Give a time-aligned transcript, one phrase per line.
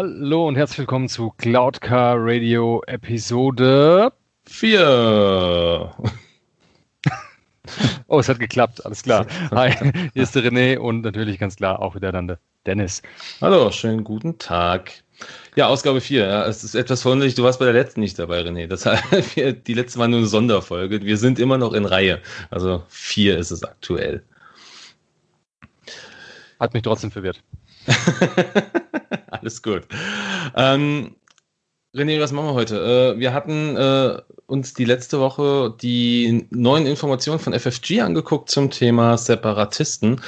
[0.00, 4.12] Hallo und herzlich willkommen zu Cloudcar Radio Episode
[4.46, 5.90] 4.
[8.06, 9.26] oh, es hat geklappt, alles klar.
[9.50, 9.72] Hi,
[10.14, 13.02] hier ist der René und natürlich ganz klar auch wieder dann der Dennis.
[13.40, 15.02] Hallo, schönen guten Tag.
[15.56, 16.26] Ja, Ausgabe 4.
[16.26, 18.68] Ja, es ist etwas verwunderlich, du warst bei der letzten nicht dabei, René.
[18.68, 19.02] Deshalb,
[19.64, 21.02] die letzte war nur eine Sonderfolge.
[21.02, 22.22] Wir sind immer noch in Reihe.
[22.50, 24.22] Also 4 ist es aktuell.
[26.60, 27.42] Hat mich trotzdem verwirrt.
[29.30, 29.86] Alles gut.
[30.56, 31.14] Ähm,
[31.94, 33.14] René, was machen wir heute?
[33.16, 38.70] Äh, wir hatten äh, uns die letzte Woche die neuen Informationen von FFG angeguckt zum
[38.70, 40.20] Thema Separatisten.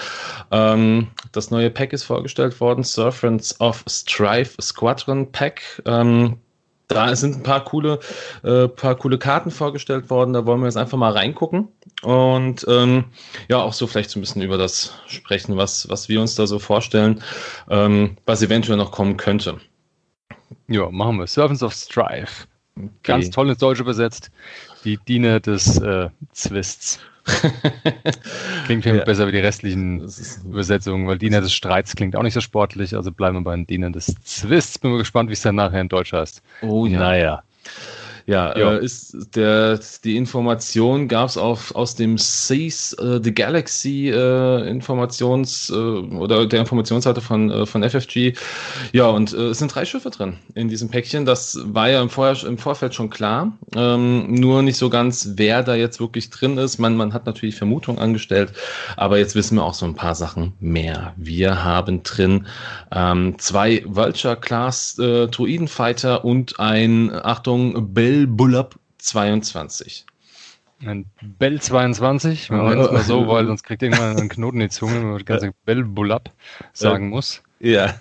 [0.50, 5.82] Ähm, das neue Pack ist vorgestellt worden, Servants of Strife Squadron Pack.
[5.86, 6.38] Ähm,
[6.90, 8.00] da sind ein paar coole,
[8.42, 10.32] äh, paar coole Karten vorgestellt worden.
[10.32, 11.68] Da wollen wir jetzt einfach mal reingucken
[12.02, 13.04] und ähm,
[13.48, 16.46] ja auch so vielleicht so ein bisschen über das sprechen, was, was wir uns da
[16.46, 17.22] so vorstellen,
[17.68, 19.58] ähm, was eventuell noch kommen könnte.
[20.66, 21.26] Ja, machen wir.
[21.26, 22.46] Servants of Strife.
[22.76, 22.88] Okay.
[23.02, 24.30] Ganz toll ins Deutsche übersetzt.
[24.84, 26.98] Die Diener des äh, Zwists.
[28.66, 29.04] klingt ja.
[29.04, 30.08] besser wie die restlichen
[30.44, 33.66] Übersetzungen, weil Diener des Streits klingt auch nicht so sportlich, also bleiben wir bei den
[33.66, 34.78] Dienern des Zwists.
[34.78, 36.42] Bin mal gespannt, wie es dann nachher in Deutsch heißt.
[36.62, 36.98] Oh ja.
[36.98, 37.42] Naja.
[38.26, 44.70] Ja, äh, ist der, die Information gab es aus dem Seas äh, the Galaxy äh,
[44.70, 48.34] Informations- äh, oder der Informationsseite von, äh, von FFG.
[48.92, 51.24] Ja, und äh, es sind drei Schiffe drin in diesem Päckchen.
[51.24, 53.52] Das war ja im, Vorher, im Vorfeld schon klar.
[53.74, 56.78] Ähm, nur nicht so ganz, wer da jetzt wirklich drin ist.
[56.78, 58.52] Man, man hat natürlich Vermutungen angestellt,
[58.96, 61.14] aber jetzt wissen wir auch so ein paar Sachen mehr.
[61.16, 62.46] Wir haben drin
[62.92, 70.04] ähm, zwei Vulture-Class äh, Druidenfighter und ein, Achtung, Bell Bell Bullab 22.
[70.84, 71.06] Ein
[71.38, 74.74] Bell 22, man nennt es mal so, weil sonst kriegt irgendwann einen Knoten in die
[74.74, 76.32] Zunge, wenn man das ganze Bell Bullab
[76.72, 77.40] sagen muss.
[77.60, 77.94] Ja,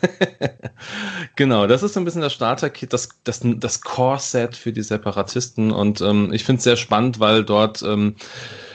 [1.36, 1.68] genau.
[1.68, 5.70] Das ist so ein bisschen das Starter-Kit, das, das, das Core-Set für die Separatisten.
[5.70, 8.16] Und ähm, ich finde es sehr spannend, weil dort ähm,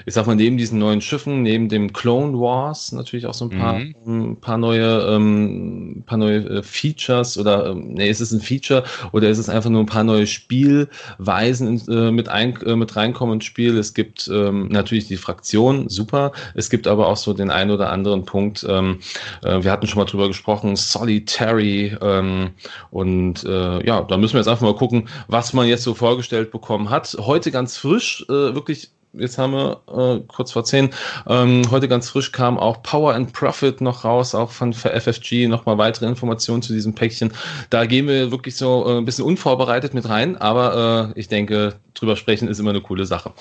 [0.06, 3.58] ich sag mal, neben diesen neuen Schiffen, neben dem Clone Wars natürlich auch so ein
[3.58, 3.94] paar, mhm.
[4.06, 8.84] ein paar neue, ähm, paar neue äh, Features oder ähm, nee, ist es ein Feature
[9.12, 13.34] oder ist es einfach nur ein paar neue Spielweisen äh, mit, ein, äh, mit reinkommen
[13.34, 13.76] ins Spiel?
[13.78, 16.32] Es gibt ähm, natürlich die Fraktion, super.
[16.54, 18.64] Es gibt aber auch so den einen oder anderen Punkt.
[18.68, 18.98] Ähm,
[19.42, 22.50] äh, wir hatten schon mal drüber gesprochen, Solitary ähm,
[22.90, 26.50] und äh, ja, da müssen wir jetzt einfach mal gucken, was man jetzt so vorgestellt
[26.50, 27.16] bekommen hat.
[27.18, 30.90] Heute ganz frisch, äh, wirklich jetzt haben wir äh, kurz vor zehn.
[31.26, 35.78] Ähm, heute ganz frisch kam auch Power and Profit noch raus, auch von FFG, nochmal
[35.78, 37.32] weitere Informationen zu diesem Päckchen.
[37.70, 41.74] Da gehen wir wirklich so äh, ein bisschen unvorbereitet mit rein, aber äh, ich denke,
[41.94, 43.32] drüber sprechen ist immer eine coole Sache.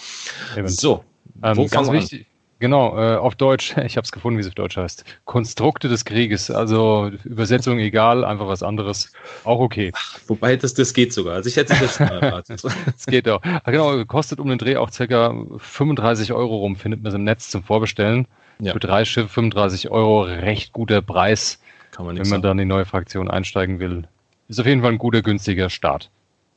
[0.57, 0.67] Eben.
[0.67, 1.03] So,
[1.41, 2.25] ähm, ganz wichtig,
[2.63, 5.03] Genau, äh, auf Deutsch, ich habe es gefunden, wie es auf Deutsch heißt.
[5.25, 9.11] Konstrukte des Krieges, also Übersetzung egal, einfach was anderes,
[9.43, 9.91] auch okay.
[9.93, 12.63] Ach, wobei das, das geht sogar, also ich hätte es jetzt schon erwartet.
[12.97, 13.41] Es geht auch.
[13.43, 15.35] Ach, genau, kostet um den Dreh auch ca.
[15.57, 18.29] 35 Euro rum, findet man es im Netz zum Vorbestellen.
[18.59, 18.71] Ja.
[18.71, 21.59] Für drei Schiffe 35 Euro, recht guter Preis,
[21.91, 22.43] Kann man wenn man sagen.
[22.43, 24.07] dann in die neue Fraktion einsteigen will.
[24.47, 26.09] Ist auf jeden Fall ein guter, günstiger Start.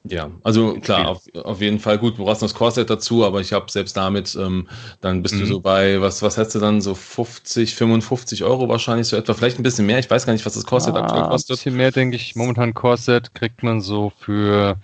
[0.08, 2.18] Ja, also klar, auf, auf jeden Fall gut.
[2.18, 4.68] Du brauchst noch das Corset dazu, aber ich habe selbst damit, ähm,
[5.00, 5.40] dann bist mhm.
[5.40, 9.34] du so bei, was, was hast du dann, so 50, 55 Euro wahrscheinlich, so etwa,
[9.34, 9.98] vielleicht ein bisschen mehr.
[9.98, 11.50] Ich weiß gar nicht, was das Corset ah, aktuell kostet.
[11.50, 12.36] Ein bisschen mehr, denke ich.
[12.36, 14.76] Momentan Corset kriegt man so für,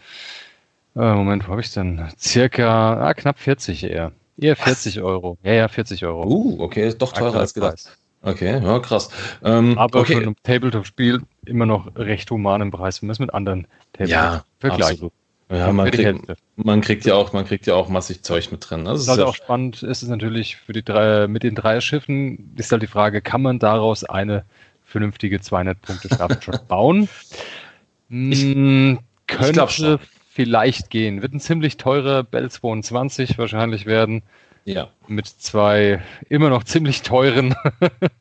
[0.97, 2.09] äh, Moment, wo habe ich denn?
[2.19, 4.12] Circa, ah, knapp 40 eher.
[4.39, 5.03] Eher 40 was?
[5.03, 5.39] Euro.
[5.43, 6.27] Ja, ja, 40 Euro.
[6.27, 7.84] Uh, okay, ist doch teurer als gedacht.
[7.84, 7.99] Preis.
[8.22, 9.10] Okay, ja, krass.
[9.43, 10.16] Ähm, aber okay.
[10.16, 14.10] für ein Tabletop-Spiel immer noch recht human im Preis, wenn man es mit anderen Tabletop
[14.10, 15.10] ja, vergleichen.
[15.50, 18.87] Ja, man kriegt, man kriegt ja auch, man kriegt ja auch massig Zeug mit drin.
[18.87, 22.55] Das ist halt auch spannend, ist es natürlich für die drei, mit den drei Schiffen,
[22.56, 24.44] ist halt die Frage, kann man daraus eine
[24.84, 27.09] vernünftige 200 Punkte Startshot bauen?
[28.09, 29.98] Ich, hm, könnte ich
[30.30, 31.21] vielleicht gehen.
[31.21, 34.22] Wird ein ziemlich teurer Bell 22 wahrscheinlich werden.
[34.64, 34.91] Ja.
[35.09, 37.54] Mit zwei immer noch ziemlich teuren,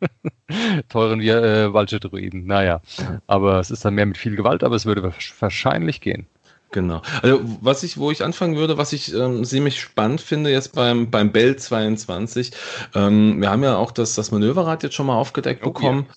[0.89, 2.45] teuren äh, Waldschütteruiden.
[2.45, 2.81] Naja,
[3.27, 6.27] aber es ist dann mehr mit viel Gewalt, aber es würde wahrscheinlich gehen.
[6.71, 7.01] Genau.
[7.21, 11.11] Also was ich, wo ich anfangen würde, was ich ähm, ziemlich spannend finde jetzt beim,
[11.11, 12.51] beim Bell 22,
[12.95, 16.07] ähm, wir haben ja auch das, das Manöverrad jetzt schon mal aufgedeckt oh, bekommen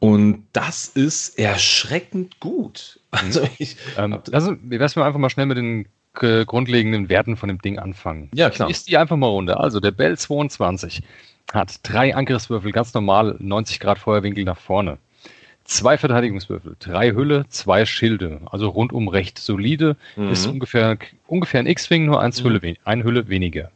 [0.00, 3.00] und das ist erschreckend gut.
[3.12, 3.18] Mhm.
[3.18, 3.76] Also ich.
[3.96, 5.88] Ähm, also, wir werden einfach mal schnell mit den
[6.20, 8.30] äh, grundlegenden Werten von dem Ding anfangen.
[8.34, 8.68] Ja, klar.
[8.68, 9.60] Ist die einfach mal runter.
[9.60, 11.02] Also der Bell 22
[11.52, 14.98] hat drei Angriffswürfel, ganz normal, 90 Grad Feuerwinkel nach vorne.
[15.64, 18.40] Zwei Verteidigungswürfel, drei Hülle, zwei Schilde.
[18.50, 19.96] Also rundum recht solide.
[20.16, 20.30] Mhm.
[20.30, 22.48] Ist ungefähr, ungefähr ein X-Wing, nur eins mhm.
[22.48, 23.70] Hülle, eine Hülle weniger.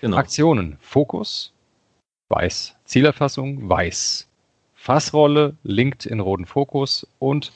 [0.00, 0.16] Genau.
[0.16, 1.52] Aktionen, Fokus,
[2.28, 2.74] weiß.
[2.84, 4.28] Zielerfassung, weiß.
[4.74, 7.52] Fassrolle, linkt in roten Fokus und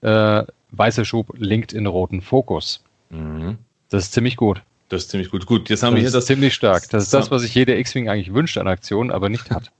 [0.00, 2.82] äh, weißer Schub linkt in roten Fokus.
[3.12, 3.58] Mhm.
[3.88, 4.62] Das ist ziemlich gut.
[4.88, 5.46] Das ist ziemlich gut.
[5.46, 6.26] Gut, jetzt haben das wir hier das.
[6.26, 6.88] ziemlich stark.
[6.90, 9.70] Das ist das, was sich jeder X-Wing eigentlich wünscht an Aktionen, aber nicht hat.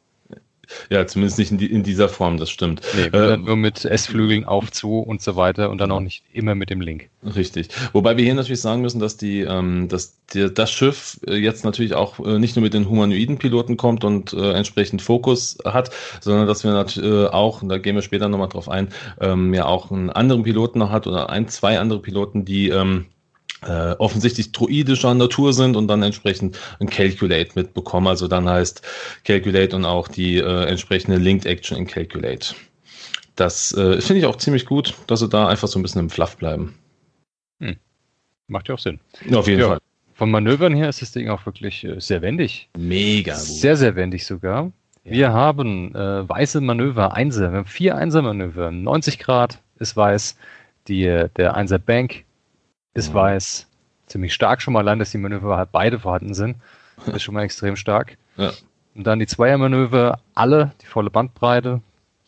[0.90, 2.82] Ja, zumindest nicht in, die, in dieser Form, das stimmt.
[2.94, 6.54] Nee, äh, nur mit S-Flügeln auf zu und so weiter und dann auch nicht immer
[6.54, 7.08] mit dem Link.
[7.24, 7.68] Richtig.
[7.92, 11.64] Wobei wir hier natürlich sagen müssen, dass die, ähm, dass die, das Schiff äh, jetzt
[11.64, 15.90] natürlich auch äh, nicht nur mit den humanoiden Piloten kommt und äh, entsprechend Fokus hat,
[16.20, 18.88] sondern dass wir natürlich äh, auch, und da gehen wir später nochmal drauf ein,
[19.20, 23.06] ähm, ja auch einen anderen Piloten noch hat oder ein, zwei andere Piloten, die ähm,
[23.62, 28.08] äh, offensichtlich druidischer Natur sind und dann entsprechend ein Calculate mitbekommen.
[28.08, 28.82] Also dann heißt
[29.24, 32.54] Calculate und auch die äh, entsprechende Linked Action in Calculate.
[33.36, 36.10] Das äh, finde ich auch ziemlich gut, dass sie da einfach so ein bisschen im
[36.10, 36.74] Fluff bleiben.
[37.60, 37.76] Hm.
[38.48, 39.00] Macht ja auch Sinn.
[39.28, 39.78] Ja, auf jeden ja, Fall.
[40.14, 42.68] Von Manövern her ist das Ding auch wirklich äh, sehr wendig.
[42.76, 43.42] Mega gut.
[43.42, 44.70] Sehr, sehr wendig sogar.
[45.04, 45.10] Ja.
[45.10, 47.50] Wir haben äh, weiße Manöver, Einser.
[47.52, 48.70] Wir haben vier Einser-Manöver.
[48.70, 50.36] 90 Grad ist weiß.
[50.88, 52.24] Die, äh, der Einser Bank
[52.94, 53.14] ist mhm.
[53.14, 53.66] weiß.
[54.06, 56.56] Ziemlich stark schon mal allein, dass die Manöver halt beide vorhanden sind.
[57.06, 58.16] Das ist schon mal extrem stark.
[58.36, 58.52] Ja.
[58.94, 61.80] Und dann die Zweiermanöver, alle, die volle Bandbreite.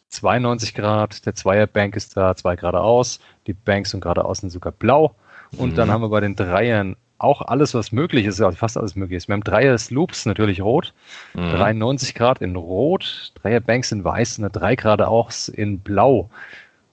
[0.09, 3.19] 92 Grad, der Zweierbank ist da, zwei geradeaus,
[3.49, 5.15] die Banks sind geradeaus sind sogar blau.
[5.57, 5.75] Und mhm.
[5.75, 9.17] dann haben wir bei den Dreiern auch alles, was möglich ist, also fast alles möglich
[9.17, 9.29] ist.
[9.29, 10.93] Wir haben Dreier Sloops natürlich rot,
[11.35, 11.51] mhm.
[11.51, 16.31] 93 Grad in rot, Dreier Banks in weiß, eine 3 geradeaus in blau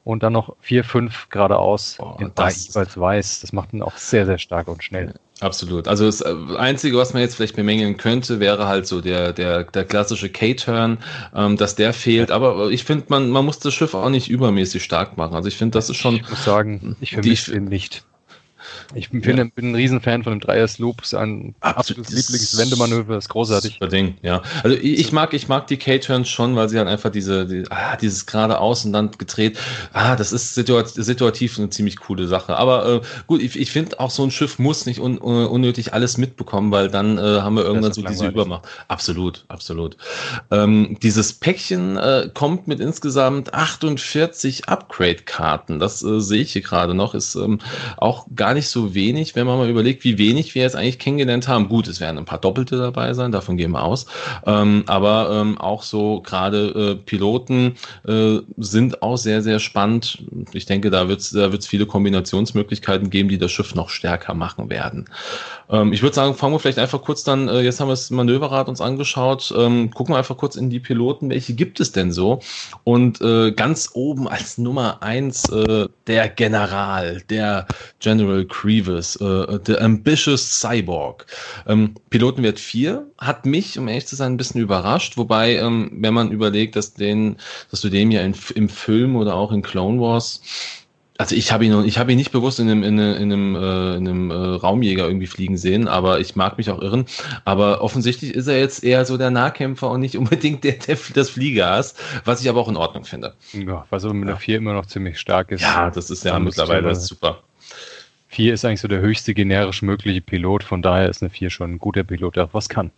[0.04, 3.42] und dann noch vier, fünf geradeaus oh, in drei jeweils weiß.
[3.42, 5.14] Das macht ihn auch sehr, sehr stark und schnell.
[5.42, 5.88] Absolut.
[5.88, 9.64] Also das äh, Einzige, was man jetzt vielleicht bemängeln könnte, wäre halt so der, der,
[9.64, 11.00] der klassische K-Turn,
[11.36, 12.30] ähm, dass der fehlt.
[12.30, 15.36] Aber ich finde, man, man muss das Schiff auch nicht übermäßig stark machen.
[15.36, 16.16] Also ich finde, das ist schon.
[16.16, 18.04] Ich muss sagen, ich vermisse ihn nicht.
[18.94, 19.44] Ich bin, ja.
[19.44, 23.74] bin ein Riesenfan von dem Dreier-Sloop, ein absolutes Lieblingswendemanöver, ist großartig.
[23.74, 24.42] Super Ding, ja.
[24.64, 27.64] Also ich, ich mag, ich mag die K-Turns schon, weil sie halt einfach diese, die,
[27.70, 29.58] ah, dieses geradeaus und dann gedreht,
[29.94, 32.58] ah, das ist situativ, situativ eine ziemlich coole Sache.
[32.58, 35.94] Aber äh, gut, ich, ich finde auch so ein Schiff muss nicht un, un, unnötig
[35.94, 38.68] alles mitbekommen, weil dann äh, haben wir irgendwann so diese Übermacht.
[38.88, 39.98] Absolut, absolut.
[40.52, 45.80] Ähm, dieses Päckchen äh, kommt mit insgesamt 48 Upgrade-Karten.
[45.80, 47.60] Das äh, sehe ich hier gerade noch, ist ähm,
[47.98, 51.48] auch gar nicht so wenig, wenn man mal überlegt, wie wenig wir jetzt eigentlich kennengelernt
[51.48, 51.70] haben.
[51.70, 54.06] Gut, es werden ein paar Doppelte dabei sein, davon gehen wir aus.
[54.46, 57.76] Ähm, aber ähm, auch so gerade äh, Piloten
[58.08, 60.24] äh, sind auch sehr, sehr spannend.
[60.54, 64.34] Ich denke, da wird es da wird's viele Kombinationsmöglichkeiten geben, die das Schiff noch stärker
[64.34, 65.06] machen werden.
[65.70, 68.12] Ähm, ich würde sagen, fangen wir vielleicht einfach kurz dann, äh, jetzt haben wir das
[68.12, 72.12] Manöverrad uns angeschaut, ähm, gucken wir einfach kurz in die Piloten, welche gibt es denn
[72.12, 72.40] so?
[72.84, 77.68] Und äh, ganz oben als Nummer eins äh, der General, der
[78.00, 81.26] General Grievous, äh, The Ambitious Cyborg.
[81.68, 86.14] Ähm, Pilotenwert 4 hat mich, um ehrlich zu sein, ein bisschen überrascht, wobei, ähm, wenn
[86.14, 87.38] man überlegt, dass, den,
[87.70, 90.42] dass du dem ja in, im Film oder auch in Clone Wars
[91.22, 93.56] also ich habe ihn, ich habe ihn nicht bewusst in einem, in einem, in einem,
[93.56, 97.06] äh, in einem äh, Raumjäger irgendwie fliegen sehen, aber ich mag mich auch irren.
[97.46, 101.30] Aber offensichtlich ist er jetzt eher so der Nahkämpfer und nicht unbedingt der, der das
[101.30, 101.62] Flieger
[102.26, 103.34] was ich aber auch in Ordnung finde.
[103.54, 105.62] Ja, was so mit der 4 immer noch ziemlich stark ist.
[105.62, 107.40] Ja, das ist ja mittlerweile super.
[108.32, 111.74] 4 ist eigentlich so der höchste generisch mögliche Pilot, von daher ist eine 4 schon
[111.74, 112.90] ein guter Pilot, der auch was kann.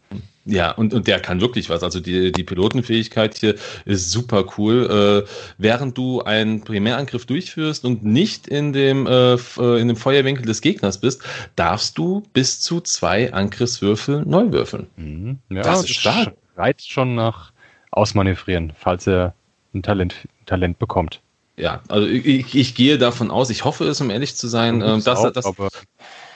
[0.46, 1.82] Ja, und, und der kann wirklich was.
[1.82, 3.56] Also die, die Pilotenfähigkeit hier
[3.86, 5.26] ist super cool.
[5.26, 10.46] Äh, während du einen Primärangriff durchführst und nicht in dem, äh, äh in dem Feuerwinkel
[10.46, 11.24] des Gegners bist,
[11.56, 14.86] darfst du bis zu zwei Angriffswürfel neu würfeln.
[14.98, 15.40] Mhm.
[15.50, 16.36] Ja, das ist stark.
[16.56, 17.52] Reizt schon nach
[17.90, 19.34] Ausmanövrieren, falls er
[19.74, 21.23] ein Talent, Talent bekommt
[21.56, 25.00] ja, also ich, ich, gehe davon aus, ich hoffe es, um ehrlich zu sein, äh,
[25.02, 25.46] dass er das,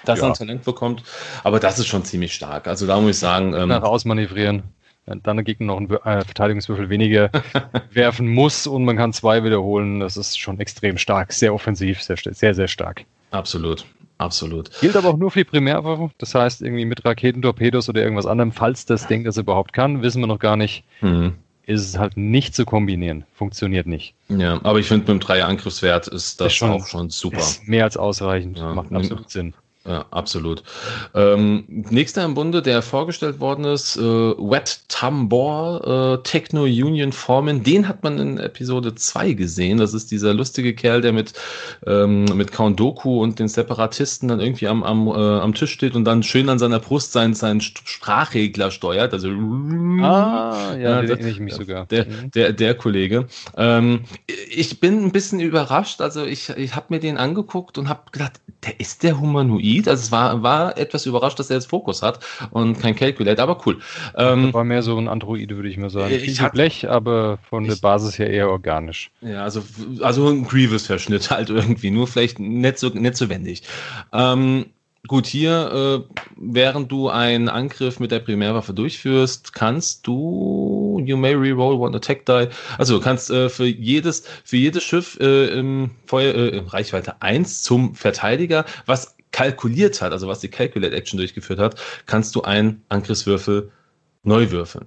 [0.06, 0.26] dass ja.
[0.26, 1.04] er ein Talent bekommt.
[1.44, 2.68] Aber das ist schon ziemlich stark.
[2.68, 3.54] Also da muss ich sagen.
[3.54, 4.64] Ähm, Nach ausmanövrieren.
[5.06, 7.32] Dann der Gegner noch einen äh, Verteidigungswürfel weniger
[7.92, 10.02] werfen muss und man kann zwei wiederholen.
[10.02, 13.06] Das ist schon extrem stark, sehr offensiv, sehr, sehr, sehr stark.
[13.32, 13.86] Absolut.
[14.20, 14.72] Absolut.
[14.82, 16.10] Gilt aber auch nur für die Primärwaffe.
[16.18, 20.22] Das heißt, irgendwie mit Raketentorpedos oder irgendwas anderem, falls das Ding das überhaupt kann, wissen
[20.22, 20.84] wir noch gar nicht.
[21.02, 21.36] Mhm
[21.68, 23.26] ist es halt nicht zu kombinieren.
[23.34, 24.16] Funktioniert nicht.
[24.30, 27.44] Ja, aber ich finde, mit dem Dreier-Angriffswert ist das ist schon, auch schon super.
[27.66, 28.58] mehr als ausreichend.
[28.58, 29.54] Ja, Macht absolut Sinn.
[29.88, 30.64] Ja, absolut.
[31.16, 37.64] Ähm, nächster im Bunde, der vorgestellt worden ist, äh, Wet Tambor, äh, Techno Union Foreman.
[37.64, 39.78] Den hat man in Episode 2 gesehen.
[39.78, 41.32] Das ist dieser lustige Kerl, der mit,
[41.86, 45.96] ähm, mit Count Doku und den Separatisten dann irgendwie am, am, äh, am Tisch steht
[45.96, 49.14] und dann schön an seiner Brust seinen, seinen Sprachregler steuert.
[49.14, 51.86] Also, ah, ja, den erinnere ich mich sogar.
[51.86, 52.32] Der, mhm.
[52.32, 53.28] der, der Kollege.
[53.56, 54.02] Ähm,
[54.50, 56.02] ich bin ein bisschen überrascht.
[56.02, 59.88] Also, ich, ich habe mir den angeguckt und habe gedacht, der ist der Humanoid Android.
[59.88, 62.20] Also es war, war etwas überrascht, dass er jetzt Fokus hat
[62.52, 63.80] und kein Calculate, aber cool.
[64.16, 66.14] Ähm, war mehr so ein Android, würde ich mal sagen.
[66.14, 69.12] Ich Viel Blech, aber von ich, der Basis her eher organisch.
[69.22, 69.64] Ja, also,
[70.02, 73.64] also ein Grievous-Verschnitt halt irgendwie, nur vielleicht nicht so, nicht so wendig.
[74.14, 74.68] Ähm,
[75.08, 81.34] Gut, hier, äh, während du einen Angriff mit der Primärwaffe durchführst, kannst du, you may
[81.34, 82.50] reroll one attack die.
[82.78, 87.64] Also du kannst äh, für jedes, für jedes Schiff äh, im Feuer, äh, Reichweite 1
[87.64, 92.84] zum Verteidiger, was kalkuliert hat, also was die Calculate Action durchgeführt hat, kannst du einen
[92.90, 93.72] Angriffswürfel
[94.24, 94.86] neu würfeln.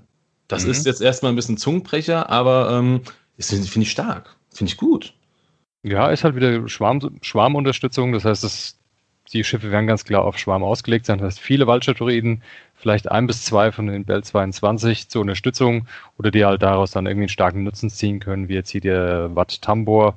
[0.48, 0.72] Das mhm.
[0.72, 3.02] ist jetzt erstmal ein bisschen Zungenbrecher, aber ähm,
[3.38, 4.36] finde ich stark.
[4.52, 5.14] Finde ich gut.
[5.82, 8.12] Ja, ist halt wieder Schwarm, Schwarmunterstützung.
[8.12, 8.76] Das heißt, das
[9.32, 11.18] die Schiffe werden ganz klar auf Schwarm ausgelegt sein.
[11.18, 12.42] Das heißt, viele Waldschatoroiden,
[12.74, 15.86] vielleicht ein bis zwei von den Bell 22 zur Unterstützung
[16.18, 19.34] oder die halt daraus dann irgendwie einen starken Nutzen ziehen können, wie jetzt hier der
[19.36, 20.16] Watt Tambor.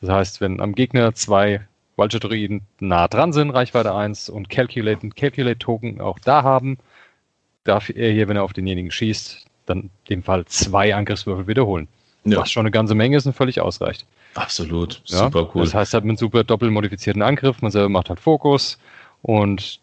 [0.00, 5.58] Das heißt, wenn am Gegner zwei Waldschatoroiden nah dran sind, Reichweite 1 und Calculate, Calculate
[5.58, 6.78] Token auch da haben,
[7.64, 11.88] darf er hier, wenn er auf denjenigen schießt, dann in dem Fall zwei Angriffswürfel wiederholen.
[12.24, 12.38] Ja.
[12.38, 14.04] Was schon eine ganze Menge ist und völlig ausreicht.
[14.34, 15.62] Absolut, super ja, cool.
[15.62, 18.78] Das heißt halt mit super doppelmodifizierten Angriff, man selber macht halt Fokus
[19.22, 19.80] und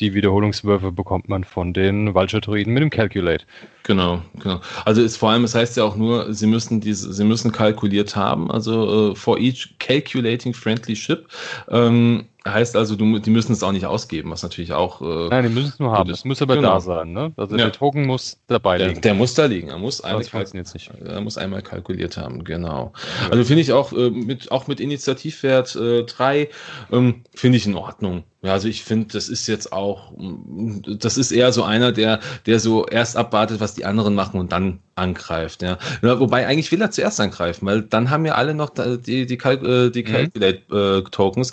[0.00, 3.44] die Wiederholungswürfe bekommt man von den Waldschatoroiden mit dem Calculate.
[3.84, 4.60] Genau, genau.
[4.84, 8.16] Also ist vor allem, es heißt ja auch nur, sie müssen diese, sie müssen kalkuliert
[8.16, 11.28] haben, also uh, for each calculating friendly ship.
[11.68, 15.00] Ähm, heißt also, du, die müssen es auch nicht ausgeben, was natürlich auch.
[15.00, 16.10] Äh, Nein, die müssen es nur haben.
[16.10, 16.74] Es muss aber genau.
[16.74, 17.32] da sein, ne?
[17.36, 17.64] Also ja.
[17.64, 18.94] der Token muss dabei liegen.
[18.94, 19.68] Der, der muss da liegen.
[19.68, 20.90] Er muss einmal, jetzt nicht.
[21.04, 22.92] er muss einmal kalkuliert haben, genau.
[23.22, 23.30] Ja.
[23.30, 26.48] Also finde ich auch äh, mit auch mit Initiativwert 3 äh,
[26.92, 28.24] ähm, finde ich in Ordnung.
[28.42, 32.60] Ja, also ich finde, das ist jetzt auch, das ist eher so einer, der, der
[32.60, 35.62] so erst abwartet, was die anderen machen und dann angreift.
[35.62, 35.78] Ja.
[36.02, 39.38] ja wobei eigentlich will er zuerst angreifen, weil dann haben ja alle noch die, die,
[39.38, 40.06] Cal äh, die mhm.
[40.06, 41.52] Calculate-Tokens.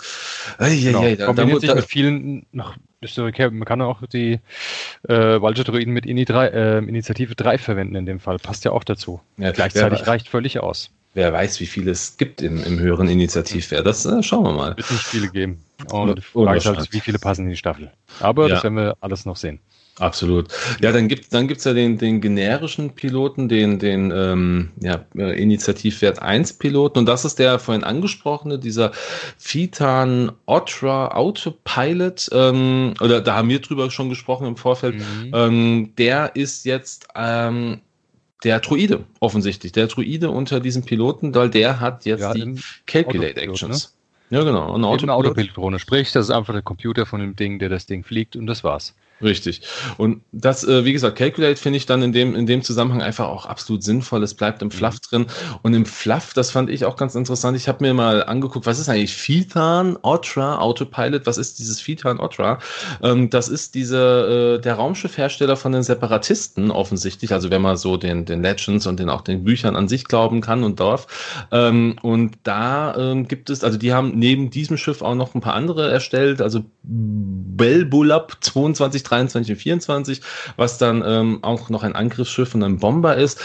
[0.58, 1.02] Äh, genau.
[1.16, 2.74] da, da, sich mit vielen noch
[3.20, 4.38] man kann auch die
[5.08, 8.38] äh, Waldschatoroiden mit Ini 3, äh, Initiative 3 verwenden in dem Fall.
[8.38, 9.20] Passt ja auch dazu.
[9.38, 10.90] Ja, Gleichzeitig reicht völlig aus.
[11.14, 13.84] Wer weiß, wie viele es gibt im, im höheren Initiativwert.
[13.84, 14.76] Das äh, schauen wir mal.
[14.76, 15.60] Wird nicht viele geben.
[15.90, 17.90] Und die Frage ist halt, wie viele passen in die Staffel.
[18.20, 18.54] Aber ja.
[18.54, 19.60] das werden wir alles noch sehen.
[19.98, 20.48] Absolut.
[20.80, 25.40] Ja, dann gibt dann gibt's ja den, den generischen Piloten, den, den ähm, ja, äh,
[25.40, 27.00] Initiativwert 1 Piloten.
[27.00, 28.92] Und das ist der vorhin angesprochene, dieser
[29.36, 32.30] Fitan Otra Autopilot.
[32.32, 34.94] Ähm, oder da haben wir drüber schon gesprochen im Vorfeld.
[34.96, 35.30] Mhm.
[35.34, 37.82] Ähm, der ist jetzt ähm,
[38.44, 39.72] der Druide, offensichtlich.
[39.72, 43.94] Der Druide unter diesem Piloten, weil der hat jetzt ja, die Calculate Actions.
[44.30, 44.38] Ne?
[44.38, 44.74] Ja, genau.
[44.74, 45.36] Ein Autopilot.
[45.36, 48.46] Autopilot Sprich, das ist einfach der Computer von dem Ding, der das Ding fliegt und
[48.46, 48.94] das war's.
[49.22, 49.62] Richtig.
[49.98, 53.28] Und das, äh, wie gesagt, Calculate finde ich dann in dem, in dem Zusammenhang einfach
[53.28, 54.22] auch absolut sinnvoll.
[54.22, 54.72] Es bleibt im mhm.
[54.72, 55.26] Fluff drin.
[55.62, 57.56] Und im Fluff, das fand ich auch ganz interessant.
[57.56, 61.26] Ich habe mir mal angeguckt, was ist eigentlich Phythan Otra Autopilot?
[61.26, 62.58] Was ist dieses Phythan Otra?
[63.02, 67.32] Ähm, das ist diese, äh, der Raumschiffhersteller von den Separatisten offensichtlich.
[67.32, 70.40] Also wenn man so den, den Legends und den auch den Büchern an sich glauben
[70.40, 71.46] kann und darf.
[71.52, 75.40] Ähm, und da ähm, gibt es, also die haben neben diesem Schiff auch noch ein
[75.40, 76.42] paar andere erstellt.
[76.42, 80.20] Also Belbulab 22 23 und 24,
[80.56, 83.40] was dann ähm, auch noch ein Angriffsschiff und ein Bomber ist.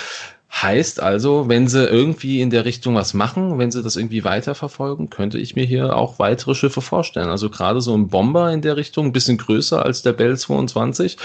[0.50, 5.10] Heißt also, wenn sie irgendwie in der Richtung was machen, wenn sie das irgendwie weiterverfolgen,
[5.10, 7.28] könnte ich mir hier auch weitere Schiffe vorstellen.
[7.28, 11.18] Also gerade so ein Bomber in der Richtung, ein bisschen größer als der Bell 22.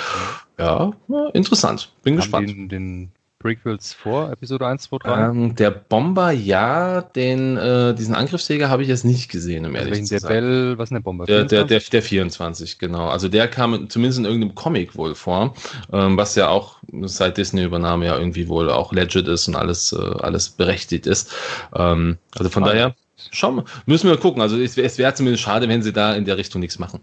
[0.58, 0.92] Ja,
[1.34, 1.92] interessant.
[2.02, 2.50] Bin Haben gespannt.
[2.50, 5.28] Den, den Prequels vor, Episode 1, 2, 3?
[5.28, 10.18] Ähm, der Bomber, ja, den, äh, diesen Angriffsjäger habe ich jetzt nicht gesehen, ehrlich zu
[10.18, 10.20] sein.
[10.20, 11.26] Der Bell, was ist denn der Bomber?
[11.26, 13.08] Der, der, der, der 24, genau.
[13.08, 15.54] Also der kam zumindest in irgendeinem Comic wohl vor,
[15.92, 19.96] ähm, was ja auch seit Disney-Übernahme ja irgendwie wohl auch legit ist und alles, äh,
[19.96, 21.34] alles berechtigt ist.
[21.74, 22.94] Ähm, also von daher,
[23.32, 24.40] schauen wir, müssen wir gucken.
[24.40, 27.00] Also es, es wäre zumindest schade, wenn sie da in der Richtung nichts machen.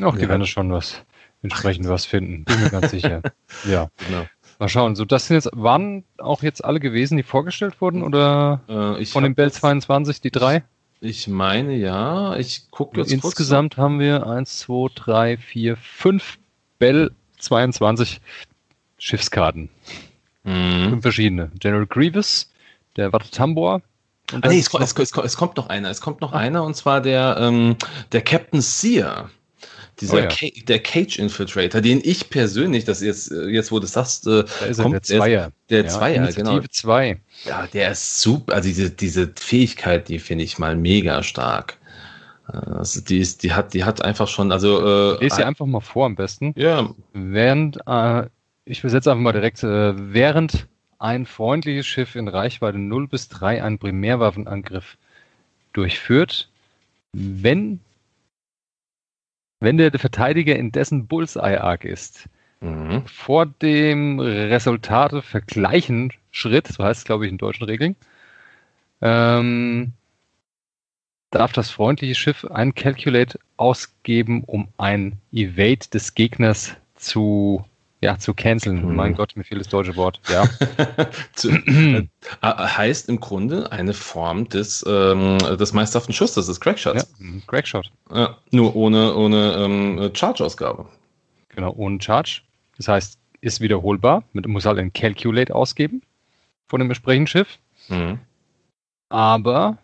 [0.00, 0.28] Ach, die ja.
[0.28, 1.02] werden schon was
[1.42, 3.22] entsprechend was finden, bin mir ganz sicher.
[3.68, 4.26] Ja, genau.
[4.62, 4.94] Mal schauen.
[4.94, 8.60] So, das sind jetzt, waren auch jetzt alle gewesen, die vorgestellt wurden oder
[8.96, 10.62] äh, von den Bell 22 die drei?
[11.00, 12.36] Ich meine ja.
[12.36, 16.38] Ich gucke jetzt Insgesamt haben wir 1, 2, 3, 4, 5
[16.78, 18.20] Bell 22
[18.98, 19.68] Schiffskarten.
[20.44, 20.90] Mhm.
[20.90, 21.50] Fünf verschiedene.
[21.58, 22.48] General Grievous,
[22.94, 23.82] der Watatambor.
[24.30, 25.90] Ah, nee, es, es, es, es, kommt noch einer.
[25.90, 26.38] Es kommt noch ah.
[26.38, 27.74] einer und zwar der, ähm,
[28.12, 29.28] der Captain Sear.
[30.00, 30.26] Dieser oh, ja.
[30.28, 34.44] Ca der Cage Infiltrator, den ich persönlich, das jetzt, äh, jetzt wo du sagst, äh,
[34.44, 35.52] da kommt, der Zweier.
[35.70, 36.66] Der, der ja, Zweier, Initiative genau.
[36.70, 37.20] Zwei.
[37.44, 38.54] Ja, der ist super.
[38.54, 41.76] Also diese, diese Fähigkeit, die finde ich mal mega stark.
[42.46, 45.14] Also die, ist, die, hat, die hat einfach schon, also.
[45.14, 46.52] Äh, Lese sie einfach mal vor am besten.
[46.56, 46.90] Ja.
[47.12, 48.26] Während, äh,
[48.64, 50.66] ich übersetze einfach mal direkt, äh, während
[50.98, 54.96] ein freundliches Schiff in Reichweite 0 bis 3 einen Primärwaffenangriff
[55.72, 56.48] durchführt,
[57.12, 57.80] wenn
[59.62, 62.28] wenn der Verteidiger in dessen Bullseye-Arc ist,
[62.60, 63.04] mhm.
[63.06, 67.94] vor dem Resultate vergleichen Schritt, so heißt es, glaube ich, in deutschen Regeln,
[69.00, 69.92] ähm,
[71.30, 77.64] darf das freundliche Schiff ein Calculate ausgeben, um ein Evade des Gegners zu
[78.02, 78.82] ja, zu canceln.
[78.82, 78.96] Hm.
[78.96, 80.20] Mein Gott, mir fehlt das deutsche Wort.
[80.28, 80.44] Ja.
[81.34, 82.06] zu, äh,
[82.42, 87.14] heißt im Grunde eine Form des, ähm, des meisterhaften Schusses, des Crackshots.
[87.18, 87.90] Ja, Crackshot.
[88.12, 90.86] Ja, nur ohne, ohne ähm, Charge-Ausgabe.
[91.50, 92.42] Genau, ohne Charge.
[92.76, 94.24] Das heißt, ist wiederholbar.
[94.32, 96.02] Man muss halt ein Calculate ausgeben
[96.66, 97.58] von dem entsprechenden Schiff.
[97.88, 98.18] Mhm.
[99.10, 99.78] Aber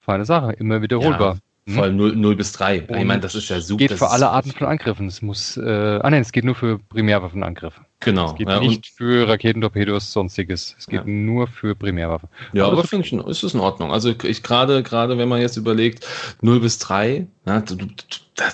[0.00, 1.34] feine Sache, immer wiederholbar.
[1.34, 1.40] Ja.
[1.66, 1.74] Hm?
[1.74, 2.82] Vor allem 0, 0 bis 3.
[2.82, 3.78] Und ich meine, das ist ja super.
[3.78, 5.06] Geht für alle Arten von Angriffen.
[5.06, 7.84] Es muss, äh, ah nein, es geht nur für Primärwaffenangriffe.
[8.00, 8.30] Genau.
[8.30, 10.74] Es geht ja, nicht für Raketentorpedos, sonstiges.
[10.78, 11.04] Es geht ja.
[11.06, 12.30] nur für Primärwaffen.
[12.54, 13.92] Ja, aber, aber finde ich, ist es in Ordnung.
[13.92, 16.06] Also ich gerade, gerade wenn man jetzt überlegt,
[16.40, 17.86] 0 bis 3, ja, du, du,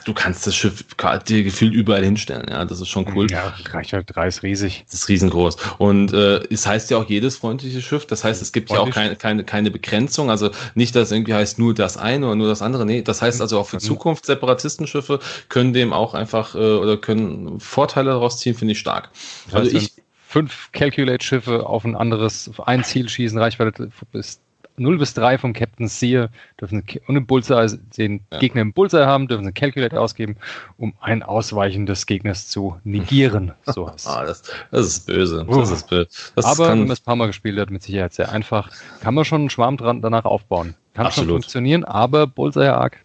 [0.05, 0.85] du kannst das Schiff
[1.29, 2.47] dir gefühlt überall hinstellen.
[2.49, 3.31] Ja, das ist schon cool.
[3.31, 4.85] Ja, Reichweite 3 ist riesig.
[4.87, 5.57] Das ist riesengroß.
[5.79, 8.07] Und äh, es heißt ja auch jedes freundliche Schiff.
[8.07, 8.97] Das heißt, es gibt Freundlich.
[8.97, 10.31] ja auch keine, keine, keine Begrenzung.
[10.31, 12.85] Also nicht, dass es irgendwie heißt nur das eine oder nur das andere.
[12.85, 13.81] Nee, das heißt also auch für mhm.
[13.81, 19.11] Zukunft Separatistenschiffe können dem auch einfach äh, oder können Vorteile daraus ziehen, finde ich stark.
[19.45, 19.93] Das heißt, also ich
[20.27, 24.41] fünf Calculate-Schiffe auf ein anderes, auf ein Ziel schießen, Reichweite ist
[24.79, 26.29] 0 bis 3 vom Captain Sear,
[26.61, 28.39] dürfen und im Bullseye, den ja.
[28.39, 30.37] Gegner im Bullseye haben, dürfen sie Calculate ausgeben,
[30.77, 33.53] um ein Ausweichen des Gegners zu negieren.
[33.67, 35.47] So ah, das, das ist böse.
[35.49, 36.09] Das ist böse.
[36.35, 39.15] Das Aber wenn man es ein paar Mal gespielt hat, mit Sicherheit sehr einfach, kann
[39.15, 40.75] man schon einen Schwarm dran, danach aufbauen.
[40.95, 41.29] Kann Absolut.
[41.29, 42.99] schon funktionieren, aber Bullseye Arc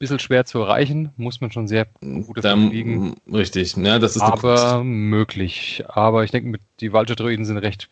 [0.00, 3.14] bisschen schwer zu erreichen, muss man schon sehr gut liegen.
[3.32, 5.84] Richtig, ja, das ist aber möglich.
[5.88, 7.88] Aber ich denke, die Vulture-Droiden sind recht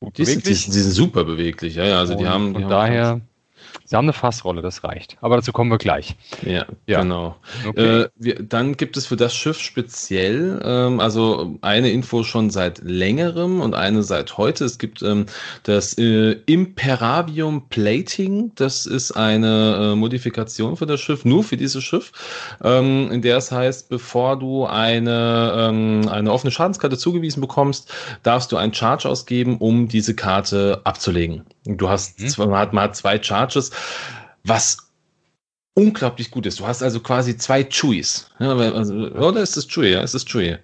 [0.00, 0.64] gut die beweglich.
[0.64, 1.98] Sind, die, sind super beweglich, ja, ja.
[2.00, 2.52] Also die haben.
[2.52, 3.20] Von daher.
[3.92, 5.18] Sie haben eine Fassrolle, das reicht.
[5.20, 6.16] Aber dazu kommen wir gleich.
[6.40, 7.02] Ja, ja.
[7.02, 7.36] genau.
[7.66, 8.04] Okay.
[8.04, 12.78] Äh, wir, dann gibt es für das Schiff speziell, ähm, also eine Info schon seit
[12.78, 14.64] längerem und eine seit heute.
[14.64, 15.26] Es gibt ähm,
[15.64, 18.52] das äh, Imperavium Plating.
[18.54, 22.12] Das ist eine äh, Modifikation für das Schiff, nur für dieses Schiff,
[22.64, 28.52] ähm, in der es heißt, bevor du eine, ähm, eine offene Schadenskarte zugewiesen bekommst, darfst
[28.52, 31.44] du einen Charge ausgeben, um diese Karte abzulegen.
[31.64, 32.50] Du hast, mhm.
[32.50, 33.70] man, hat, man hat zwei Charges,
[34.44, 34.78] was
[35.74, 36.60] unglaublich gut ist.
[36.60, 38.30] Du hast also quasi zwei Chewies.
[38.38, 39.92] Ja, also, oder ist es Chewie?
[39.92, 40.58] Ja, ist es Chewie.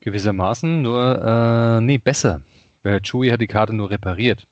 [0.00, 2.42] Gewissermaßen, nur, äh, nee, besser.
[2.82, 4.46] Weil Chewie hat die Karte nur repariert.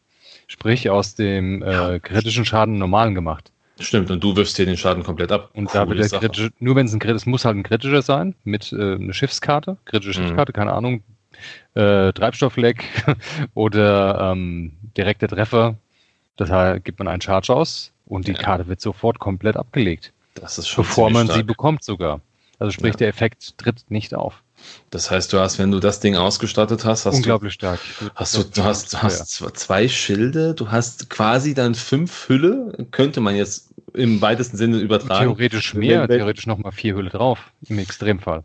[0.48, 3.50] Sprich, aus dem äh, kritischen Schaden normalen gemacht.
[3.78, 5.50] Stimmt, und du wirfst hier den Schaden komplett ab.
[5.54, 8.34] Und da wird der kritische, nur wenn es ein kritisches, muss halt ein kritischer sein,
[8.44, 10.24] mit äh, einer Schiffskarte, kritische mhm.
[10.24, 11.02] Schiffskarte, keine Ahnung,
[11.74, 12.84] äh, Treibstoffleck
[13.54, 15.76] oder ähm, direkter Treffer,
[16.36, 18.38] das gibt man einen Charge aus und die ja.
[18.38, 20.12] Karte wird sofort komplett abgelegt.
[20.34, 21.38] Das ist schon Bevor man stark.
[21.38, 22.20] sie bekommt sogar.
[22.58, 22.98] Also sprich, ja.
[22.98, 24.42] der Effekt tritt nicht auf.
[24.90, 27.80] Das heißt, du hast, wenn du das Ding ausgestattet hast, hast unglaublich du, stark.
[28.14, 33.20] Hast du, du hast, du hast zwei Schilde, du hast quasi dann fünf Hülle, könnte
[33.20, 35.24] man jetzt im weitesten Sinne übertragen.
[35.24, 38.44] Theoretisch mehr, theoretisch nochmal vier Hülle drauf, im Extremfall.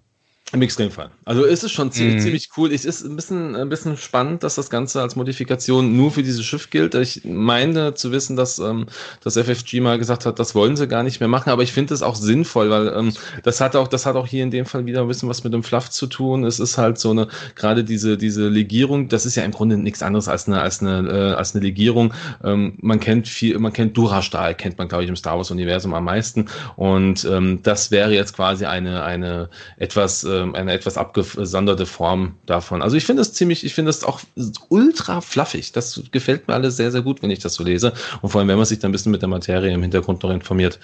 [0.53, 1.11] Im Extremfall.
[1.23, 2.19] Also ist es schon ziemlich, mm.
[2.19, 2.73] ziemlich cool.
[2.73, 6.43] Es ist ein bisschen, ein bisschen spannend, dass das Ganze als Modifikation nur für dieses
[6.43, 6.93] Schiff gilt.
[6.95, 8.87] Ich meine zu wissen, dass ähm,
[9.23, 11.93] das FFG mal gesagt hat, das wollen sie gar nicht mehr machen, aber ich finde
[11.93, 14.85] es auch sinnvoll, weil ähm, das hat auch, das hat auch hier in dem Fall
[14.85, 16.43] wieder ein bisschen was mit dem Fluff zu tun.
[16.43, 20.03] Es ist halt so eine, gerade diese, diese Legierung, das ist ja im Grunde nichts
[20.03, 22.13] anderes als eine, als eine, äh, als eine Legierung.
[22.43, 26.03] Ähm, man kennt viel, man kennt Durastahl, kennt man, glaube ich, im Star Wars-Universum am
[26.03, 26.47] meisten.
[26.75, 32.35] Und ähm, das wäre jetzt quasi eine, eine etwas äh, ähm, eine etwas abgesonderte Form
[32.45, 32.81] davon.
[32.81, 34.21] Also ich finde es ziemlich, ich finde es auch
[34.69, 35.71] ultra fluffig.
[35.71, 37.93] Das gefällt mir alles sehr, sehr gut, wenn ich das so lese.
[38.21, 40.31] Und vor allem, wenn man sich dann ein bisschen mit der Materie im Hintergrund noch
[40.31, 40.79] informiert.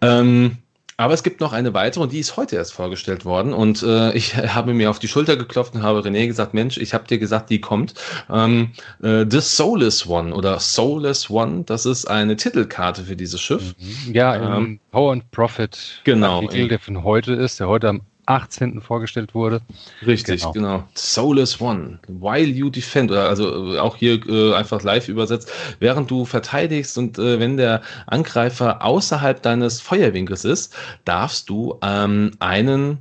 [0.00, 0.58] Ähm,
[1.00, 3.52] aber es gibt noch eine weitere und die ist heute erst vorgestellt worden.
[3.52, 6.92] Und äh, ich habe mir auf die Schulter geklopft und habe René gesagt, Mensch, ich
[6.92, 7.94] habe dir gesagt, die kommt.
[8.28, 13.76] Ähm, äh, The Soulless One oder Soulless One, das ist eine Titelkarte für dieses Schiff.
[13.78, 14.12] Mhm.
[14.12, 18.80] Ja, ähm, Power and Profit genau, Artikel, der von heute ist, der heute am 18.
[18.80, 19.62] vorgestellt wurde.
[20.06, 20.52] Richtig, genau.
[20.52, 20.88] genau.
[20.94, 26.10] Soulless One, while you defend, oder also äh, auch hier äh, einfach live übersetzt, während
[26.10, 32.98] du verteidigst und äh, wenn der Angreifer außerhalb deines Feuerwinkels ist, darfst du ähm, einen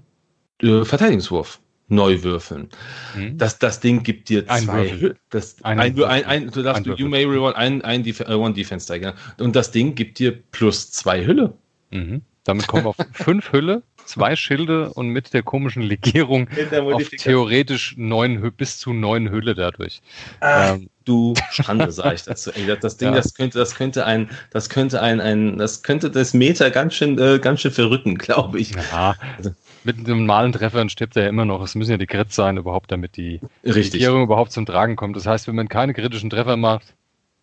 [0.62, 1.60] äh, Verteidigungswurf
[1.90, 2.70] neu würfeln.
[3.16, 3.38] Mhm.
[3.38, 5.14] Das, das Ding gibt dir zwei.
[5.30, 8.34] Das, ein, ein, ein, ein, du darfst, ein you may roll ein, ein Def uh,
[8.34, 9.14] One Defense Tiger.
[9.40, 11.54] Und das Ding gibt dir plus zwei Hülle.
[11.92, 12.22] Mhm.
[12.44, 16.50] Damit kommen wir auf fünf Hülle zwei Schilde und mit der komischen Legierung
[16.92, 20.02] auf theoretisch neun, bis zu neun Hülle dadurch.
[20.40, 22.52] Ach, ähm, du Schande, sag ich dazu.
[22.52, 23.16] Ey, das Ding, ja.
[23.16, 27.20] das könnte, das könnte ein, das könnte ein, ein, das könnte das Meter ganz schön,
[27.20, 28.72] äh, ganz schön verrücken, glaube ich.
[28.92, 29.16] Ja.
[29.38, 29.52] Also,
[29.84, 31.64] mit einem normalen Treffer stirbt er ja immer noch.
[31.64, 33.94] Es müssen ja die Crits sein, überhaupt, damit die Richtig.
[33.94, 35.16] Legierung überhaupt zum Tragen kommt.
[35.16, 36.94] Das heißt, wenn man keine kritischen Treffer macht,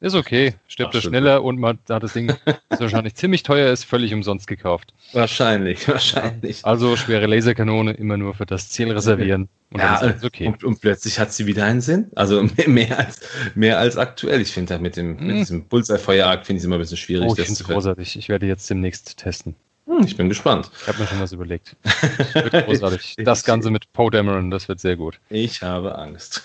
[0.04, 2.32] ist okay, stirbt er schneller und man hat das Ding,
[2.68, 4.92] das wahrscheinlich ziemlich teuer ist, völlig umsonst gekauft.
[5.12, 6.64] Wahrscheinlich, wahrscheinlich.
[6.64, 9.48] Also schwere Laserkanone immer nur für das Ziel reservieren.
[9.70, 10.46] Und ja, dann ist okay.
[10.46, 12.10] Und, und, plötzlich hat sie wieder einen Sinn.
[12.14, 13.20] Also mehr als,
[13.54, 14.40] mehr als aktuell.
[14.40, 15.26] Ich finde mit dem hm.
[15.26, 17.26] mit diesem Bullseye-Feuerjagd finde ich es immer ein bisschen schwierig.
[17.28, 18.18] Oh, ich finde es großartig.
[18.18, 19.56] Ich werde jetzt demnächst testen.
[19.86, 20.70] Hm, ich bin gespannt.
[20.80, 21.76] Ich habe mir schon was überlegt.
[21.82, 23.16] Das wird großartig.
[23.24, 25.18] Das Ganze mit Poe Dameron, das wird sehr gut.
[25.28, 26.42] Ich habe Angst.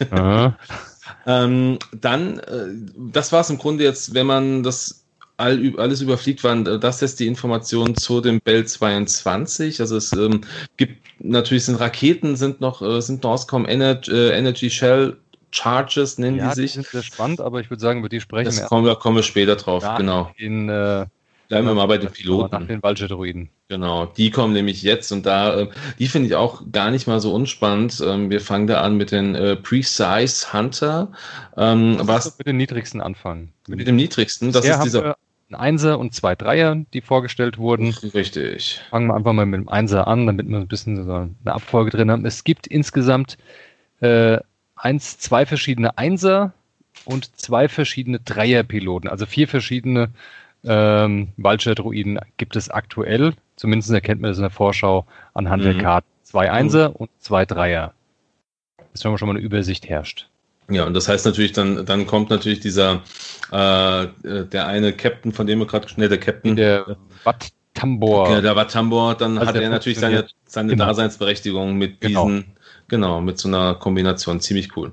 [1.26, 2.68] Ähm, dann, äh,
[3.12, 5.06] das war es im Grunde jetzt, wenn man das
[5.38, 9.80] all, alles überfliegt, waren äh, das jetzt die Informationen zu dem Bell 22.
[9.80, 10.42] Also es ähm,
[10.78, 15.18] gibt natürlich sind Raketen sind noch äh, sind noch rausgekommen, Energy, äh, Energy Shell
[15.52, 16.72] Charges nennen ja, die sich.
[16.74, 18.66] Die sind sehr spannend, aber ich würde sagen, über die sprechen das wir.
[18.66, 20.32] Kommen, da kommen wir später drauf, ja, genau.
[20.38, 21.06] In, äh,
[21.50, 22.52] Bleiben wir mal bei den Piloten.
[22.52, 23.50] Nach den Waldjet-Druiden.
[23.70, 27.20] Genau, die kommen nämlich jetzt und da, äh, die finde ich auch gar nicht mal
[27.20, 28.02] so unspannend.
[28.06, 31.12] Ähm, wir fangen da an mit den äh, Precise Hunter.
[31.58, 33.52] Ähm, was mit den niedrigsten anfangen.
[33.68, 35.18] Mit, dem niedrigsten, das ist dieser.
[35.50, 37.96] Ein Einser und zwei Dreier, die vorgestellt wurden.
[38.14, 38.82] Richtig.
[38.92, 41.90] Fangen wir einfach mal mit dem Einser an, damit wir ein bisschen so eine Abfolge
[41.90, 42.24] drin haben.
[42.28, 43.40] Es gibt insgesamt
[44.02, 44.38] äh,
[44.76, 46.54] eins, zwei verschiedene Einser
[47.06, 50.12] und zwei verschiedene Dreierpiloten, also vier verschiedene
[50.64, 55.68] ähm, Waldschert-Druiden gibt es aktuell, zumindest erkennt man das in der Vorschau anhand mhm.
[55.68, 56.08] der Karten.
[56.24, 56.96] Zwei Einser mhm.
[56.96, 57.94] und zwei Dreier.
[58.92, 60.28] Dass schon mal eine Übersicht herrscht.
[60.70, 63.02] Ja, und das heißt natürlich, dann, dann kommt natürlich dieser,
[63.52, 66.56] äh, der eine Captain, von dem wir gerade, schnell der Captain.
[66.56, 68.30] Der Wat Tambor.
[68.30, 70.86] Ja, der Wat Tambor, dann also hat er natürlich seine, seine genau.
[70.86, 72.26] Daseinsberechtigung mit genau.
[72.26, 72.46] diesen,
[72.88, 74.42] genau, mit so einer Kombination.
[74.42, 74.92] Ziemlich cool.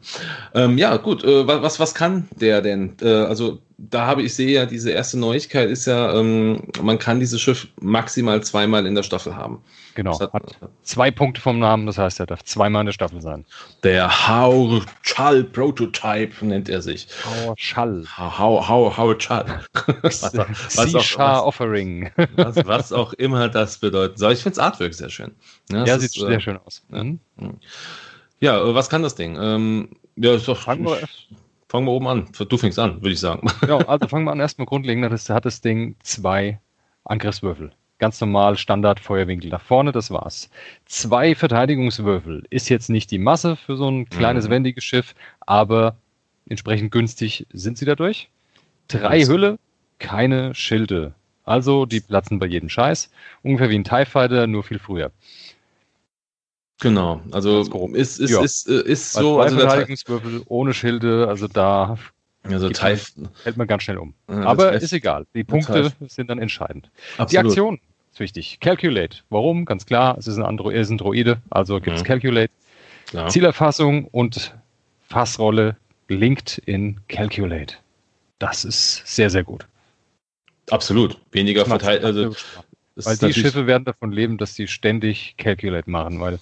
[0.54, 2.96] Ähm, ja, gut, äh, was, was kann der denn?
[3.02, 7.20] Äh, also da habe ich sehe ja, diese erste Neuigkeit ist ja, ähm, man kann
[7.20, 9.62] dieses Schiff maximal zweimal in der Staffel haben.
[9.94, 10.18] Genau.
[10.18, 13.44] Hat, hat, zwei Punkte vom Namen, das heißt, er darf zweimal in der Staffel sein.
[13.82, 17.06] Der How Chal Prototype nennt er sich.
[17.24, 18.04] How Chal.
[18.16, 19.44] How, how, how Chal.
[20.02, 22.10] was, was, auch, was, Offering.
[22.36, 24.32] was, was auch immer das bedeuten soll.
[24.32, 25.34] Ich finde das Artwork sehr schön.
[25.70, 26.82] Ja, ja sieht ist, sehr äh, schön aus.
[26.88, 27.20] Mhm.
[28.40, 29.36] Ja, äh, was kann das Ding?
[29.40, 30.58] Ähm, ja, ist doch.
[30.58, 30.98] Fangen wir,
[31.68, 32.28] Fangen wir oben an.
[32.48, 33.48] Du fängst an, würde ich sagen.
[33.66, 34.40] Ja, also fangen wir an.
[34.40, 36.60] Erstmal grundlegend das, hat das Ding zwei
[37.04, 37.72] Angriffswürfel.
[37.98, 40.50] Ganz normal, Standard, Feuerwinkel nach vorne, das war's.
[40.84, 42.44] Zwei Verteidigungswürfel.
[42.50, 44.52] Ist jetzt nicht die Masse für so ein kleines, mhm.
[44.52, 45.96] wendiges Schiff, aber
[46.46, 48.28] entsprechend günstig sind sie dadurch.
[48.88, 49.58] Drei Hülle,
[49.98, 51.14] keine Schilde.
[51.44, 53.10] Also, die platzen bei jedem Scheiß.
[53.42, 55.10] Ungefähr wie ein TIE Fighter, nur viel früher.
[56.80, 57.62] Genau, also
[57.94, 58.42] ist, ist, ja.
[58.42, 59.40] ist, ist, ist so.
[59.40, 61.96] Also Verteidigungswürfel ohne Schilde, also da
[62.52, 63.12] also Teif
[63.44, 64.14] hält man ganz schnell um.
[64.28, 65.26] Ja, Aber ist egal.
[65.34, 66.90] Die Punkte sind dann entscheidend.
[67.16, 67.32] Absolut.
[67.32, 67.80] Die Aktion
[68.12, 68.60] ist wichtig.
[68.60, 69.18] Calculate.
[69.30, 69.64] Warum?
[69.64, 72.06] Ganz klar, es ist ein, Andro ist ein Droide, also gibt es mhm.
[72.06, 72.52] Calculate.
[73.06, 73.28] Klar.
[73.28, 74.54] Zielerfassung und
[75.08, 75.76] Fassrolle
[76.08, 77.76] linked in Calculate.
[78.38, 79.66] Das ist sehr, sehr gut.
[80.70, 81.16] Absolut.
[81.30, 82.04] Weniger verteilt.
[82.04, 82.34] Also,
[82.96, 86.38] weil die Schiffe werden davon leben, dass sie ständig Calculate machen, weil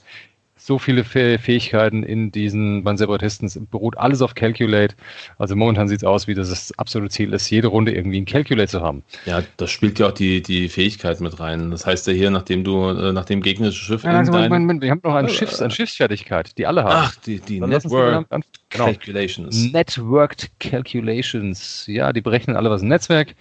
[0.65, 4.95] so viele Fähigkeiten in diesen beim Separatisten beruht alles auf Calculate.
[5.37, 8.25] Also momentan sieht es aus, wie das, das absolute Ziel ist, jede Runde irgendwie ein
[8.25, 9.03] Calculate zu haben.
[9.27, 11.71] Ja, das spielt ja auch die, die Fähigkeit mit rein.
[11.71, 14.07] Das heißt ja hier, nachdem du, äh, nachdem gegnerische Schiffe.
[14.07, 14.45] Ja, also dein...
[14.45, 17.09] Moment, Moment, wir haben noch eine, Schiffs-, eine Schiffsfertigkeit, die alle haben.
[17.09, 18.43] Ach, die, die Network genau.
[18.71, 19.71] Calculations.
[19.71, 21.85] Networked Calculations.
[21.89, 23.35] Ja, die berechnen alle was im Netzwerk.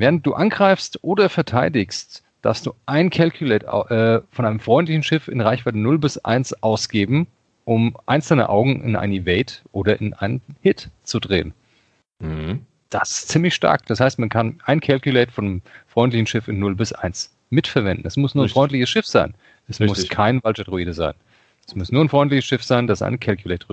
[0.00, 5.42] Während du angreifst oder verteidigst, darfst du ein Calculate äh, von einem freundlichen Schiff in
[5.42, 7.26] Reichweite 0 bis 1 ausgeben,
[7.66, 11.52] um einzelne Augen in ein Evade oder in einen Hit zu drehen.
[12.18, 12.64] Mhm.
[12.88, 13.84] Das ist ziemlich stark.
[13.86, 18.06] Das heißt, man kann ein Calculate von einem freundlichen Schiff in 0 bis 1 mitverwenden.
[18.06, 18.54] Es muss nur Richtig.
[18.54, 19.34] ein freundliches Schiff sein.
[19.68, 19.98] Es Richtig.
[19.98, 21.12] muss kein Waldjet-Druide sein.
[21.66, 23.66] Es muss nur ein freundliches Schiff sein, das einen Calculate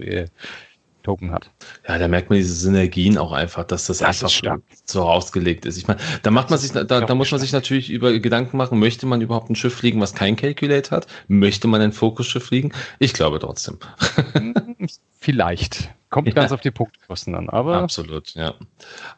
[1.08, 1.50] Token hat.
[1.88, 5.78] Ja, da merkt man diese Synergien auch einfach, dass das, das einfach so ausgelegt ist.
[5.78, 8.78] Ich meine, da macht man sich, da, da muss man sich natürlich über Gedanken machen,
[8.78, 11.08] möchte man überhaupt ein Schiff fliegen, was kein Calculate hat?
[11.30, 12.74] Möchte man ein Fokusschiff fliegen?
[13.00, 13.78] Ich glaube trotzdem.
[15.18, 15.92] Vielleicht.
[16.10, 16.34] Kommt ja.
[16.34, 17.76] ganz auf die Punktkosten an, aber.
[17.76, 18.54] Absolut, ja.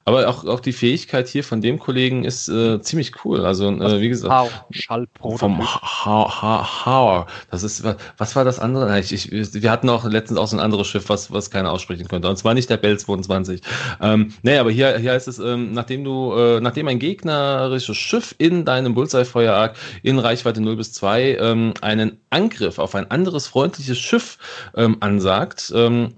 [0.05, 3.45] Aber auch, auch die Fähigkeit hier von dem Kollegen ist äh, ziemlich cool.
[3.45, 4.33] Also, äh, wie gesagt.
[4.33, 5.39] How, Schallprototyp.
[5.39, 5.59] Vom
[6.05, 7.27] How.
[7.51, 7.83] Das ist,
[8.17, 8.99] was war das andere?
[8.99, 12.07] Ich, ich, wir hatten auch letztens auch so ein anderes Schiff, was, was keiner aussprechen
[12.07, 12.27] könnte.
[12.27, 13.61] Und zwar nicht der Bell 22.
[14.01, 18.33] Ähm, nee, aber hier, hier heißt es, ähm, nachdem du, äh, nachdem ein gegnerisches Schiff
[18.39, 23.99] in deinem Bullseye-Feuerarg in Reichweite 0 bis 2 ähm, einen Angriff auf ein anderes freundliches
[23.99, 24.39] Schiff
[24.75, 26.15] ähm, ansagt, ähm,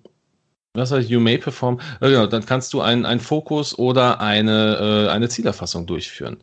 [0.74, 5.08] was heißt, you may perform, äh, genau, dann kannst du einen, einen Fokus oder eine,
[5.08, 6.38] äh, eine Zielerfassung durchführen.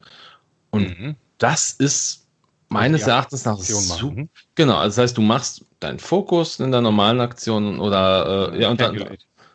[0.71, 1.17] Und mhm.
[1.39, 2.27] das ist
[2.69, 4.13] meines Erachtens nach so,
[4.55, 8.69] genau, also das heißt, du machst deinen Fokus in der normalen Aktion oder äh, ja,
[8.69, 8.97] und dann,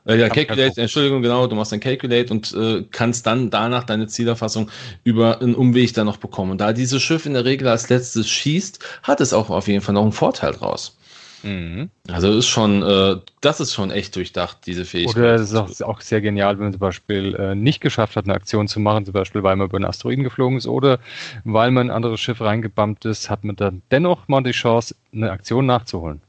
[0.05, 4.07] äh, ja, Calculate, Entschuldigung, genau, du machst ein Calculate und äh, kannst dann danach deine
[4.07, 4.71] Zielerfassung
[5.03, 6.51] über einen Umweg dann noch bekommen.
[6.51, 9.81] Und da dieses Schiff in der Regel als letztes schießt, hat es auch auf jeden
[9.81, 10.97] Fall noch einen Vorteil draus.
[11.43, 11.89] Mhm.
[12.09, 15.17] Also ist schon, äh, das ist schon echt durchdacht, diese Fähigkeit.
[15.17, 18.25] Oder es ist auch, auch, sehr genial, wenn man zum Beispiel äh, nicht geschafft hat,
[18.25, 20.99] eine Aktion zu machen, zum Beispiel, weil man über einen Asteroiden geflogen ist oder
[21.43, 24.95] weil man in ein anderes Schiff reingebammt ist, hat man dann dennoch mal die Chance,
[25.13, 26.21] eine Aktion nachzuholen.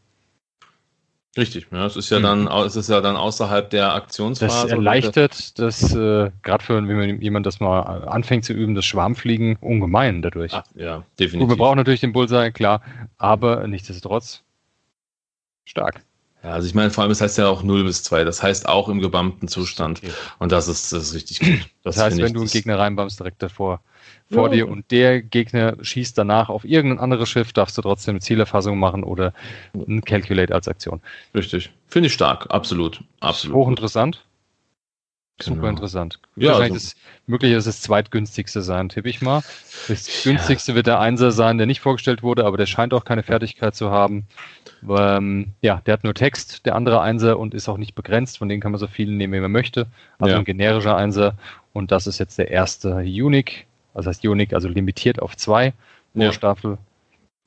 [1.36, 2.48] Richtig, ja, es ist ja dann, mhm.
[2.64, 4.62] es ist ja dann außerhalb der Aktionsphase.
[4.62, 9.56] Das erleichtert das, äh, gerade für wenn jemand das mal anfängt zu üben, das Schwarmfliegen
[9.60, 10.52] ungemein dadurch.
[10.54, 11.48] Ach, ja, definitiv.
[11.48, 12.82] Gut, wir brauchen natürlich den Bullseye, klar,
[13.18, 14.43] aber nichtsdestotrotz
[15.64, 16.02] Stark.
[16.42, 18.68] Ja, also ich meine, vor allem, es heißt ja auch 0 bis 2, das heißt
[18.68, 20.02] auch im gebammten Zustand.
[20.02, 20.12] Okay.
[20.38, 21.60] Und das ist, das ist richtig gut.
[21.84, 23.80] Das, das heißt, wenn ich, du einen Gegner reinbammst, direkt davor
[24.30, 24.54] vor ja.
[24.54, 28.78] dir und der Gegner schießt danach auf irgendein anderes Schiff, darfst du trotzdem eine Zielerfassung
[28.78, 29.32] machen oder
[29.74, 31.00] ein Calculate als Aktion.
[31.34, 31.70] Richtig.
[31.88, 33.02] Finde ich stark, absolut.
[33.20, 33.56] absolut.
[33.56, 34.24] Hochinteressant.
[35.40, 35.68] Super genau.
[35.70, 36.20] interessant.
[36.36, 39.42] Ja, Wahrscheinlich also, das, möglich ist das zweitgünstigste sein, tippe ich mal.
[39.88, 43.24] Das günstigste wird der Einser sein, der nicht vorgestellt wurde, aber der scheint auch keine
[43.24, 44.26] Fertigkeit zu haben.
[44.88, 48.48] Ähm, ja, der hat nur Text, der andere Einser und ist auch nicht begrenzt, von
[48.48, 49.86] denen kann man so viele nehmen, wie man möchte.
[50.18, 50.38] Also ja.
[50.38, 51.34] ein generischer Einser
[51.72, 55.72] und das ist jetzt der erste Unique, also heißt Unique, also limitiert auf zwei
[56.14, 56.32] pro ja.
[56.32, 56.78] Staffel.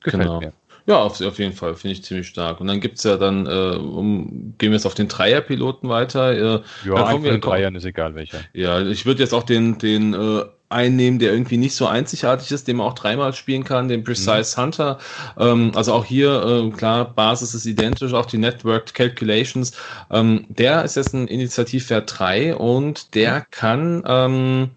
[0.02, 0.40] Gefällt genau.
[0.40, 0.52] mir.
[0.88, 2.62] Ja, auf, auf jeden Fall, finde ich ziemlich stark.
[2.62, 6.32] Und dann gibt es ja dann, äh, um, gehen wir jetzt auf den Dreierpiloten weiter.
[6.32, 8.38] Äh, ja, einen von den Dreiern ist egal welcher.
[8.54, 12.68] Ja, ich würde jetzt auch den, den äh, einnehmen, der irgendwie nicht so einzigartig ist,
[12.68, 14.62] den man auch dreimal spielen kann, den Precise mhm.
[14.62, 14.98] Hunter.
[15.38, 19.72] Ähm, also auch hier, äh, klar, Basis ist identisch, auch die Networked Calculations.
[20.10, 24.70] Ähm, der ist jetzt ein Initiativwert 3 und der kann ähm,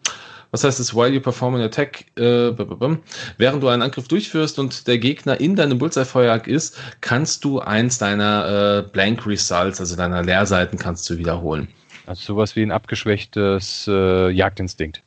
[0.52, 2.52] was heißt es, while you perform an attack, äh,
[3.38, 7.98] während du einen Angriff durchführst und der Gegner in deinem Bullseye-Feuerjagd ist, kannst du eins
[7.98, 11.70] deiner äh, Blank Results, also deiner Leerseiten, kannst du wiederholen.
[12.06, 15.02] Also sowas wie ein abgeschwächtes äh, Jagdinstinkt.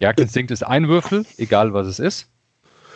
[0.00, 2.28] Jagdinstinkt ist ein Würfel, egal was es ist.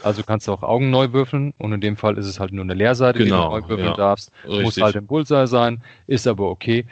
[0.02, 2.64] Also kannst du auch Augen neu würfeln und in dem Fall ist es halt nur
[2.64, 4.31] eine Leerseite, genau, die du neu würfeln ja, darfst.
[4.44, 4.62] Richtig.
[4.62, 6.87] Muss halt im Bullseye sein, ist aber okay.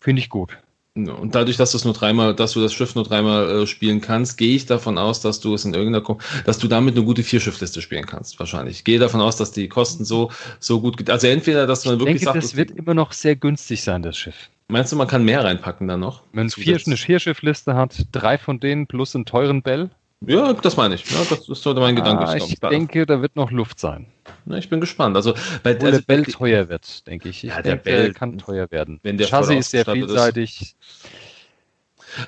[0.00, 0.58] Finde ich gut.
[0.94, 4.02] Und dadurch, dass du es nur dreimal, dass du das Schiff nur dreimal äh, spielen
[4.02, 7.22] kannst, gehe ich davon aus, dass du es in irgendeiner, dass du damit eine gute
[7.22, 8.78] Vierschiffliste spielen kannst, wahrscheinlich.
[8.78, 12.00] Ich gehe davon aus, dass die Kosten so, so gut, also entweder, dass man ich
[12.00, 14.50] wirklich denke, sagt, das wird immer noch sehr günstig sein, das Schiff.
[14.68, 16.22] Meinst du, man kann mehr reinpacken dann noch?
[16.34, 19.90] Wenn es vier, eine Vierschiffliste hat, drei von denen plus einen teuren Bell,
[20.26, 21.10] ja, das meine ich.
[21.10, 22.42] Ja, das, das sollte mein Gedanke sein.
[22.46, 24.06] Ich denke, da wird noch Luft sein.
[24.46, 25.16] Ja, ich bin gespannt.
[25.16, 27.44] Also, weil also, der Bell teuer wird, denke ich.
[27.44, 29.00] ich ja, der Bell kann teuer werden.
[29.02, 30.60] Wenn der Chassis ist sehr vielseitig.
[30.62, 30.76] Ist.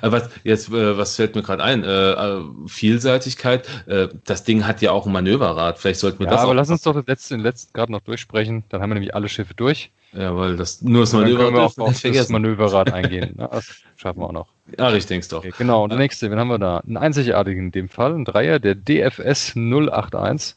[0.01, 1.83] Äh, was, jetzt, äh, was fällt mir gerade ein?
[1.83, 3.67] Äh, Vielseitigkeit.
[4.25, 5.79] das Ding hat ja auch ein Manöverrad.
[5.79, 6.41] Vielleicht sollten wir ja, das.
[6.41, 8.63] Aber lass uns doch das letzte, den letzten gerade noch durchsprechen.
[8.69, 9.91] Dann haben wir nämlich alle Schiffe durch.
[10.13, 11.39] Ja, weil das nur das Manöverrad.
[11.39, 13.33] Dann können wir auch auf das Manöverrad eingehen.
[13.35, 14.47] Na, das schaffen wir auch noch.
[14.77, 15.39] Ja, ich denke es doch.
[15.39, 15.83] Okay, genau.
[15.83, 16.77] Und der nächste, wen haben wir da?
[16.79, 20.55] Einen einzigartigen in dem Fall, ein Dreier, der DFS 081.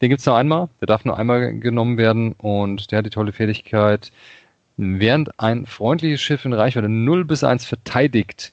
[0.00, 0.68] Den gibt es nur einmal.
[0.80, 4.12] Der darf nur einmal genommen werden und der hat die tolle Fähigkeit,
[4.76, 8.52] während ein freundliches Schiff in Reichweite 0 bis 1 verteidigt,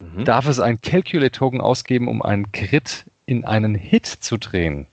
[0.00, 0.24] mhm.
[0.24, 4.86] darf es einen Calculate-Token ausgeben, um einen Crit in einen Hit zu drehen.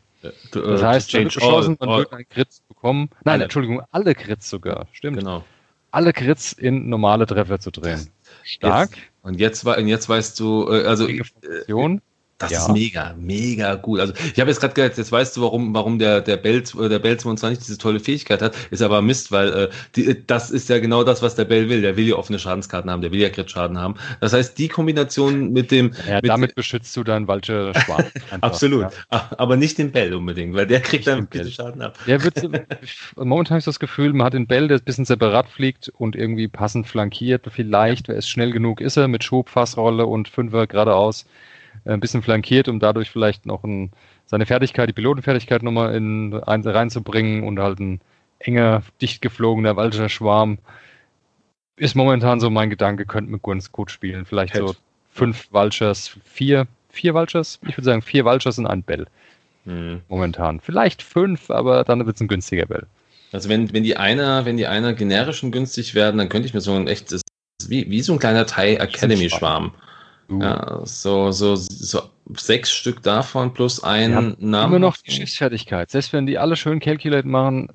[0.51, 3.10] Das heißt, man wird beschlossen, man wird einen Crit bekommen.
[3.23, 3.43] Nein, alle.
[3.45, 4.88] Entschuldigung, alle Crits sogar.
[4.91, 5.17] Stimmt.
[5.17, 5.43] Genau.
[5.89, 8.08] Alle Crits in normale Treffer zu drehen.
[8.43, 8.91] Stark.
[8.95, 11.08] Jetzt, und jetzt, und jetzt weißt du, äh, also.
[11.08, 12.01] Funktion.
[12.41, 12.60] Das ja.
[12.60, 13.99] ist mega, mega gut.
[13.99, 16.89] Also ich habe jetzt gerade gesagt, jetzt weißt du, warum, warum der, der Bell, äh,
[16.89, 20.69] der Bell 22 diese tolle Fähigkeit hat, ist aber Mist, weil äh, die, das ist
[20.69, 21.82] ja genau das, was der Bell will.
[21.82, 23.95] Der will ja offene Schadenskarten haben, der will ja Crit-Schaden haben.
[24.19, 25.93] Das heißt, die Kombination mit dem.
[26.08, 28.06] Ja, mit damit beschützt du dann Walche Schwan.
[28.41, 28.88] Absolut.
[29.12, 29.30] Ja.
[29.38, 31.97] Aber nicht den Bell unbedingt, weil der kriegt dann Schaden ab.
[32.08, 32.41] Der wird,
[33.15, 36.15] momentan habe ich das Gefühl, man hat den Bell, der ein bisschen separat fliegt und
[36.15, 37.45] irgendwie passend flankiert.
[37.51, 41.25] Vielleicht, wer ist schnell genug ist er, mit Schub, Fassrolle und Fünfer geradeaus
[41.86, 43.91] ein bisschen flankiert, um dadurch vielleicht noch ein,
[44.26, 48.02] seine Fertigkeit, die Pilotenfertigkeit nochmal in, ein, reinzubringen und halt ein
[48.39, 50.58] enger, dicht geflogener Walcher Schwarm
[51.82, 54.26] ist momentan so mein Gedanke, könnte mit Guns gut spielen.
[54.26, 54.67] Vielleicht Head.
[54.67, 54.76] so
[55.10, 57.60] fünf Vultures, vier, vier Vultures?
[57.67, 59.08] Ich würde sagen vier Vultures und ein Bell.
[59.65, 60.02] Hm.
[60.08, 60.60] Momentan.
[60.60, 62.86] Vielleicht fünf, aber dann wird es ein günstiger Bell.
[63.32, 66.62] Also wenn, wenn die einer, wenn die einer generischen günstig werden, dann könnte ich mir
[66.62, 67.22] so ein echtes,
[67.67, 69.74] wie, wie so ein kleiner Thai Academy Schwarm.
[70.32, 70.41] Uh.
[70.41, 72.02] Ja, so, so, so
[72.36, 74.72] sechs Stück davon plus ein Namen.
[74.72, 75.91] Immer noch die Schiffsfertigkeit.
[75.91, 77.67] Selbst wenn die alle schön Calculate machen,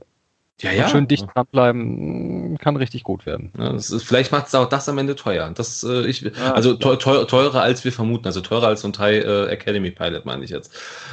[0.63, 0.89] ja, ja.
[0.89, 3.53] schön dicht dranbleiben, kann richtig gut werden.
[3.59, 5.51] Ja, ist, vielleicht macht es auch das am Ende teuer.
[5.55, 8.95] Das, äh, ich, ja, also teuer, teurer als wir vermuten, also teurer als so ein
[8.95, 10.73] Thai äh, Academy Pilot, meine ich jetzt.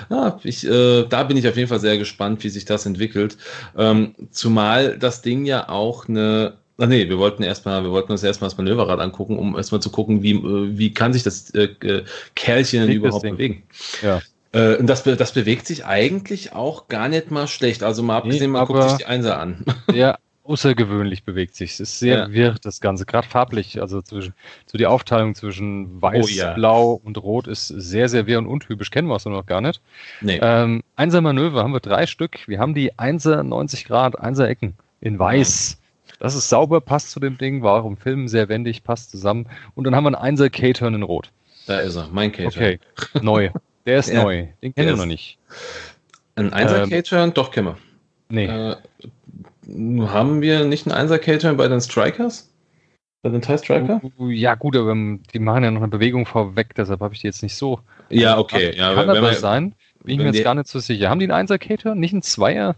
[0.09, 3.37] Ja, ich, äh, da bin ich auf jeden Fall sehr gespannt, wie sich das entwickelt.
[3.77, 8.23] Ähm, zumal das Ding ja auch eine Ach nee, wir wollten erstmal, wir wollten uns
[8.23, 11.69] erstmal das Manöverrad angucken, um erstmal zu gucken, wie, äh, wie kann sich das äh,
[11.81, 12.03] äh
[12.35, 13.63] Kerlchen überhaupt bewegen.
[14.01, 14.21] Ja.
[14.53, 17.83] Äh, und das, das bewegt sich eigentlich auch gar nicht mal schlecht.
[17.83, 19.65] Also mal abgesehen, nee, man guckt sich die Einser an.
[19.93, 21.73] Ja, außergewöhnlich bewegt sich.
[21.73, 22.31] Es ist sehr ja.
[22.31, 23.05] wirr, das Ganze.
[23.05, 24.33] Gerade farblich, also zwischen,
[24.65, 26.53] so die Aufteilung zwischen weiß, oh, ja.
[26.53, 28.91] blau und rot ist sehr, sehr wirr und untypisch.
[28.91, 29.81] Kennen wir es noch gar nicht.
[30.21, 30.39] Nee.
[30.41, 32.47] Ähm, Einser Manöver haben wir drei Stück.
[32.47, 35.77] Wir haben die Einser 90 Grad, Einser Ecken in weiß.
[36.23, 39.45] Das ist sauber, passt zu dem Ding, war auch im Film sehr wendig, passt zusammen.
[39.75, 41.33] Und dann haben wir einen Einser K-Turn in Rot.
[41.67, 42.63] Da ist er, mein K-Turn.
[42.63, 42.79] Okay,
[43.21, 43.49] neu.
[43.85, 44.23] Der ist ja.
[44.23, 44.47] neu.
[44.61, 45.37] Den kennen wir noch nicht.
[46.35, 47.33] Ein 1er ähm, K-Turn?
[47.33, 47.77] Doch, kennen wir.
[48.29, 48.45] Nee.
[48.45, 48.75] Äh,
[50.07, 52.49] haben wir nicht einen 1er K-Turn bei den Strikers?
[53.21, 53.99] Bei den Thai Striker?
[54.19, 57.43] Ja, gut, aber die machen ja noch eine Bewegung vorweg, deshalb habe ich die jetzt
[57.43, 57.81] nicht so.
[58.09, 58.73] Ja, okay.
[58.77, 59.75] Ja, kann wenn, das sein?
[60.01, 61.09] Bin ich mir jetzt gar nicht so sicher.
[61.09, 61.99] Haben die einen 1er K-Turn?
[61.99, 62.77] Nicht einen Zweier?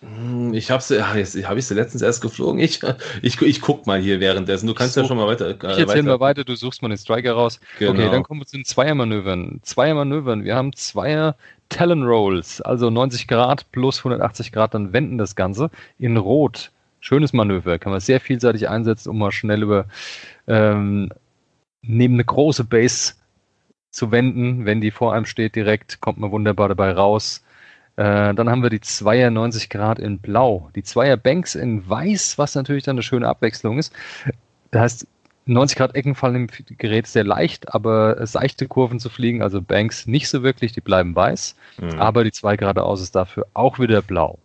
[0.00, 2.60] Hm, ich habe sie, ach, jetzt habe ich sie letztens erst geflogen.
[2.60, 2.80] Ich,
[3.22, 4.66] ich, ich guck mal hier währenddessen.
[4.66, 5.48] Du kannst so, ja schon mal weiter.
[5.48, 7.60] Äh, ich erzähle mal weiter, du suchst mal den Striker raus.
[7.78, 7.92] Genau.
[7.92, 9.60] Okay, dann kommen wir zu den Zweiermanövern.
[9.62, 10.44] Zweiermanövern.
[10.44, 11.36] Wir haben Zweier
[11.68, 16.70] Talon Rolls, also 90 Grad plus 180 Grad, dann wenden das Ganze in Rot.
[17.00, 19.86] Schönes Manöver, kann man sehr vielseitig einsetzen, um mal schnell über
[20.48, 21.10] ähm,
[21.82, 23.14] neben eine große Base
[23.90, 24.64] zu wenden.
[24.64, 27.42] Wenn die vor einem steht direkt, kommt man wunderbar dabei raus
[27.96, 32.38] äh, dann haben wir die Zweier 90 Grad in Blau, die Zweier Banks in Weiß,
[32.38, 33.92] was natürlich dann eine schöne Abwechslung ist.
[34.70, 35.06] Das heißt,
[35.46, 40.06] 90 Grad Ecken fallen im Gerät sehr leicht, aber seichte Kurven zu fliegen, also Banks
[40.06, 41.56] nicht so wirklich, die bleiben weiß.
[41.78, 41.98] Mhm.
[41.98, 44.38] Aber die zwei geradeaus ist dafür auch wieder blau.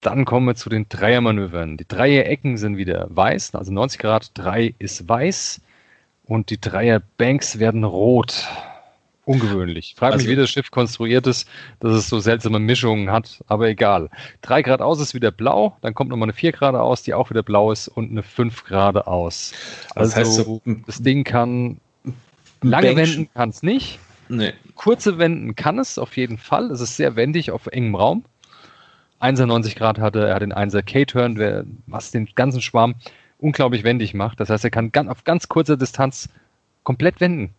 [0.00, 1.76] Dann kommen wir zu den Dreiermanövern.
[1.76, 5.60] Die Dreierecken sind wieder weiß, also 90 Grad, 3 ist weiß
[6.24, 8.48] und die Dreier-Banks werden rot.
[9.26, 9.94] Ungewöhnlich.
[9.96, 11.48] Frag also, mich, wie das Schiff konstruiert ist,
[11.80, 14.10] dass es so seltsame Mischungen hat, aber egal.
[14.42, 17.30] Drei Grad aus ist wieder blau, dann kommt nochmal eine vier Grad aus, die auch
[17.30, 19.52] wieder blau ist und eine fünf Grad aus.
[19.94, 21.80] Also das, heißt so, das Ding kann
[22.62, 23.98] lange Bank wenden kann es nicht.
[24.28, 24.52] Nee.
[24.74, 26.70] Kurze wenden kann es auf jeden Fall.
[26.70, 28.24] Es ist sehr wendig auf engem Raum.
[29.20, 32.94] 91 Grad hatte, er hat den 1er K-Turn, was den ganzen Schwarm
[33.38, 34.40] unglaublich wendig macht.
[34.40, 36.28] Das heißt, er kann auf ganz kurzer Distanz
[36.82, 37.54] komplett wenden.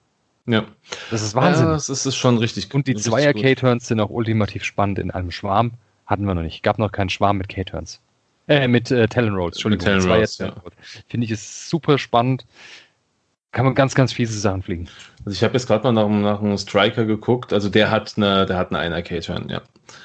[0.46, 0.66] Ja.
[1.10, 1.66] Das ist Wahnsinn.
[1.66, 5.12] Ja, das ist, ist schon richtig Und die Zweier K-Turns sind auch ultimativ spannend in
[5.12, 5.72] einem Schwarm.
[6.06, 6.62] Hatten wir noch nicht.
[6.62, 8.00] Gab noch keinen Schwarm mit K-Turns.
[8.48, 9.56] Äh, mit äh, Talon Rolls.
[9.56, 9.94] Entschuldigung.
[9.94, 10.54] Mit Talon Rolls, ja.
[11.08, 12.46] Finde ich es super spannend.
[13.52, 14.88] Kann man ganz, ganz fiese Sachen fliegen.
[15.26, 17.54] Also ich habe jetzt gerade mal nach, nach einem Striker geguckt.
[17.54, 19.62] Also der hat eine, der hat eine einer K-Turn, ja.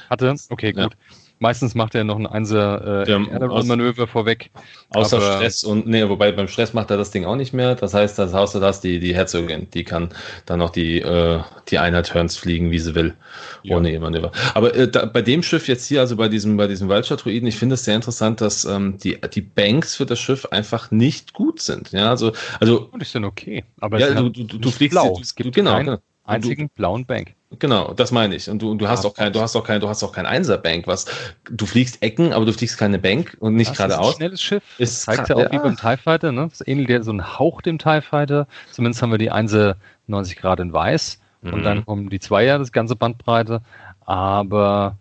[0.09, 0.35] Hatte?
[0.48, 0.83] Okay, gut.
[0.83, 1.16] Ja.
[1.42, 4.50] Meistens macht er noch ein Einser äh, Manöver vorweg.
[4.90, 7.74] Außer aber, Stress und nee, wobei beim Stress macht er das Ding auch nicht mehr.
[7.74, 10.11] Das heißt, das Haus das die die Herzogin, die kann
[10.44, 13.14] dann noch die äh, die Einheit-Turns fliegen, wie sie will,
[13.62, 13.76] ja.
[13.76, 14.33] ohne E-Manöver.
[14.53, 17.57] Aber äh, da, bei dem Schiff jetzt hier, also bei diesem bei diesem Waldschatruiden, ich
[17.57, 21.62] finde es sehr interessant, dass ähm, die die Banks für das Schiff einfach nicht gut
[21.62, 21.90] sind.
[21.92, 22.90] Ja, also also.
[23.00, 25.14] Die sind okay, aber ja, du, du, du fliegst blau.
[25.14, 25.96] Du, es gibt genau, genau
[26.31, 27.35] einzigen du, blauen Bank.
[27.58, 28.48] Genau, das meine ich.
[28.48, 30.86] Und du, du hast auch kein, du hast auch kein, du hast auch kein Einser-Bank,
[30.86, 31.06] was
[31.50, 34.14] du fliegst Ecken, aber du fliegst keine Bank und nicht geradeaus.
[34.14, 34.62] Schnelles Schiff.
[34.78, 36.46] Ist zeigt ja auch wie beim TIE Fighter, ne?
[36.48, 38.46] Das ähnelt ja so ein Hauch dem TIE Fighter.
[38.70, 41.18] Zumindest haben wir die Einser 90 Grad in weiß.
[41.42, 41.52] Mhm.
[41.52, 43.62] Und dann kommen die Zweier, das ganze Bandbreite.
[44.06, 44.96] Aber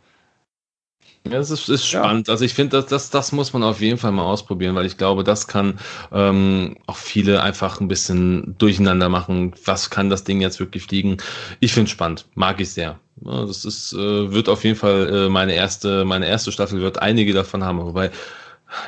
[1.32, 2.28] ja, es ist, ist spannend.
[2.28, 2.34] Ja.
[2.34, 4.98] Also ich finde, das, das, das muss man auf jeden Fall mal ausprobieren, weil ich
[4.98, 5.80] glaube, das kann
[6.12, 9.54] ähm, auch viele einfach ein bisschen durcheinander machen.
[9.65, 11.18] Was kann das Ding jetzt wirklich fliegen?
[11.60, 13.00] Ich finde es spannend, mag ich sehr.
[13.26, 17.02] Ja, das ist, äh, wird auf jeden Fall äh, meine erste, meine erste Staffel wird
[17.02, 17.80] einige davon haben.
[17.80, 18.12] Wobei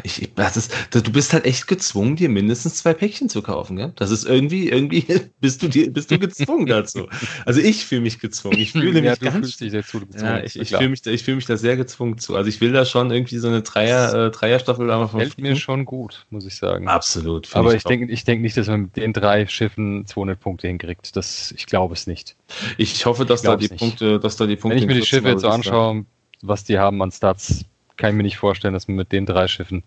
[0.03, 3.77] ich, ich, das ist, du bist halt echt gezwungen, dir mindestens zwei Päckchen zu kaufen,
[3.77, 3.93] gell?
[3.95, 5.05] Das ist irgendwie, irgendwie
[5.39, 7.07] bist du dir, bist du gezwungen dazu.
[7.45, 8.59] Also ich fühle mich gezwungen.
[8.59, 10.01] Ich fühle ja, mich ganz, dazu.
[10.17, 12.35] Ja, ich, ich fühle mich, ich fühle mich da sehr gezwungen zu.
[12.35, 15.55] Also ich will da schon irgendwie so eine Dreier, äh, Dreierstaffel da mal Fällt mir
[15.55, 16.87] schon gut, muss ich sagen.
[16.87, 17.53] Absolut.
[17.55, 21.15] Aber ich denke, ich denke nicht, dass man mit den drei Schiffen 200 Punkte hinkriegt.
[21.15, 22.35] Das, ich glaube es nicht.
[22.77, 24.77] Ich hoffe, dass da die Punkte, dass da die Punkte.
[24.77, 26.05] Wenn ich mir die Schiffe jetzt so anschaue,
[26.41, 27.65] was die haben an Stats,
[28.01, 29.83] kann ich mir nicht vorstellen, dass man mit den drei Schiffen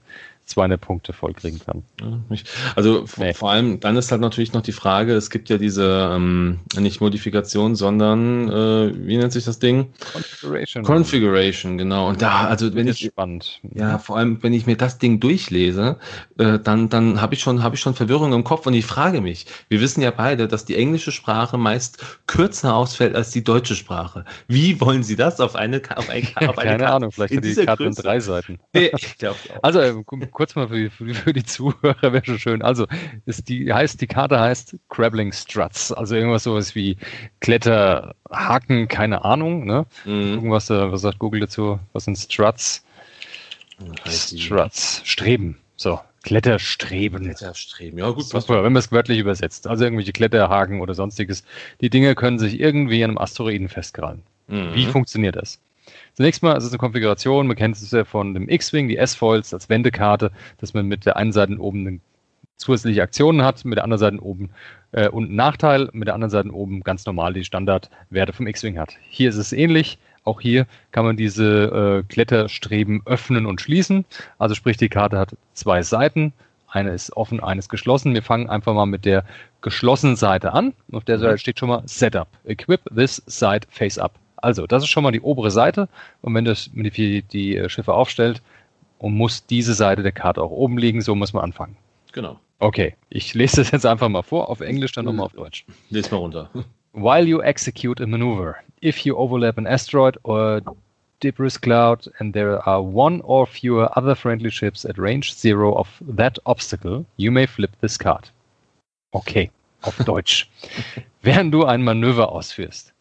[0.47, 1.85] 200 Punkte vollkriegen kann.
[2.77, 3.33] Also nee.
[3.33, 7.01] vor allem, dann ist halt natürlich noch die Frage, es gibt ja diese, ähm, nicht
[7.01, 9.93] Modifikation, sondern, äh, wie nennt sich das Ding?
[10.13, 10.85] Configuration.
[10.85, 12.09] Configuration, genau.
[12.09, 13.61] Und da, also wenn ich, spannend.
[13.75, 15.99] ja, vor allem, wenn ich mir das Ding durchlese,
[16.39, 19.21] äh, dann, dann habe ich schon, habe ich schon Verwirrung im Kopf und ich frage
[19.21, 23.75] mich, wir wissen ja beide, dass die englische Sprache meist kürzer ausfällt als die deutsche
[23.75, 24.25] Sprache.
[24.49, 27.45] Wie wollen Sie das auf eine, auf eine, auf eine Keine Karte, Ahnung, vielleicht hat
[27.45, 28.59] die Karte in drei Seiten.
[28.75, 29.81] Nee, ich glaube Also,
[30.35, 32.63] kurz mal für, für, für die Zuhörer wäre schon schön.
[32.63, 32.87] Also,
[33.25, 35.93] ist die, heißt, die Karte heißt Crabbling Struts.
[35.93, 36.99] Also irgendwas sowas wie
[37.41, 39.65] Kletterhaken, keine Ahnung.
[39.65, 39.87] Ne?
[40.05, 40.35] Mhm.
[40.35, 41.79] Irgendwas, äh, was sagt Google dazu?
[41.95, 42.85] Was sind Struts?
[44.07, 45.01] Struts.
[45.05, 45.57] Streben.
[45.77, 47.25] So, Kletterstreben.
[47.25, 48.25] Kletterstreben, ja gut.
[48.25, 49.67] Super, wenn man es wörtlich übersetzt.
[49.67, 51.45] Also irgendwelche Kletterhaken oder sonstiges.
[51.81, 54.23] Die Dinge können sich irgendwie an einem Asteroiden festkrallen.
[54.49, 54.75] Mhm.
[54.75, 55.61] Wie funktioniert das?
[56.15, 59.53] Zunächst mal ist es eine Konfiguration, man kennt es ja von dem X-Wing, die S-Foils
[59.53, 62.01] als Wendekarte, dass man mit der einen Seite oben eine
[62.57, 64.51] zusätzliche Aktionen hat, mit der anderen Seite oben
[64.93, 68.95] äh, und Nachteil, mit der anderen Seite oben ganz normal die Standardwerte vom X-Wing hat.
[69.09, 69.99] Hier ist es ähnlich.
[70.23, 74.05] Auch hier kann man diese äh, Kletterstreben öffnen und schließen.
[74.39, 76.33] Also sprich, die Karte hat zwei Seiten.
[76.69, 78.15] Eine ist offen, eine ist geschlossen.
[78.15, 79.25] Wir fangen einfach mal mit der
[79.61, 80.73] geschlossenen Seite an.
[80.93, 82.29] Auf der Seite steht schon mal Setup.
[82.45, 84.19] Equip this side face up.
[84.45, 85.89] Also, das ist schon mal die obere Seite.
[86.23, 88.43] Und wenn das die, die äh, Schiffe aufstellt,
[89.05, 91.77] und muss diese Seite der Karte auch oben liegen, so muss man anfangen.
[92.13, 92.41] Genau.
[92.59, 95.67] Okay, ich lese das jetzt einfach mal vor, auf Englisch, dann nochmal auf Deutsch.
[95.91, 96.49] Lies mal runter.
[96.95, 100.63] While you execute a maneuver, if you overlap an asteroid or
[101.21, 105.89] debris cloud and there are one or fewer other friendly ships at range zero of
[106.17, 108.31] that obstacle, you may flip this card.
[109.13, 109.51] Okay,
[109.83, 110.49] auf Deutsch.
[111.23, 112.94] Während du ein Manöver ausführst,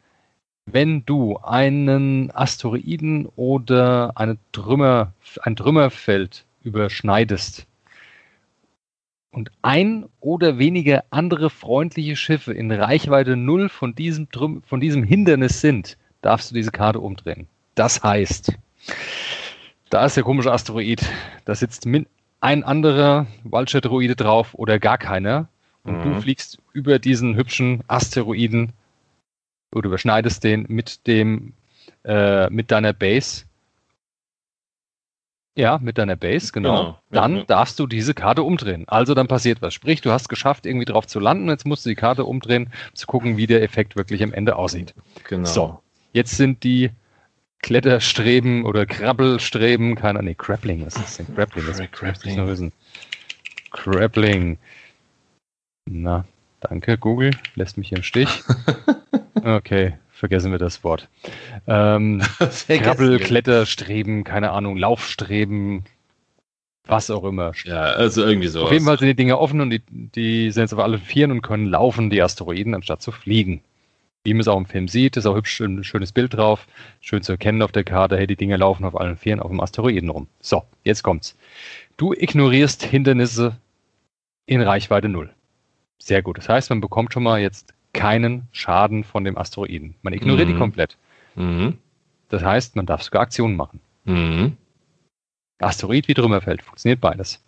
[0.66, 7.68] wenn du einen Asteroiden oder eine Trümmer, ein Trümmerfeld überschneidest
[9.32, 15.04] und ein oder weniger andere freundliche Schiffe in Reichweite null von diesem, Trüm von diesem
[15.04, 17.48] Hindernis sind, darfst du diese Karte umdrehen.
[17.76, 18.54] Das heißt,
[19.90, 21.04] da ist der komische Asteroid,
[21.46, 25.50] da sitzt ein anderer Waldschatroide drauf oder gar keiner
[25.84, 26.04] und mhm.
[26.04, 28.72] du fliegst über diesen hübschen Asteroiden
[29.74, 31.54] oder überschneidest den mit dem,
[32.04, 33.46] äh, mit deiner Base.
[35.56, 36.78] Ja, mit deiner Base, genau.
[36.78, 37.00] genau.
[37.12, 38.86] Dann ja, darfst du diese Karte umdrehen.
[38.88, 39.74] Also dann passiert was.
[39.74, 41.48] Sprich, du hast geschafft, irgendwie drauf zu landen.
[41.48, 44.56] Jetzt musst du die Karte umdrehen, um zu gucken, wie der Effekt wirklich am Ende
[44.56, 44.96] aussieht.
[45.28, 45.46] Genau.
[45.46, 45.80] So,
[46.12, 46.90] jetzt sind die
[47.64, 51.66] Kletterstreben oder Krabbelstreben, keine Ahnung, nee, Grappling, was ist denn Grappling?
[51.66, 52.36] Das Grappling.
[52.36, 52.74] Noch wissen.
[53.72, 54.58] Grappling.
[55.86, 56.26] Na,
[56.60, 58.44] danke, Google, lässt mich im Stich.
[59.44, 61.10] Okay, vergessen wir das Wort.
[61.68, 62.22] Ähm,
[62.68, 65.84] Krabbel, Kletterstreben, keine Ahnung, Laufstreben,
[66.86, 67.52] was auch immer.
[67.66, 68.64] Ja, also irgendwie so.
[68.64, 71.32] Auf jeden Fall sind die Dinge offen und die, die sind jetzt auf alle Vieren
[71.32, 73.62] und können laufen, die Asteroiden, anstatt zu fliegen.
[74.24, 76.66] Wie man es auch im Film sieht, ist auch hübsch, ein schönes Bild drauf,
[77.02, 79.60] schön zu erkennen auf der Karte, hey, die Dinge laufen auf allen Vieren auf dem
[79.60, 80.28] Asteroiden rum.
[80.40, 81.38] So, jetzt kommt's.
[81.98, 83.58] Du ignorierst Hindernisse
[84.46, 85.34] in Reichweite null.
[86.00, 86.38] Sehr gut.
[86.38, 89.96] Das heißt, man bekommt schon mal jetzt keinen Schaden von dem Asteroiden.
[90.02, 90.54] Man ignoriert mhm.
[90.54, 90.98] die komplett.
[91.36, 91.78] Mhm.
[92.30, 93.80] Das heißt, man darf sogar Aktionen machen.
[94.06, 94.58] Mhm.
[95.60, 97.42] Asteroid wie Trümmerfeld, funktioniert beides.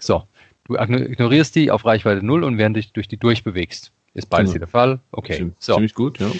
[0.00, 0.26] So,
[0.64, 3.92] du ignorierst die auf Reichweite 0 und während dich durch die durchbewegst.
[4.14, 4.52] Ist beides genau.
[4.52, 5.00] hier der Fall?
[5.10, 5.36] Okay.
[5.36, 5.74] Ziemlich, so.
[5.74, 6.30] ziemlich gut, ja.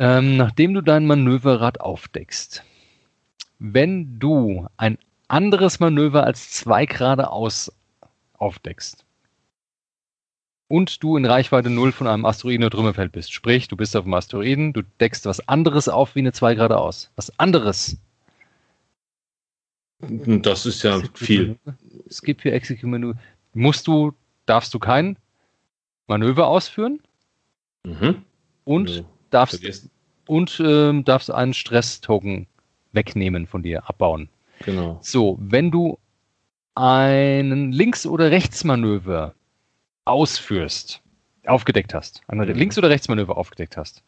[0.00, 2.62] Ähm, nachdem du dein Manöverrad aufdeckst,
[3.58, 7.72] wenn du ein anderes Manöver als zwei geradeaus
[8.34, 9.04] aufdeckst,
[10.68, 13.32] und du in Reichweite 0 von einem Asteroiden oder Trümmerfeld bist.
[13.32, 17.10] Sprich, du bist auf dem Asteroiden, du deckst was anderes auf wie eine 2 geradeaus.
[17.16, 17.96] Was anderes.
[20.00, 21.58] Das ist ja viel.
[22.08, 23.14] Es gibt hier Execute Menü.
[23.54, 24.12] Musst du,
[24.46, 25.16] darfst du kein
[26.06, 27.00] Manöver ausführen
[27.84, 28.22] mhm.
[28.64, 29.90] und ja, darfst
[30.26, 32.46] und ähm, darfst einen Stress-Token
[32.92, 34.28] wegnehmen von dir, abbauen.
[34.64, 34.98] Genau.
[35.02, 35.98] So, wenn du
[36.74, 39.34] einen Links- oder Rechtsmanöver
[40.08, 41.00] ausführst,
[41.46, 42.44] aufgedeckt hast, ein mhm.
[42.44, 44.02] Links- oder Rechtsmanöver aufgedeckt hast,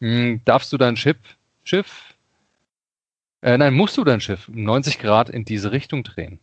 [0.00, 1.18] mh, hm, darfst du dein Schiff,
[1.64, 2.14] Schiff,
[3.42, 6.38] äh, nein, musst du dein Schiff um 90 Grad in diese Richtung drehen.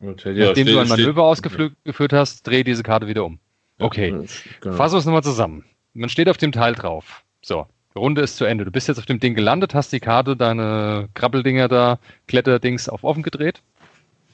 [0.00, 3.40] Okay, ja, Nachdem steht, du ein Manöver ausgeführt hast, dreh diese Karte wieder um.
[3.78, 4.22] Okay, ja,
[4.60, 4.76] genau.
[4.76, 5.64] fassen wir es nochmal zusammen.
[5.94, 7.24] Man steht auf dem Teil drauf.
[7.42, 7.66] So,
[7.96, 8.64] Runde ist zu Ende.
[8.64, 13.04] Du bist jetzt auf dem Ding gelandet, hast die Karte, deine Krabbeldinger da, Kletterdings auf
[13.04, 13.60] offen gedreht.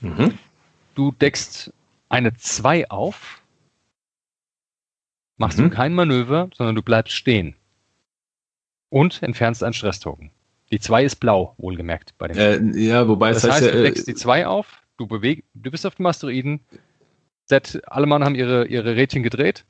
[0.00, 0.38] Mhm.
[0.94, 1.72] Du deckst
[2.14, 3.42] eine 2 auf,
[5.36, 5.64] machst mhm.
[5.64, 7.56] du kein Manöver, sondern du bleibst stehen
[8.88, 10.30] und entfernst einen Stresstoken.
[10.70, 12.38] Die 2 ist blau, wohlgemerkt bei dem.
[12.38, 15.08] Äh, ja, wobei das es heißt, heißt ja, du äh, deckst die 2 auf, du
[15.08, 16.60] beweg, du bist auf dem Asteroiden,
[17.46, 19.66] Set, alle Mann haben ihre, ihre Rädchen gedreht.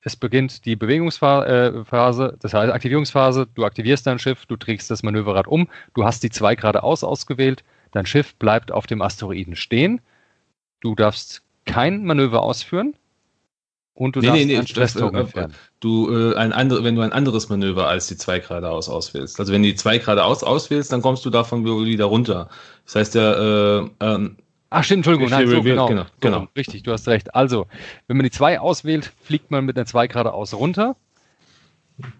[0.00, 3.46] Es beginnt die Bewegungsphase, das heißt Aktivierungsphase.
[3.54, 7.64] Du aktivierst dein Schiff, du trägst das Manöverrad um, du hast die 2 geradeaus ausgewählt,
[7.92, 10.00] dein Schiff bleibt auf dem Asteroiden stehen.
[10.80, 12.94] Du darfst kein Manöver ausführen
[13.94, 15.54] und du Nee, darfst nee, nee, einen Stresstor äh, äh, entfernen.
[15.80, 19.38] du äh, ein andere, wenn du ein anderes Manöver als die 2 geradeaus auswählst.
[19.40, 22.48] Also wenn du die 2 geradeaus auswählst, dann kommst du davon wieder runter.
[22.84, 24.36] Das heißt ja, äh, ähm,
[24.70, 26.48] Ach stimmt, Entschuldigung, nein, so, Reveal, genau, genau, so, genau.
[26.56, 27.34] Richtig, du hast recht.
[27.34, 27.66] Also,
[28.08, 30.96] wenn man die 2 auswählt, fliegt man mit einer 2 geradeaus runter.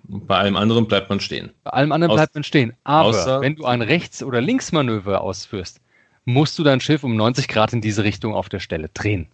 [0.05, 1.51] bei allem anderen bleibt man stehen.
[1.64, 2.72] Bei allem anderen Aus- bleibt man stehen.
[2.84, 5.80] Aber wenn du ein Rechts- oder Linksmanöver ausführst,
[6.24, 9.26] musst du dein Schiff um 90 Grad in diese Richtung auf der Stelle drehen.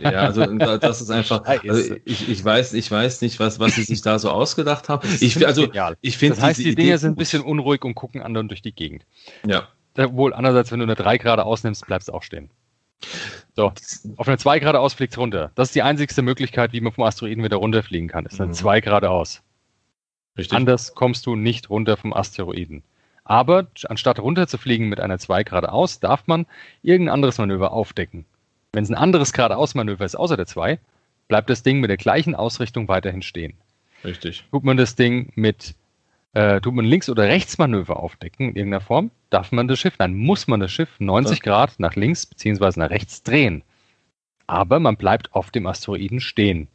[0.00, 3.74] Ja, also da- das ist einfach, also ich, ich weiß, ich weiß nicht, was, was
[3.74, 5.08] sie sich da so ausgedacht haben.
[5.20, 5.68] Ich, also,
[6.00, 8.62] ich finde Das heißt, diese die Dinger sind ein bisschen unruhig und gucken anderen durch
[8.62, 9.04] die Gegend.
[9.46, 9.68] Ja.
[9.98, 12.50] Obwohl, andererseits, wenn du eine 3 Grad ausnimmst, bleibst du auch stehen.
[13.54, 13.72] So,
[14.16, 15.50] auf eine 2 Grad aus fliegt runter.
[15.54, 18.24] Das ist die einzigste Möglichkeit, wie man vom Asteroiden wieder runterfliegen kann.
[18.26, 18.54] Ist eine Mhm.
[18.54, 19.42] 2 Grad aus.
[20.38, 20.56] Richtig.
[20.56, 22.82] Anders kommst du nicht runter vom Asteroiden.
[23.24, 26.46] Aber anstatt runterzufliegen mit einer 2 geradeaus, darf man
[26.82, 28.24] irgendein anderes Manöver aufdecken.
[28.72, 30.78] Wenn es ein anderes geradeaus-Manöver ist, außer der 2,
[31.28, 33.54] bleibt das Ding mit der gleichen Ausrichtung weiterhin stehen.
[34.04, 34.44] Richtig.
[34.50, 35.74] Tut man das Ding mit,
[36.32, 40.14] äh, tut man Links- oder Rechtsmanöver aufdecken in irgendeiner Form, darf man das Schiff, dann
[40.14, 42.80] muss man das Schiff 90 Grad nach links bzw.
[42.80, 43.62] nach rechts drehen.
[44.46, 46.68] Aber man bleibt auf dem Asteroiden stehen.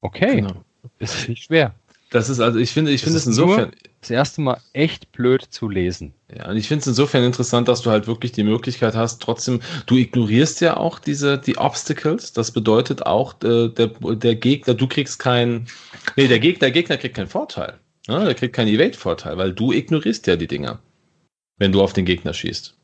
[0.00, 0.64] Okay, Genau.
[0.98, 1.74] ist nicht schwer.
[2.10, 5.68] Das ist also, ich finde, ich finde es insofern, Das erste Mal echt blöd zu
[5.68, 6.14] lesen.
[6.34, 9.60] ja, und ich finde es insofern interessant, dass du halt wirklich die Möglichkeit hast, trotzdem,
[9.86, 12.32] du ignorierst ja auch diese, die Obstacles.
[12.32, 15.66] Das bedeutet auch, äh, der, der Gegner, du kriegst keinen,
[16.16, 17.78] nee, der Gegner, der Gegner kriegt keinen Vorteil.
[18.06, 20.80] Ja, der kriegt keinen Evade-Vorteil, weil du ignorierst ja die Dinger,
[21.58, 22.74] wenn du auf den Gegner schießt.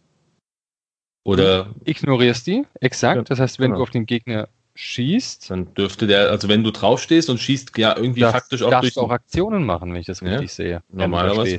[1.24, 3.16] Oder Ignorierst die, exakt.
[3.16, 3.78] Ja, das heißt, wenn genau.
[3.78, 7.96] du auf den Gegner schießt, dann dürfte der, also wenn du draufstehst und schießt, ja
[7.96, 10.52] irgendwie darfst, faktisch auch darfst durch du auch Aktionen machen, wenn ich das Ja, richtig
[10.52, 10.82] sehe.
[10.90, 11.58] du da normalerweise.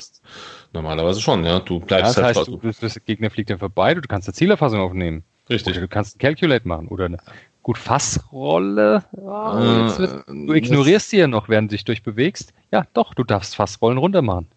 [0.73, 1.59] Normalerweise schon, ja.
[1.59, 4.27] Du Ja, bleibst das halt heißt, du, das, das Gegner fliegt dann vorbei, du kannst
[4.27, 5.23] eine Zielerfassung aufnehmen.
[5.49, 5.73] Richtig.
[5.73, 7.17] Oder du kannst ein Calculate machen oder eine
[7.63, 9.03] gut Fassrolle.
[9.25, 12.53] Ah, Äh, jetzt wird, du ignorierst sie ja noch, während du dich durchbewegst.
[12.71, 14.47] Ja, doch, du darfst Fassrollen runter machen.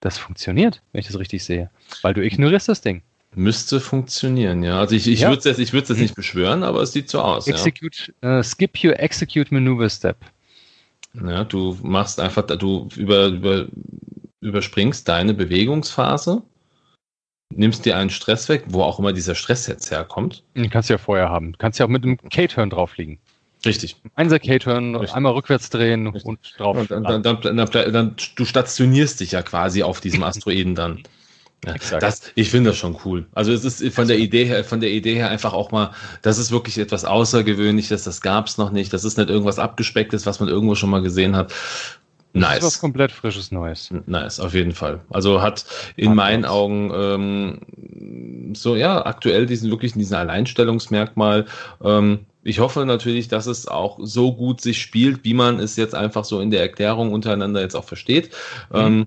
[0.00, 1.70] Das funktioniert, wenn ich das richtig sehe.
[2.02, 3.02] Weil du ignorierst das Ding.
[3.38, 4.78] Müsste funktionieren, ja.
[4.80, 5.28] Also ich, ich Ja.
[5.28, 7.44] würde es jetzt, ich würd's jetzt nicht beschwören, aber es sieht so aus.
[7.46, 7.54] Ja.
[7.54, 10.16] Execute, äh, skip your execute maneuver step.
[11.12, 13.66] ja, du machst einfach, du über, über,
[14.40, 16.42] überspringst deine Bewegungsphase,
[17.54, 20.42] nimmst dir einen Stress weg, wo auch immer dieser Stress jetzt herkommt.
[20.54, 21.52] Den kannst du ja vorher haben.
[21.52, 23.18] Du kannst ja auch mit einem K-Turn draufliegen.
[23.66, 23.96] Richtig.
[24.14, 26.24] Einser K-Turn, einmal rückwärts drehen Richtig.
[26.24, 26.76] und drauf.
[26.78, 31.02] Und dann, dann, dann, dann, du stationierst dich ja quasi auf diesem Asteroiden dann.
[31.64, 33.26] Ja, das, ich finde das schon cool.
[33.34, 35.90] Also es ist von der Idee her, von der Idee her einfach auch mal,
[36.22, 38.92] das ist wirklich etwas Außergewöhnliches, das gab es noch nicht.
[38.92, 41.52] Das ist nicht irgendwas abgespecktes, was man irgendwo schon mal gesehen hat.
[42.38, 42.80] Das ist was Nice.
[42.80, 43.90] komplett frisches Neues.
[44.06, 45.00] Nice, auf jeden Fall.
[45.10, 45.64] Also hat
[45.96, 46.50] in Hat meinen was.
[46.50, 51.46] Augen ähm, so ja aktuell diesen wirklich diesen Alleinstellungsmerkmal.
[51.82, 55.94] Ähm, ich hoffe natürlich, dass es auch so gut sich spielt, wie man es jetzt
[55.94, 58.30] einfach so in der Erklärung untereinander jetzt auch versteht.
[58.70, 58.76] Mhm.
[58.76, 59.06] Ähm,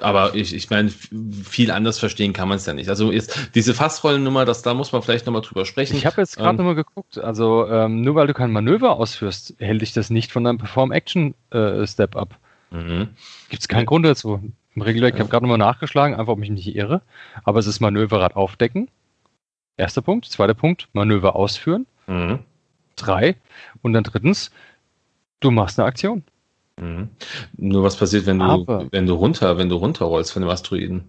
[0.00, 2.88] aber ich, ich meine, viel anders verstehen kann man es ja nicht.
[2.88, 5.96] Also ist diese Fassrollennummer, das da muss man vielleicht nochmal drüber sprechen.
[5.96, 7.18] Ich habe jetzt gerade Ähm, nochmal geguckt.
[7.18, 12.16] Also, ähm, nur weil du kein Manöver ausführst, hält dich das nicht von deinem Perform-Action-Step
[12.16, 12.38] ab.
[12.70, 13.10] Mhm.
[13.48, 14.42] Gibt es keinen Grund dazu.
[14.74, 17.02] Im Regelwerk, ich habe gerade nochmal nachgeschlagen, einfach ob ich mich nicht irre.
[17.44, 18.88] Aber es ist Manöverrad aufdecken.
[19.76, 20.26] Erster Punkt.
[20.26, 21.86] Zweiter Punkt, Manöver ausführen.
[22.08, 22.40] Mhm.
[22.96, 23.36] Drei.
[23.82, 24.50] Und dann drittens,
[25.40, 26.24] du machst eine Aktion.
[26.80, 27.08] Mhm.
[27.56, 31.04] Nur was passiert, wenn du, Aber- wenn du runter, wenn du runterrollst von dem Asteroiden?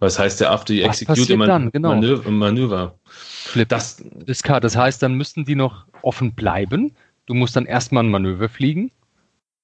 [0.00, 1.70] Was heißt der after you execute passiert Man?
[1.72, 1.88] Genau.
[1.88, 2.94] Manöver, Manöver?
[3.04, 3.68] Flip.
[3.68, 4.60] Das, ist klar.
[4.60, 6.92] Das heißt, dann müssten die noch offen bleiben.
[7.26, 8.92] Du musst dann erstmal ein Manöver fliegen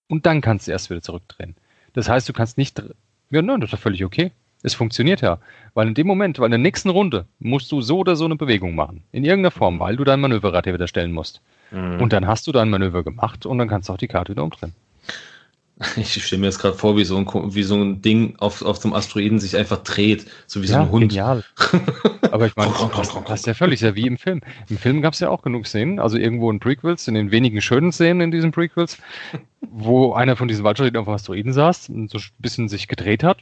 [0.09, 1.55] und dann kannst du erst wieder zurückdrehen.
[1.93, 2.83] Das heißt, du kannst nicht.
[3.31, 4.33] Ja, nein, das ist doch völlig okay.
[4.65, 5.39] Es funktioniert ja.
[5.75, 8.37] Weil in dem Moment, weil in der nächsten Runde musst du so oder so eine
[8.37, 9.05] Bewegung machen.
[9.13, 11.43] In irgendeiner Form, weil du dein Manöverrad hier wieder stellen musst.
[11.71, 12.01] Mhm.
[12.01, 14.43] Und dann hast du dein Manöver gemacht und dann kannst du auch die Karte wieder
[14.43, 14.75] umdrehen.
[15.97, 18.79] ich stelle mir jetzt gerade vor, wie so ein, wie so ein Ding auf, auf
[18.79, 21.09] dem Asteroiden sich einfach dreht, so wie so ein Hund.
[21.09, 21.43] genial.
[22.31, 22.73] Aber ich meine,
[23.27, 24.41] das, ist ja völlig, ja wie im Film.
[24.69, 27.61] Im Film gab es ja auch genug Szenen, also irgendwo in Prequels, in den wenigen
[27.61, 28.99] schönen Szenen in diesen Prequels,
[29.63, 33.25] wo einer von diesen Waldschreiten auf dem Asteroiden saß und so ein bisschen sich gedreht
[33.25, 33.39] hat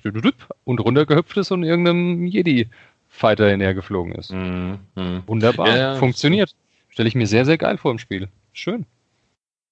[0.65, 4.33] und runtergehüpft ist und irgendeinem Jedi-Fighter hinterher geflogen ist.
[4.33, 4.79] Mhm.
[4.95, 5.23] Mhm.
[5.27, 5.95] Wunderbar, Ja, ja.
[5.97, 6.55] funktioniert.
[6.89, 8.29] Stelle ich mir sehr, sehr geil vor im Spiel.
[8.55, 8.87] Schön.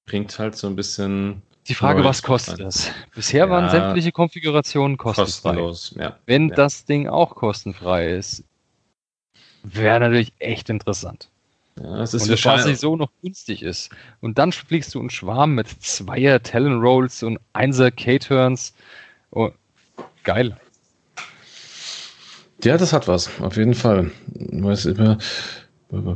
[0.06, 1.42] Bringt halt so ein bisschen.
[1.70, 2.90] Die Frage, was kostet das?
[3.14, 5.54] Bisher ja, waren sämtliche Konfigurationen kostenfrei.
[5.54, 6.16] Kostenlos, ja.
[6.26, 6.56] Wenn ja.
[6.56, 8.42] das Ding auch kostenfrei ist,
[9.62, 11.28] wäre natürlich echt interessant.
[11.80, 13.90] Ja, das ist und das Chassis so noch günstig ist.
[14.20, 18.74] Und dann fliegst du einen Schwarm mit Zweier Talon Rolls und Einser K-Turns.
[19.30, 19.50] Oh,
[20.24, 20.56] geil.
[22.64, 24.10] Ja, das hat was, auf jeden Fall.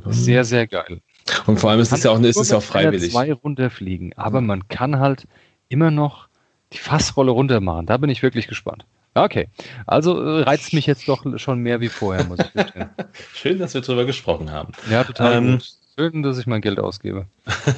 [0.06, 1.00] Sehr, sehr geil.
[1.46, 3.12] Und vor allem ist es ja auch, ist es ja auch freiwillig.
[3.12, 5.28] zwei runterfliegen, aber man kann halt
[5.68, 6.28] immer noch
[6.72, 7.86] die Fassrolle runter machen.
[7.86, 8.84] Da bin ich wirklich gespannt.
[9.14, 9.48] Okay,
[9.86, 12.90] also äh, reizt mich jetzt doch schon mehr wie vorher, muss ich gestehen.
[13.34, 14.72] Schön, dass wir darüber gesprochen haben.
[14.90, 15.62] Ja, total ähm.
[15.96, 17.26] Schön, dass ich mein Geld ausgebe.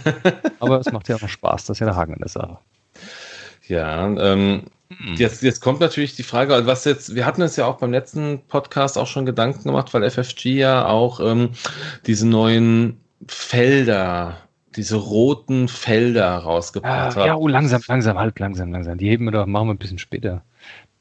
[0.59, 2.59] Aber es macht ja auch Spaß, das ist ja der Haken in der Sache.
[3.69, 5.15] Ja, ähm, hm.
[5.17, 8.41] jetzt, jetzt kommt natürlich die Frage, was jetzt, wir hatten uns ja auch beim letzten
[8.47, 11.51] Podcast auch schon Gedanken gemacht, weil FFG ja auch ähm,
[12.07, 14.39] diese neuen Felder,
[14.77, 17.27] diese roten Felder rausgebracht ah, hat.
[17.27, 18.99] Ja, oh, langsam, langsam, halt, langsam, langsam.
[18.99, 20.43] Die heben wir doch, machen wir ein bisschen später.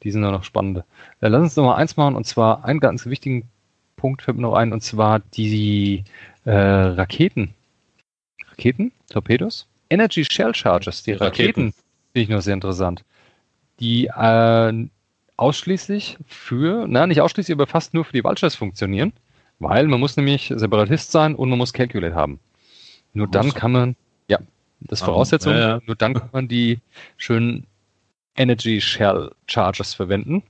[0.03, 0.85] Die sind doch noch spannende.
[1.21, 3.49] Ja, lass uns noch mal eins machen und zwar einen ganz wichtigen
[3.95, 6.03] Punkt fällt mir noch ein und zwar die
[6.45, 7.53] äh, Raketen.
[8.51, 8.91] Raketen?
[9.09, 9.67] Torpedos?
[9.89, 11.73] Energy Shell Charges, die, Raketen, Raketen
[12.13, 13.03] finde ich noch sehr interessant.
[13.79, 14.87] Die äh,
[15.37, 19.13] ausschließlich für, na, nicht ausschließlich, aber fast nur für die Vultures funktionieren.
[19.59, 22.39] Weil man muss nämlich Separatist sein und man muss Calculate haben.
[23.15, 23.95] Nur dann kann man,
[24.27, 24.39] ja,
[24.81, 25.81] das ist Voraussetzung, ja, ja.
[25.85, 26.79] nur dann kann man die
[27.17, 27.65] schönen
[28.35, 30.43] Energy Shell Charges verwenden.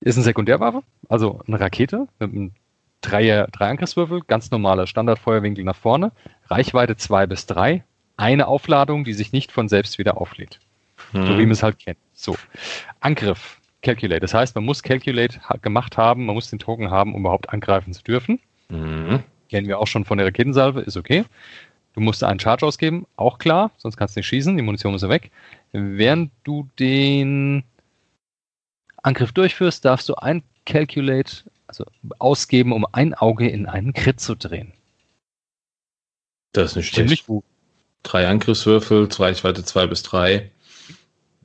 [0.00, 2.52] Ist eine Sekundärwaffe, also eine Rakete mit einem
[3.00, 6.12] Dreier, drei Angriffswürfel, ganz normaler Standardfeuerwinkel nach vorne,
[6.46, 7.84] Reichweite 2 bis 3,
[8.16, 10.60] eine Aufladung, die sich nicht von selbst wieder auflädt.
[11.12, 11.26] Hm.
[11.26, 11.98] So wie man es halt kennt.
[12.14, 12.36] So.
[13.00, 13.58] Angriff.
[13.82, 14.20] Calculate.
[14.20, 17.92] Das heißt, man muss Calculate gemacht haben, man muss den Token haben, um überhaupt angreifen
[17.92, 18.40] zu dürfen.
[18.68, 19.22] Mhm.
[19.48, 21.24] Kennen wir auch schon von der Raketensalve, ist okay.
[21.94, 25.02] Du musst einen Charge ausgeben, auch klar, sonst kannst du nicht schießen, die Munition muss
[25.02, 25.30] weg.
[25.72, 27.64] Während du den
[29.02, 31.84] Angriff durchführst, darfst du ein Calculate also
[32.18, 34.72] ausgeben, um ein Auge in einen Crit zu drehen.
[36.52, 37.44] Das ist nicht Ziemlich gut.
[38.02, 40.50] Drei Angriffswürfel, Reichweite 2 bis 3.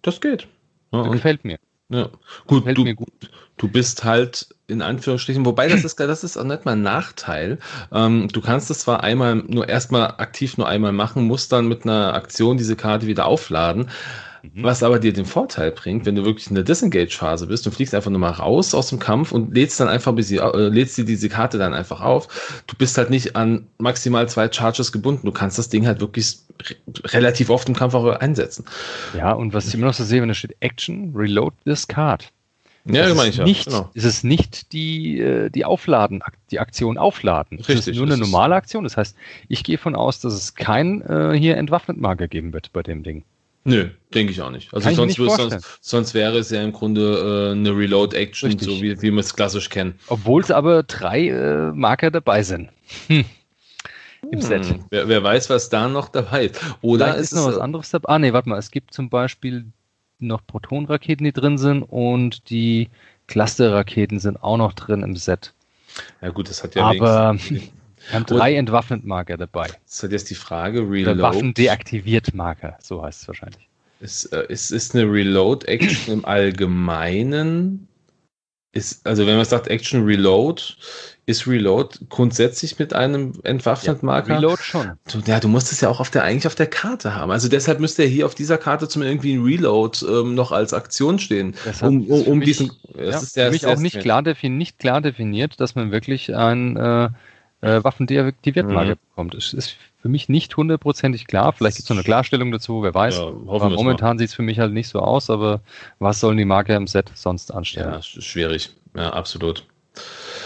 [0.01, 0.47] Das geht.
[0.91, 1.57] Ja, gefällt mir.
[1.89, 2.09] Ja,
[2.47, 3.11] gut, du, gut.
[3.57, 7.59] du bist halt in Anführungsstrichen, wobei das ist, das ist auch nicht mal ein Nachteil.
[7.91, 11.83] Ähm, du kannst es zwar einmal nur erstmal aktiv nur einmal machen, musst dann mit
[11.83, 13.89] einer Aktion diese Karte wieder aufladen.
[14.43, 14.63] Mhm.
[14.63, 17.95] Was aber dir den Vorteil bringt, wenn du wirklich in der Disengage-Phase bist, du fliegst
[17.95, 20.97] einfach nur mal raus aus dem Kampf und lädst dann einfach, bis sie, äh, lädst
[20.97, 22.27] dir diese Karte dann einfach auf.
[22.67, 25.25] Du bist halt nicht an maximal zwei Charges gebunden.
[25.25, 26.39] Du kannst das Ding halt wirklich
[27.05, 28.65] relativ oft im Kampf auch einsetzen.
[29.15, 32.29] Ja, und was ich immer noch so sehe, wenn da steht Action, Reload this card.
[32.85, 33.45] Ja, das meine ich ja.
[33.45, 33.89] Nicht, genau.
[33.93, 36.21] Es ist nicht die, äh, die Aufladen,
[36.51, 37.57] die Aktion Aufladen.
[37.59, 38.83] Richtig, es ist nur eine normale Aktion.
[38.83, 39.15] Das heißt,
[39.47, 43.23] ich gehe von aus, dass es kein äh, hier Entwaffnet-Marker geben wird bei dem Ding.
[43.65, 44.73] Nö, denke ich auch nicht.
[44.73, 49.01] Also sonst, nicht sonst, sonst, wäre es ja im Grunde äh, eine Reload-Action, so wie,
[49.01, 49.97] wie wir es klassisch kennen.
[50.07, 52.69] Obwohl es aber drei äh, Marker dabei sind.
[53.07, 53.23] Hm.
[54.31, 54.41] Im hm.
[54.41, 54.75] Set.
[54.89, 56.59] Wer, wer, weiß, was da noch dabei ist.
[56.81, 58.09] Oder Vielleicht ist, ist noch was anderes dabei.
[58.09, 58.59] Ah, nee, warte mal.
[58.59, 59.67] Es gibt zum Beispiel
[60.27, 62.89] noch Protonraketen, die drin sind und die
[63.27, 65.53] Cluster-Raketen sind auch noch drin im Set.
[66.21, 67.37] Ja, gut, das hat ja Aber.
[68.09, 69.69] Wir haben drei Entwaffnet-Marker dabei.
[69.87, 71.21] Das hat jetzt die Frage, Reload.
[71.21, 73.69] Waffen deaktiviert Marker, so heißt es wahrscheinlich.
[74.01, 77.87] Ist, äh, ist, ist eine Reload-Action im Allgemeinen,
[78.73, 80.61] ist, also wenn man sagt Action Reload,
[81.25, 84.29] ist Reload grundsätzlich mit einem Entwaffnet-Marker?
[84.29, 84.91] Ja, Reload schon.
[85.09, 87.31] Du, ja, du musst es ja auch auf der, eigentlich auf der Karte haben.
[87.31, 90.73] Also deshalb müsste er hier auf dieser Karte zum irgendwie ein Reload ähm, noch als
[90.73, 91.55] Aktion stehen.
[91.81, 92.71] Um, um, um mich, diesen.
[92.93, 96.35] Das ja, ist der, für mich auch nicht klar, nicht klar definiert, dass man wirklich
[96.35, 97.09] ein äh,
[97.61, 98.99] äh, Waffendeaktiviertmarke mhm.
[99.09, 99.35] bekommt.
[99.35, 101.53] Es ist für mich nicht hundertprozentig klar.
[101.53, 103.19] Vielleicht gibt es noch eine Klarstellung dazu, wer weiß.
[103.19, 105.61] Ja, momentan sieht es für mich halt nicht so aus, aber
[105.99, 107.93] was sollen die Marke im Set sonst anstellen?
[107.93, 108.71] Ja, schwierig.
[108.95, 109.65] Ja, absolut.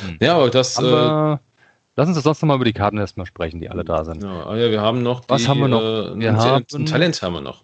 [0.02, 0.18] Hm.
[0.22, 0.78] Ja, aber das.
[0.78, 1.50] Aber, äh,
[1.96, 4.24] lass uns das sonst nochmal über die Karten erstmal sprechen, die alle da sind.
[4.24, 5.24] Ja, ja wir haben noch.
[5.28, 5.82] Was die, haben wir noch?
[5.82, 7.64] Äh, wir ein, haben, ein Talent haben wir noch.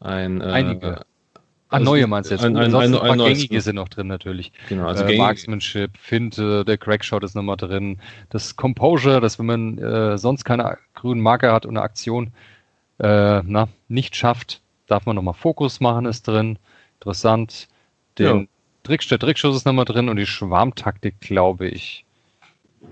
[0.00, 1.00] Ein, äh, einige.
[1.68, 2.44] Ah, also neue meinst du jetzt?
[2.44, 4.52] Ein, ein, ein, ein, ein gängige sind noch drin natürlich.
[4.68, 7.98] Genau, also äh, Marksmanship, Finte, der Crackshot ist nochmal drin.
[8.28, 12.32] Das Composure, dass wenn man äh, sonst keine grünen Marker hat und eine Aktion
[12.98, 16.58] äh, na, nicht schafft, darf man nochmal Fokus machen, ist drin.
[17.00, 17.68] Interessant.
[18.18, 18.46] Den ja.
[18.82, 22.04] Trick, der Trickschuss ist nochmal drin und die Schwarmtaktik, glaube ich.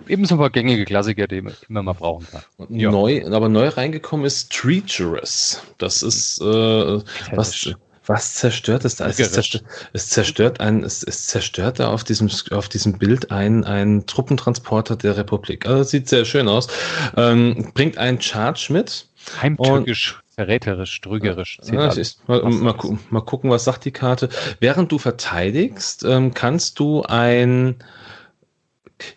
[0.08, 2.42] Ebenso ein paar gängige Klassiker, die man immer mal brauchen kann.
[2.68, 2.90] Ja.
[2.90, 5.62] Neu, aber neu reingekommen ist Treacherous.
[5.78, 7.00] Das ist äh,
[7.32, 7.74] was.
[8.06, 9.06] Was zerstört es da?
[9.06, 13.62] Es, zerstört, es zerstört ein, es, es zerstört da auf diesem, auf diesem Bild ein,
[13.62, 15.64] ein Truppentransporter der Republik.
[15.66, 16.66] Also sieht sehr schön aus.
[17.16, 19.06] Ähm, bringt einen Charge mit.
[19.40, 21.58] Heimtückisch verräterisch, trügerisch.
[21.70, 22.74] Ja, ist, mal, mal,
[23.10, 24.30] mal, gucken, was sagt die Karte.
[24.58, 27.76] Während du verteidigst, ähm, kannst du ein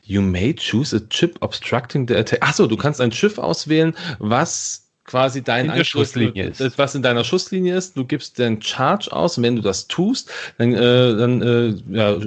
[0.03, 2.39] You may choose a chip obstructing the attack.
[2.41, 6.77] Achso, du kannst ein Schiff auswählen, was quasi dein in Schusslinie ist.
[6.77, 7.97] was in deiner Schusslinie ist.
[7.97, 12.17] Du gibst den Charge aus und wenn du das tust, dann, äh, dann äh, ja,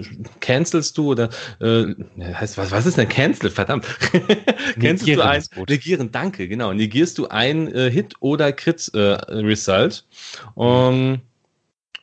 [0.40, 3.50] cancelst du oder äh, heißt was, was ist denn Cancel?
[3.50, 3.86] Verdammt.
[4.80, 6.72] cancelst du ein negieren, danke, genau.
[6.72, 10.04] Negierst du ein äh, Hit oder Crit äh, Result.
[10.54, 11.20] Um,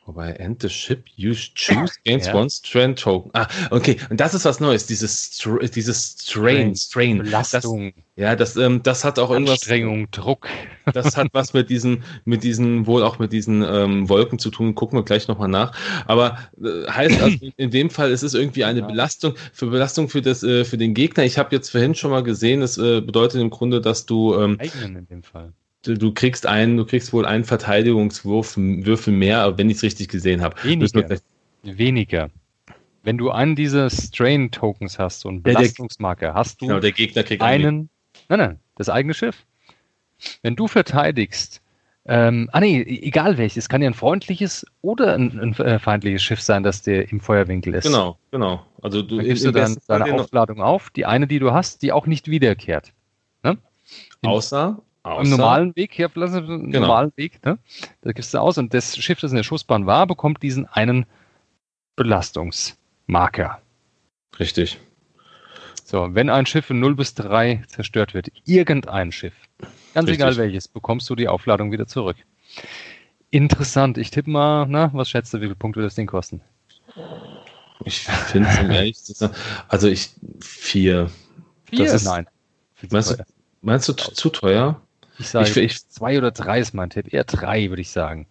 [0.06, 2.34] Wobei, end the ship, you choose gains ja.
[2.34, 3.30] one strain token.
[3.32, 3.96] Ah, okay.
[4.10, 4.84] Und das ist was Neues.
[4.84, 5.42] Dieses,
[5.74, 7.18] dieses Strain, Strain.
[7.18, 7.94] Belastung.
[7.94, 9.60] Das, ja, das, ähm, das hat auch irgendwas.
[9.60, 10.48] Anstrengung, Druck.
[10.92, 14.74] Das hat was mit diesen, mit diesen, wohl auch mit diesen ähm, Wolken zu tun.
[14.74, 15.72] Gucken wir gleich nochmal nach.
[16.06, 18.86] Aber äh, heißt also, in dem Fall, es ist irgendwie eine ja.
[18.86, 21.24] Belastung, für Belastung für das, äh, für den Gegner.
[21.24, 24.38] Ich habe jetzt vorhin schon mal gesehen, es äh, bedeutet im Grunde, dass du.
[24.38, 25.54] Ähm, Eigenen in dem Fall
[25.84, 30.42] du kriegst einen, du kriegst wohl einen Verteidigungswurf, Würfel mehr, wenn ich es richtig gesehen
[30.42, 30.56] habe.
[30.62, 31.18] Weniger.
[31.62, 32.30] Weniger.
[33.02, 37.90] Wenn du einen dieser Strain-Tokens hast und Belastungsmarker, hast du genau, der Gegner kriegt einen.
[38.28, 39.44] Nein, nein, das eigene Schiff.
[40.42, 41.60] Wenn du verteidigst,
[42.06, 46.22] ähm, ah nee, e-, egal welches, kann ja ein freundliches oder ein, ein äh, feindliches
[46.22, 47.84] Schiff sein, das dir im Feuerwinkel ist.
[47.84, 48.64] Genau, genau.
[48.80, 51.92] Also du dann gibst du dann deine Aufladung auf, die eine, die du hast, die
[51.92, 52.92] auch nicht wiederkehrt.
[53.42, 53.58] Ne?
[54.22, 56.80] Außer Außer, Im normalen Weg, hier im genau.
[56.80, 57.58] normalen Weg, ne?
[58.00, 61.04] da gibst du aus und das Schiff, das in der Schussbahn war, bekommt diesen einen
[61.94, 63.60] Belastungsmarker.
[64.38, 64.80] Richtig.
[65.84, 69.34] So, wenn ein Schiff in 0 bis 3 zerstört wird, irgendein Schiff,
[69.92, 70.24] ganz Richtig.
[70.24, 72.16] egal welches, bekommst du die Aufladung wieder zurück.
[73.30, 73.98] Interessant.
[73.98, 76.40] Ich tippe mal, na, was schätzt du, wie viele Punkte wird das Ding kosten?
[77.84, 78.96] Ich finde es ehrlich
[79.68, 81.10] also ich, vier.
[81.66, 81.92] Vier?
[81.92, 82.26] Ist, Nein.
[82.90, 83.24] Meinst du,
[83.60, 84.80] meinst du zu teuer?
[85.18, 87.12] Ich sage, ich, ich, zwei oder drei ist mein Tipp.
[87.12, 88.26] Eher drei, würde ich sagen.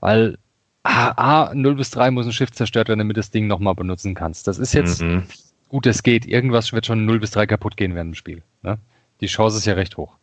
[0.00, 0.38] Weil
[0.86, 3.74] A, A, 0 bis 3 muss ein Schiff zerstört werden, damit du das Ding nochmal
[3.74, 4.46] benutzen kannst.
[4.46, 5.24] Das ist jetzt mhm.
[5.68, 6.26] gut, es geht.
[6.26, 8.42] Irgendwas wird schon 0 bis 3 kaputt gehen während dem Spiel.
[8.62, 8.78] Ne?
[9.20, 10.16] Die Chance ist ja recht hoch.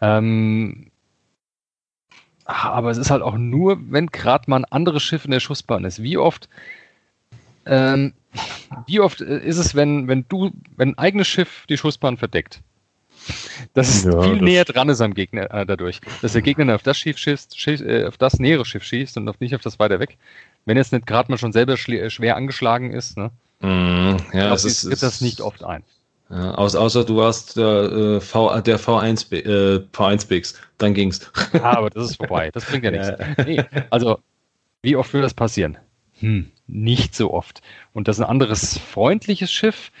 [0.00, 0.90] Ähm,
[2.44, 5.84] aber es ist halt auch nur, wenn gerade mal ein anderes Schiff in der Schussbahn
[5.84, 6.02] ist.
[6.02, 6.48] Wie oft,
[7.66, 8.14] ähm,
[8.86, 12.62] wie oft ist es, wenn, wenn du, wenn ein eigenes Schiff die Schussbahn verdeckt?
[13.74, 16.00] Dass es ja, viel das näher dran ist am Gegner äh, dadurch.
[16.20, 19.28] Dass der Gegner auf das Schiff schießt, schießt äh, auf das nähere Schiff schießt und
[19.28, 20.16] auf nicht auf das weiter weg.
[20.64, 23.30] Wenn jetzt nicht gerade mal schon selber äh, schwer angeschlagen ist, ne?
[23.60, 25.82] Mm, ja, das ist, tritt das nicht oft ein.
[26.30, 31.30] Ja, außer, außer du warst der, äh, v, der V1, äh, V1 Bigs, dann ging's.
[31.52, 32.50] Ja, aber das ist vorbei.
[32.52, 33.10] Das bringt ja nichts.
[33.44, 34.18] Nee, also,
[34.80, 35.76] wie oft würde das passieren?
[36.20, 37.60] Hm, nicht so oft.
[37.92, 39.92] Und dass ein anderes freundliches Schiff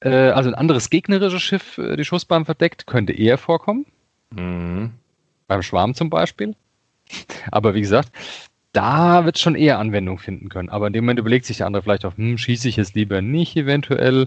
[0.00, 3.86] äh, also ein anderes gegnerisches Schiff äh, die Schussbahn verdeckt, könnte eher vorkommen.
[4.30, 4.92] Mhm.
[5.46, 6.54] Beim Schwarm zum Beispiel.
[7.50, 8.10] Aber wie gesagt,
[8.72, 10.68] da wird es schon eher Anwendung finden können.
[10.68, 13.22] Aber in dem Moment überlegt sich der andere vielleicht auch, hm, schieße ich es lieber
[13.22, 14.26] nicht eventuell,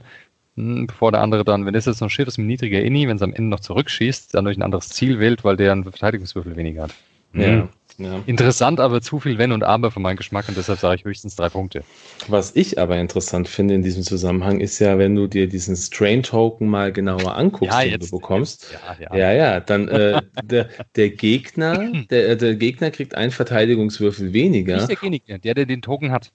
[0.55, 3.07] hm, bevor der andere dann, wenn das jetzt noch ein Schiff ist mit niedriger Inni,
[3.07, 5.83] wenn es am Ende noch zurückschießt, dann durch ein anderes Ziel wählt, weil der einen
[5.83, 6.95] Verteidigungswürfel weniger hat.
[7.33, 7.67] Ja.
[7.99, 8.21] Ja.
[8.27, 11.35] Interessant, aber zu viel Wenn und Aber für meinen Geschmack und deshalb sage ich höchstens
[11.35, 11.83] drei Punkte.
[12.27, 16.67] Was ich aber interessant finde in diesem Zusammenhang ist ja, wenn du dir diesen Strain-Token
[16.67, 18.71] mal genauer anguckst, ja, den du bekommst.
[18.71, 24.31] Ja, ja, ja, ja dann äh, der, der, Gegner, der, der, Gegner kriegt einen Verteidigungswürfel
[24.31, 24.75] weniger.
[24.75, 26.31] Nicht der Gegner, der, der den Token hat.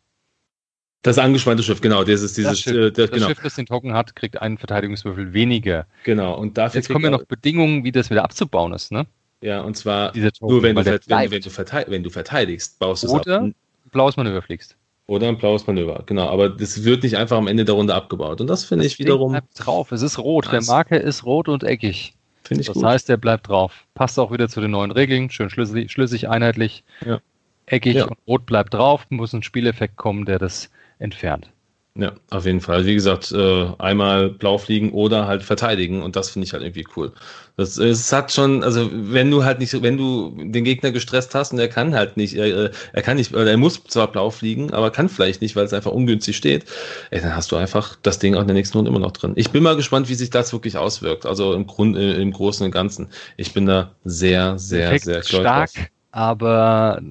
[1.02, 2.04] Das angespannte Schiff, genau.
[2.04, 3.28] Dieses, dieses, das Schiff, äh, das, genau.
[3.28, 5.86] Schiff, das den Token hat, kriegt einen Verteidigungswürfel weniger.
[6.04, 6.36] Genau.
[6.36, 9.06] Und dafür Jetzt kommen ja noch Bedingungen, wie das wieder abzubauen ist, ne?
[9.42, 13.08] Ja, und zwar Token, nur wenn du, wenn, wenn, du wenn, du verteidigst, baust du
[13.08, 13.20] es ab.
[13.22, 13.54] Oder ein
[13.90, 14.76] blaues Manöver fliegst.
[15.08, 16.28] Oder ein blaues Manöver, genau.
[16.28, 18.40] Aber das wird nicht einfach am Ende der Runde abgebaut.
[18.40, 19.32] Und das finde ich wiederum.
[19.32, 19.90] Bleibt drauf.
[19.92, 20.50] Es ist rot.
[20.52, 22.14] Der Marker ist rot und eckig.
[22.44, 22.84] Finde ich das gut.
[22.84, 23.84] Das heißt, der bleibt drauf.
[23.94, 25.28] Passt auch wieder zu den neuen Regeln.
[25.28, 26.84] Schön schlüssig, schlüssig einheitlich.
[27.04, 27.20] Ja.
[27.66, 28.04] Eckig ja.
[28.06, 29.06] und rot bleibt drauf.
[29.10, 30.70] Muss ein Spieleffekt kommen, der das
[31.00, 31.50] entfernt.
[31.94, 32.86] Ja, auf jeden Fall.
[32.86, 36.86] Wie gesagt, äh, einmal blau fliegen oder halt verteidigen und das finde ich halt irgendwie
[36.96, 37.12] cool.
[37.58, 41.52] Das, es hat schon, also wenn du halt nicht, wenn du den Gegner gestresst hast
[41.52, 44.72] und er kann halt nicht, er, er kann nicht, oder er muss zwar blau fliegen,
[44.72, 46.64] aber kann vielleicht nicht, weil es einfach ungünstig steht,
[47.10, 49.34] ey, dann hast du einfach das Ding auch in der nächsten Runde immer noch drin.
[49.36, 51.26] Ich bin mal gespannt, wie sich das wirklich auswirkt.
[51.26, 53.08] Also im Grund, äh, im Großen und Ganzen.
[53.36, 55.86] Ich bin da sehr, sehr, Effekt sehr stark, drauf.
[56.10, 57.02] aber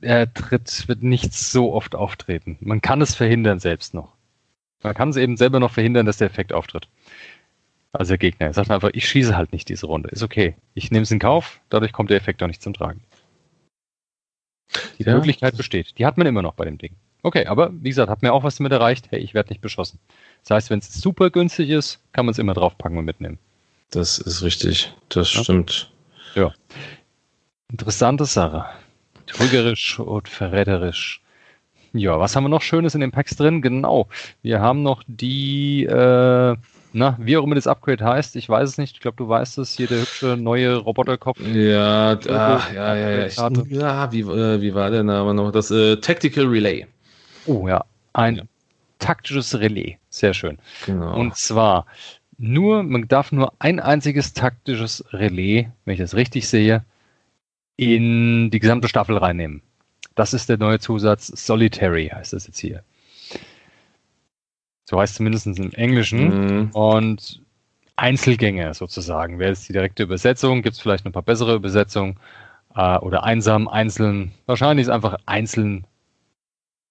[0.00, 2.56] er tritt, wird nicht so oft auftreten.
[2.60, 4.13] Man kann es verhindern selbst noch.
[4.84, 6.88] Man kann es eben selber noch verhindern, dass der Effekt auftritt.
[7.92, 8.46] Also der Gegner.
[8.46, 10.10] Er sagt einfach, ich schieße halt nicht diese Runde.
[10.10, 10.56] Ist okay.
[10.74, 13.02] Ich nehme es in Kauf, dadurch kommt der Effekt auch nicht zum Tragen.
[14.98, 15.14] Die ja.
[15.14, 15.98] Möglichkeit besteht.
[15.98, 16.94] Die hat man immer noch bei dem Ding.
[17.22, 19.06] Okay, aber wie gesagt, hat mir auch was damit erreicht.
[19.10, 19.98] Hey, ich werde nicht beschossen.
[20.42, 23.38] Das heißt, wenn es super günstig ist, kann man es immer draufpacken und mitnehmen.
[23.90, 24.92] Das ist richtig.
[25.08, 25.42] Das ja?
[25.42, 25.90] stimmt.
[26.34, 26.52] Ja.
[27.70, 28.66] Interessante Sache.
[29.26, 31.23] Trügerisch und verräterisch.
[31.94, 33.62] Ja, was haben wir noch Schönes in den Packs drin?
[33.62, 34.08] Genau.
[34.42, 36.56] Wir haben noch die, äh,
[36.92, 38.94] na, wie auch immer das Upgrade heißt, ich weiß es nicht.
[38.94, 39.76] Ich glaube, du weißt es.
[39.76, 41.40] Hier der hübsche neue Roboterkopf.
[41.40, 43.26] Ja, ach, ja, ja, ja.
[43.26, 43.36] Ich,
[43.70, 45.52] ja, wie, äh, wie war der Name noch?
[45.52, 46.86] Das äh, Tactical Relay.
[47.46, 48.42] Oh ja, ein ja.
[48.98, 49.96] taktisches Relais.
[50.10, 50.58] Sehr schön.
[50.86, 51.16] Genau.
[51.16, 51.86] Und zwar
[52.38, 56.84] nur, man darf nur ein einziges taktisches Relais, wenn ich das richtig sehe,
[57.76, 59.62] in die gesamte Staffel reinnehmen.
[60.14, 62.82] Das ist der neue Zusatz Solitary, heißt das jetzt hier.
[64.84, 66.58] So heißt es zumindest im Englischen.
[66.58, 66.70] Mhm.
[66.70, 67.42] Und
[67.96, 70.62] Einzelgänge sozusagen wäre jetzt die direkte Übersetzung.
[70.62, 72.16] Gibt es vielleicht noch ein paar bessere Übersetzungen?
[72.74, 74.32] Äh, oder einsam, einzeln.
[74.46, 75.86] Wahrscheinlich ist einfach einzeln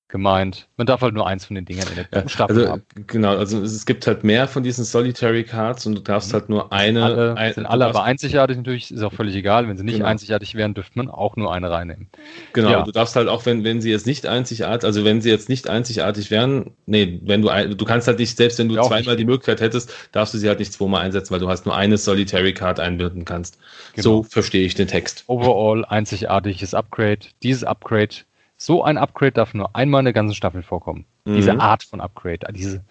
[0.08, 0.68] gemeint.
[0.78, 2.84] Man darf halt nur eins von den Dingern in der ja, Staffel also, haben.
[3.08, 6.34] Genau, also es gibt halt mehr von diesen Solitary Cards und du darfst mhm.
[6.34, 7.04] halt nur eine.
[7.04, 9.68] Alle, ein, sind alle aber einzigartig natürlich, ist auch völlig egal.
[9.68, 10.06] Wenn sie nicht genau.
[10.06, 12.10] einzigartig wären, dürfte man auch nur eine reinnehmen.
[12.54, 12.84] Genau, ja.
[12.84, 15.68] du darfst halt auch, wenn, wenn sie jetzt nicht einzigartig, also wenn sie jetzt nicht
[15.68, 19.16] einzigartig wären, nee, wenn du ein, du kannst halt nicht, selbst wenn du ja, zweimal
[19.16, 21.98] die Möglichkeit hättest, darfst du sie halt nicht zweimal einsetzen, weil du hast nur eine
[21.98, 23.58] Solitary Card einbinden kannst.
[23.96, 24.04] Genau.
[24.04, 25.24] So verstehe ich den Text.
[25.26, 27.22] Overall einzigartiges Upgrade.
[27.42, 28.16] Dieses Upgrade
[28.64, 31.04] so ein Upgrade darf nur einmal in der ganzen Staffel vorkommen.
[31.26, 31.36] Mhm.
[31.36, 32.82] Diese Art von Upgrade, diese,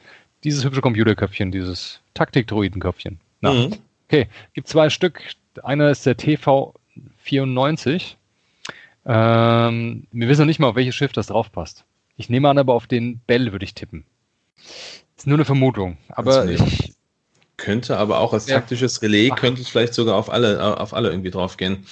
[0.45, 3.19] dieses hübsche Computerköpfchen, dieses Taktik-Droidenköpfchen.
[3.41, 3.77] Mhm.
[4.07, 5.23] Okay, gibt zwei Stück.
[5.63, 8.17] Einer ist der TV94.
[9.07, 11.85] Ähm, wir wissen noch nicht mal, auf welches Schiff das drauf passt.
[12.19, 14.05] Ich nehme an, aber auf den Bell würde ich tippen.
[15.17, 15.97] Ist nur eine Vermutung.
[16.09, 16.93] Aber ich,
[17.57, 19.37] könnte aber auch als taktisches Relais, Ach.
[19.37, 21.87] könnte es vielleicht sogar auf alle, auf alle irgendwie drauf gehen.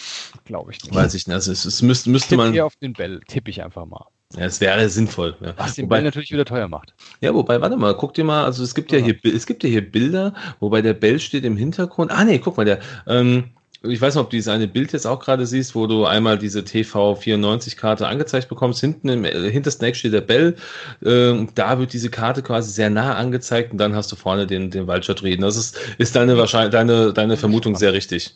[0.44, 0.94] Glaube ich nicht.
[0.94, 1.34] Weiß ich nicht.
[1.34, 2.52] Also es, es müsste, müsste man.
[2.52, 4.06] Hier auf den Bell tippe ich einfach mal.
[4.36, 5.36] Ja, es wäre sinnvoll.
[5.40, 5.54] Ja.
[5.56, 6.94] Was den wobei, Bell natürlich wieder teuer macht.
[7.20, 9.64] Ja, wobei, warte mal, guck dir mal, also es gibt ja, ja hier, es gibt
[9.64, 12.12] ja hier Bilder, wobei der Bell steht im Hintergrund.
[12.12, 13.50] Ah nee, guck mal, der, ähm,
[13.82, 16.38] ich weiß nicht, ob du dieses eine Bild jetzt auch gerade siehst, wo du einmal
[16.38, 18.80] diese TV94-Karte angezeigt bekommst.
[18.80, 20.56] Hinten im äh, hintersten Eck steht der Bell.
[21.02, 24.70] Äh, da wird diese Karte quasi sehr nah angezeigt und dann hast du vorne den,
[24.70, 25.40] den Waldstadt-Reden.
[25.40, 28.34] Das ist, ist deine, wahrscheinlich, deine, deine Vermutung sehr richtig.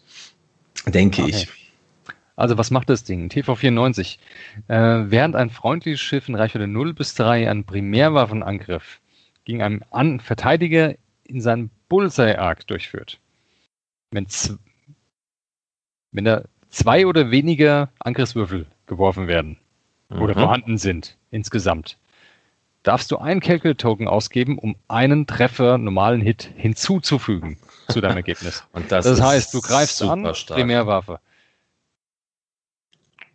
[0.87, 1.31] Denke okay.
[1.31, 1.49] ich.
[2.37, 3.29] Also was macht das Ding?
[3.29, 4.19] TV94.
[4.69, 9.01] Äh, während ein freundliches Schiff in Reichweite 0 bis 3 einen Primärwaffenangriff
[9.45, 13.21] gegen einen An Verteidiger in seinen Bullseye-Arc durchführt,
[14.11, 14.27] wenn
[16.15, 19.59] wenn da zwei oder weniger Angriffswürfel geworfen werden
[20.09, 20.23] mhm.
[20.23, 21.99] oder vorhanden sind insgesamt,
[22.85, 27.59] darfst du einen Calculate-Token ausgeben, um einen Treffer normalen Hit hinzuzufügen
[27.89, 28.65] zu deinem Ergebnis.
[28.73, 30.59] Und das, das heißt, du greifst an, stark.
[30.59, 31.19] Primärwaffe.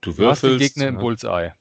[0.02, 0.44] Du würfelst.
[0.44, 1.54] Du hast den Gegner im Bullseye.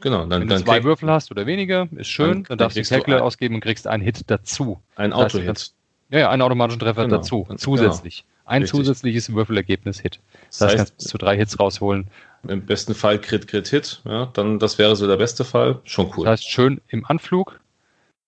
[0.00, 2.76] Genau, dann, Wenn du dann zwei Würfel hast oder weniger, ist schön, dann, dann darfst
[2.76, 4.80] du Calculate ausgeben und kriegst einen Hit dazu.
[4.94, 5.72] Ein Auto-Hit.
[6.10, 7.16] Ja, ja, einen automatischen Treffer genau.
[7.16, 8.22] dazu, zusätzlich.
[8.22, 8.37] Genau.
[8.48, 8.78] Ein Richtig.
[8.78, 10.20] zusätzliches Würfelergebnis-Hit.
[10.46, 12.08] Das, das heißt, kannst bis zu drei Hits rausholen.
[12.48, 14.00] Im besten Fall Crit, Crit, Hit.
[14.06, 15.80] Ja, dann, das wäre so der beste Fall.
[15.84, 16.24] Schon cool.
[16.24, 17.60] Das heißt, schön im Anflug.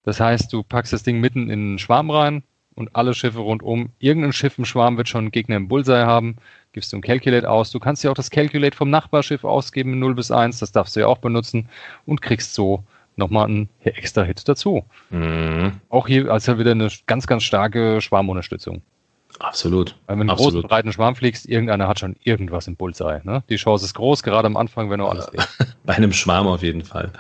[0.03, 2.43] Das heißt, du packst das Ding mitten in den Schwarm rein
[2.75, 3.91] und alle Schiffe rundum.
[3.99, 6.37] Irgendein Schiff im Schwarm wird schon einen Gegner im Bullseye haben.
[6.73, 7.71] Gibst du ein Calculate aus.
[7.71, 10.59] Du kannst ja auch das Calculate vom Nachbarschiff ausgeben, 0 bis 1.
[10.59, 11.69] Das darfst du ja auch benutzen
[12.05, 12.85] und kriegst so
[13.17, 14.85] nochmal einen extra Hit dazu.
[15.09, 15.81] Mhm.
[15.89, 18.83] Auch hier also wieder eine ganz, ganz starke Schwarmunterstützung.
[19.41, 19.97] Absolut.
[20.07, 23.21] Weil wenn du einen großen, breiten Schwarm fliegst, irgendeiner hat schon irgendwas im Bullseye.
[23.25, 23.43] Ne?
[23.49, 25.49] Die Chance ist groß, gerade am Anfang, wenn du alles liest.
[25.85, 27.13] Bei einem Schwarm auf jeden Fall.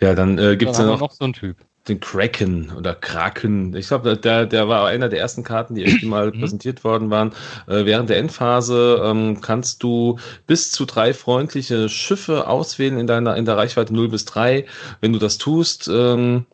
[0.00, 1.56] Ja, dann äh, gibt es ja noch, noch so einen Typ.
[1.88, 3.74] Den Kraken oder Kraken.
[3.74, 6.40] Ich glaube, der, der war einer der ersten Karten, die irgendwie mal mhm.
[6.40, 7.32] präsentiert worden waren.
[7.66, 13.36] Äh, während der Endphase ähm, kannst du bis zu drei freundliche Schiffe auswählen in deiner
[13.36, 14.64] in der Reichweite 0 bis 3.
[15.00, 16.46] Wenn du das tust, ähm,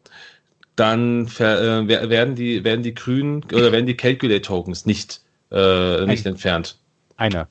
[0.78, 5.20] dann ver, äh, werden die werden die grünen oder werden die Calculate Tokens nicht
[5.50, 6.32] äh, nicht Ein.
[6.32, 6.78] entfernt.
[7.16, 7.48] Einer.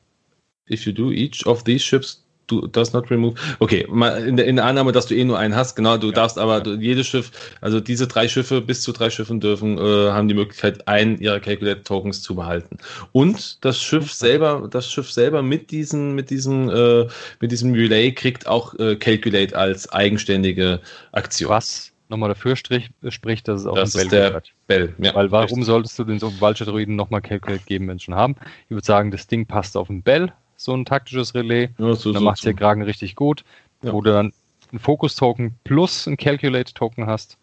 [0.69, 3.35] If you do each of these ships do, does not remove.
[3.59, 3.85] Okay,
[4.25, 6.37] in der, in der Annahme, dass du eh nur einen hast, genau, du ja, darfst
[6.37, 6.73] aber ja.
[6.75, 10.87] jedes Schiff, also diese drei Schiffe, bis zu drei Schiffen dürfen, äh, haben die Möglichkeit,
[10.87, 12.77] einen ihrer Calculate Tokens zu behalten.
[13.11, 17.07] Und das Schiff selber, das Schiff selber mit diesem, mit diesem, äh,
[17.39, 20.79] mit diesem Relay kriegt auch äh, Calculate als eigenständige
[21.11, 21.49] Aktion.
[21.49, 24.51] Was nochmal dafür strich, spricht, dass es auch das ein Bell hat.
[24.67, 25.65] Bell, ja, Weil warum richtig.
[25.65, 28.35] solltest du den so Waldstadt-Druiden nochmal Calculate geben, wenn es schon haben?
[28.65, 31.69] Ich würde sagen, das Ding passt auf ein Bell, so ein taktisches Relais.
[31.77, 32.49] Ja, so, dann so, macht es so.
[32.49, 33.43] der Kragen richtig gut,
[33.83, 33.91] ja.
[33.91, 34.33] wo du dann
[34.71, 37.37] einen Focus-Token plus ein Calculate-Token hast,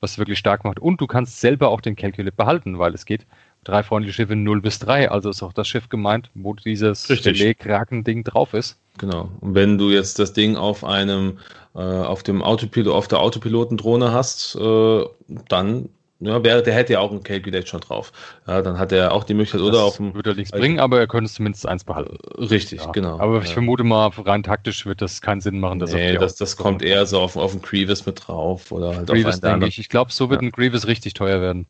[0.00, 0.78] was wirklich stark macht.
[0.78, 3.26] Und du kannst selber auch den Calculate behalten, weil es geht
[3.64, 8.24] drei freundliche Schiffe 0 bis 3, also ist auch das Schiff gemeint, wo dieses Relais-Kraken-Ding
[8.24, 8.78] drauf ist.
[8.98, 9.30] Genau.
[9.40, 11.38] Und wenn du jetzt das Ding auf einem,
[11.74, 15.04] äh, auf dem Autopilot, auf der Autopilotendrohne hast, äh,
[15.48, 15.88] dann
[16.22, 18.12] ja, wäre, der hätte ja auch ein Calculate schon drauf.
[18.46, 20.14] Ja, dann hat er auch die Möglichkeit, oder auf dem.
[20.14, 22.18] Würde er nichts bringen, aber er könnte es zumindest eins behalten.
[22.36, 22.90] Richtig, ja.
[22.92, 23.18] genau.
[23.18, 25.78] Aber ich vermute mal, rein taktisch wird das keinen Sinn machen.
[25.78, 28.70] Dass nee, das, das kommt eher so auf, auf einen Grievous mit drauf.
[28.70, 29.78] Oder halt Grievous, auf denke ich.
[29.78, 31.66] Ich glaube, so wird ein Grievous richtig teuer werden.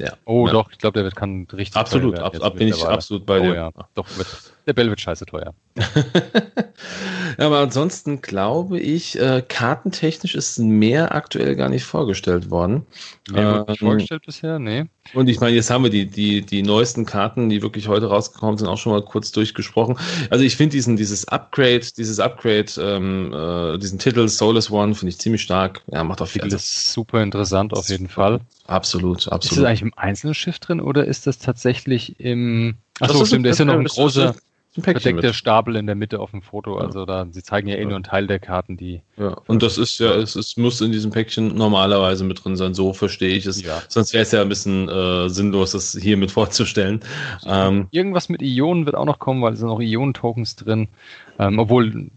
[0.00, 0.14] Ja.
[0.24, 2.18] Oh, doch, ich glaube, der wird kann richtig absolut.
[2.18, 3.54] Absolut, ab, bin ich absolut bei oh, dir.
[3.54, 3.70] Ja.
[3.94, 4.26] Doch, wird,
[4.66, 5.52] der Bell wird scheiße teuer.
[5.76, 12.86] ja, aber ansonsten glaube ich, äh, kartentechnisch ist mehr aktuell gar nicht vorgestellt worden.
[13.30, 14.58] Nee, ähm, nicht vorgestellt bisher?
[14.58, 14.86] Nee.
[15.12, 18.58] Und ich meine, jetzt haben wir die, die, die neuesten Karten, die wirklich heute rausgekommen
[18.58, 19.96] sind, auch schon mal kurz durchgesprochen.
[20.30, 25.10] Also ich finde diesen, dieses Upgrade, dieses Upgrade, ähm, äh, diesen Titel Soulless One finde
[25.10, 25.82] ich ziemlich stark.
[25.92, 26.42] Ja, macht auch viel.
[26.42, 28.40] Das ist super interessant auf jeden Fall.
[28.66, 29.44] Absolut, absolut.
[29.44, 32.76] Ist das eigentlich im einzelnen Schiff drin oder ist das tatsächlich im.
[33.00, 34.34] Achso, stimmt, da ist ja noch ein großer
[34.78, 36.76] verdeckter Stapel in der Mitte auf dem Foto.
[36.76, 39.02] Also da, sie zeigen ja eh nur einen Teil der Karten, die.
[39.16, 42.74] Ja, und das ist ja, es, es muss in diesem Päckchen normalerweise mit drin sein,
[42.74, 43.62] so verstehe ich es.
[43.62, 43.82] Ja.
[43.88, 47.00] Sonst wäre es ja ein bisschen äh, sinnlos, das hier mit vorzustellen.
[47.46, 50.88] Ähm, Irgendwas mit Ionen wird auch noch kommen, weil es sind auch Ionen-Tokens drin.
[51.38, 52.10] Ähm, obwohl,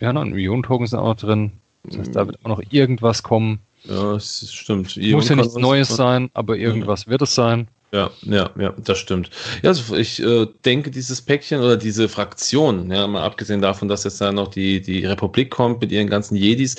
[0.00, 1.52] ja, noch Ionen-Tokens sind auch noch drin.
[1.82, 3.60] Das heißt, da wird auch noch irgendwas kommen.
[3.84, 4.96] Ja, das stimmt.
[4.96, 7.12] Muss ja nichts Neues sein, aber irgendwas ja.
[7.12, 7.68] wird es sein.
[7.90, 9.30] Ja, ja, ja, das stimmt.
[9.62, 14.04] Ja, also ich äh, denke, dieses Päckchen oder diese Fraktion, ja, mal abgesehen davon, dass
[14.04, 16.76] jetzt da noch die, die Republik kommt mit ihren ganzen Jedis,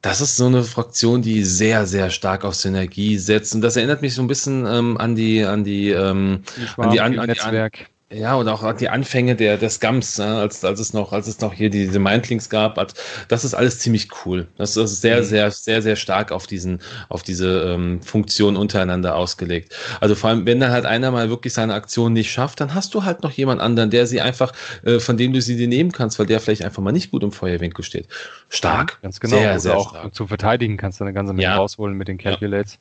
[0.00, 3.54] das ist so eine Fraktion, die sehr, sehr stark auf Synergie setzt.
[3.54, 6.90] Und das erinnert mich so ein bisschen ähm, an die, an die, ähm, die an
[6.90, 7.80] die, an, an, Netzwerk.
[7.80, 11.26] An, ja, und auch die Anfänge der, der Scums, ja, als, als es noch, als
[11.26, 12.94] es noch hier diese Mindlings gab, hat,
[13.28, 14.48] das ist alles ziemlich cool.
[14.56, 15.24] Das ist sehr, mhm.
[15.24, 16.80] sehr, sehr, sehr stark auf diesen,
[17.10, 19.76] auf diese ähm, Funktion untereinander ausgelegt.
[20.00, 22.94] Also vor allem, wenn dann halt einer mal wirklich seine Aktion nicht schafft, dann hast
[22.94, 24.54] du halt noch jemand anderen, der sie einfach,
[24.84, 27.22] äh, von dem du sie dir nehmen kannst, weil der vielleicht einfach mal nicht gut
[27.22, 28.08] im Feuerwinkel steht.
[28.48, 28.92] Stark.
[28.92, 29.36] Ja, ganz genau.
[29.36, 30.14] Sehr, sehr auch stark.
[30.14, 31.56] zu verteidigen kannst du eine ganze Menge ja.
[31.56, 32.78] rausholen mit den Calculates.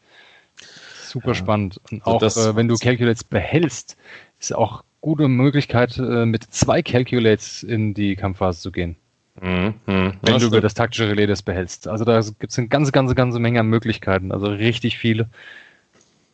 [1.06, 1.82] Super spannend.
[1.92, 3.98] Und auch, das, äh, wenn du Calculates behältst,
[4.40, 8.96] ist auch gute Möglichkeit, äh, mit zwei Calculates in die Kampfphase zu gehen.
[9.42, 11.88] Mhm, mh, wenn du über das taktische Relais das behältst.
[11.88, 14.32] Also da gibt es eine ganze, ganze, ganze Menge an Möglichkeiten.
[14.32, 15.30] Also richtig viele.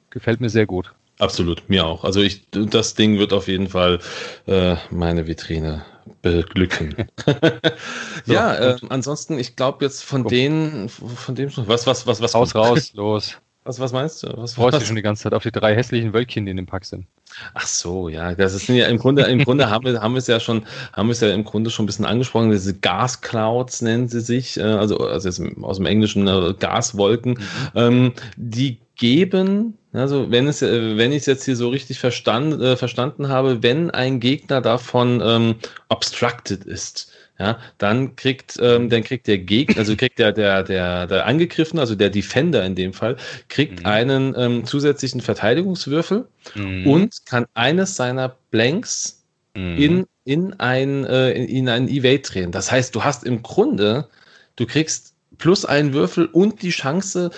[0.09, 0.93] Gefällt mir sehr gut.
[1.19, 2.03] Absolut, mir auch.
[2.03, 3.99] Also ich, das Ding wird auf jeden Fall
[4.47, 5.85] äh, meine Vitrine
[6.21, 6.95] beglücken.
[8.25, 10.29] so, ja, äh, ansonsten, ich glaube jetzt von Komm.
[10.29, 12.33] denen, von dem, was, was, was, was.
[12.33, 13.37] Raus, raus, los.
[13.63, 14.37] Was, was meinst du?
[14.37, 16.65] Was freust du schon die ganze Zeit auf die drei hässlichen Wölkchen, die in dem
[16.65, 17.05] Pack sind?
[17.53, 20.27] Ach so, ja, das ist ja im Grunde, im Grunde haben wir, haben wir es
[20.27, 22.51] ja schon, haben wir es ja im Grunde schon ein bisschen angesprochen.
[22.51, 27.33] Diese Gas Clouds nennen sie sich, äh, also, also jetzt aus dem Englischen äh, Gaswolken,
[27.33, 27.37] mhm.
[27.75, 32.61] ähm, die geben, also wenn es, äh, wenn ich es jetzt hier so richtig verstand,
[32.61, 35.55] äh, verstanden habe, wenn ein Gegner davon ähm,
[35.89, 41.07] obstructed ist, ja, dann kriegt, ähm, dann kriegt der Gegner, also kriegt der, der, der,
[41.07, 43.17] der Angegriffene, also der Defender in dem Fall,
[43.49, 43.85] kriegt mhm.
[43.85, 46.87] einen ähm, zusätzlichen Verteidigungswürfel mhm.
[46.87, 49.23] und kann eines seiner Blanks
[49.55, 49.77] mhm.
[49.77, 52.51] in, in ein, äh, in, in einen Evade drehen.
[52.51, 54.07] Das heißt, du hast im Grunde,
[54.55, 57.31] du kriegst plus einen Würfel und die Chance,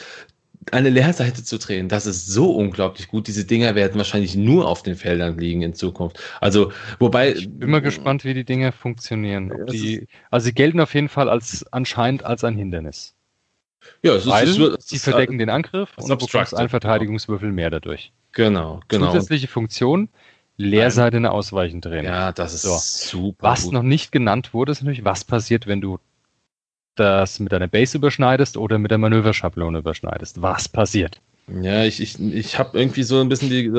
[0.72, 3.28] eine Leerseite zu drehen, das ist so unglaublich gut.
[3.28, 6.20] Diese Dinger werden wahrscheinlich nur auf den Feldern liegen in Zukunft.
[6.42, 7.34] Also, wobei.
[7.34, 9.52] Ich bin mal gespannt, wie die Dinge funktionieren.
[9.72, 13.16] Die, also, sie gelten auf jeden Fall als anscheinend als ein Hindernis.
[14.02, 17.70] Ja, es Weil ist, es sie verdecken den Angriff und du bekommst einen Verteidigungswürfel mehr
[17.70, 18.12] dadurch.
[18.32, 19.12] Genau, genau.
[19.12, 20.10] Zusätzliche Funktion,
[20.58, 22.06] Leerseite eine Ausweichen drehen.
[22.06, 22.78] Ja, das ist so.
[22.78, 23.48] super.
[23.48, 23.74] Was gut.
[23.74, 26.00] noch nicht genannt wurde, ist natürlich, was passiert, wenn du
[26.96, 30.42] das mit deiner Base überschneidest oder mit der Manöverschablone überschneidest.
[30.42, 31.22] Was passiert?
[31.48, 33.72] Ja, ich, ich, ich habe irgendwie so ein bisschen die,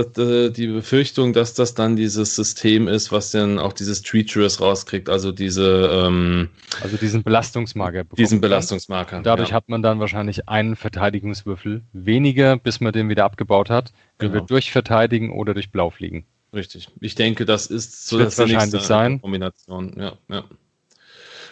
[0.53, 5.33] die Befürchtung, dass das dann dieses System ist, was dann auch dieses Treacherous rauskriegt, also
[5.33, 6.49] diese ähm,
[6.81, 8.05] Also diesen Belastungsmarker.
[8.17, 9.21] Diesen Belastungsmarker.
[9.23, 9.57] Dadurch ja.
[9.57, 13.93] hat man dann wahrscheinlich einen Verteidigungswürfel weniger, bis man den wieder abgebaut hat.
[14.19, 14.35] Genau.
[14.35, 16.25] wird durch Verteidigen oder durch Blau fliegen.
[16.55, 16.89] Richtig.
[17.01, 19.21] Ich denke, das ist so das wahrscheinlich sein.
[19.21, 19.95] Kombination.
[19.99, 20.45] Ja, ja.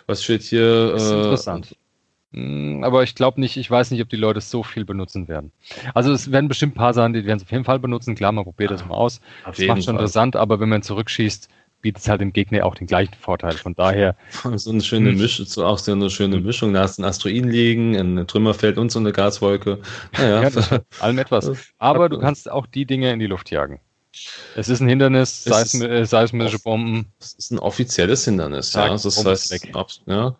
[0.06, 0.92] Was steht hier?
[0.92, 1.76] Das ist äh, interessant.
[2.32, 5.52] Hm, aber ich glaube nicht, ich weiß nicht, ob die Leute so viel benutzen werden.
[5.94, 8.16] Also es werden bestimmt ein paar sein, die werden es auf jeden Fall benutzen.
[8.16, 9.20] Klar, man probiert das mal aus.
[9.44, 9.94] Das macht schon Fall.
[9.94, 11.48] interessant, aber wenn man zurückschießt,
[11.80, 13.52] bietet es halt dem Gegner auch den gleichen Vorteil.
[13.52, 14.16] Von daher.
[14.56, 15.18] So eine schöne hm.
[15.18, 16.72] Mischung, so auch so eine schöne Mischung.
[16.72, 19.80] Da hast du ein Asteroiden liegen, ein Trümmerfeld und so eine Gaswolke.
[20.18, 20.48] Naja.
[20.48, 21.50] Ja, allem etwas.
[21.78, 23.80] Aber du kannst auch die Dinge in die Luft jagen.
[24.56, 27.12] Es ist ein Hindernis, äh, seismische Bomben.
[27.20, 28.88] Es ist ein offizielles Hindernis, ja.
[28.88, 29.72] Das heißt, weg.
[30.06, 30.36] ja,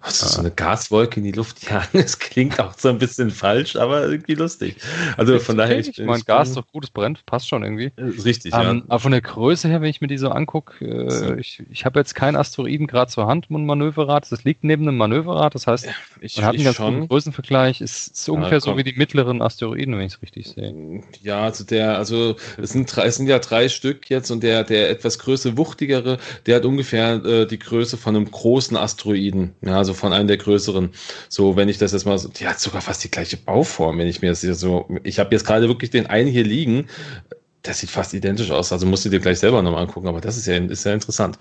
[0.00, 3.76] Also so eine Gaswolke in die Luft jagen, das klingt auch so ein bisschen falsch,
[3.76, 4.76] aber irgendwie lustig.
[5.16, 7.92] Also von daher, ich, ich meine, Gas ist doch gut, es brennt, passt schon irgendwie.
[7.96, 8.82] Ist richtig, ähm, ja.
[8.88, 11.98] Aber von der Größe her, wenn ich mir die so angucke, äh, ich, ich habe
[12.00, 14.30] jetzt kein Asteroiden gerade zur Hand, ein Manöverrad.
[14.30, 15.88] Das liegt neben einem Manöverrad, das heißt,
[16.20, 16.94] ich, man hat einen ganz schon.
[16.94, 17.80] guten Größenvergleich.
[17.80, 21.02] Ist, ist ungefähr ja, so wie die mittleren Asteroiden, wenn ich es richtig sehe.
[21.22, 24.64] Ja, also der, also es sind, drei, es sind ja drei Stück jetzt und der,
[24.64, 29.51] der etwas größere, wuchtigere, der hat ungefähr äh, die Größe von einem großen Asteroiden.
[29.60, 30.90] Ja, also von einem der größeren.
[31.28, 34.08] So, wenn ich das jetzt mal so, die hat sogar fast die gleiche Bauform, wenn
[34.08, 36.88] ich mir das hier so, ich habe jetzt gerade wirklich den einen hier liegen.
[37.62, 40.36] Das sieht fast identisch aus, also musst du dir gleich selber nochmal angucken, aber das
[40.36, 41.38] ist ja, ist ja interessant.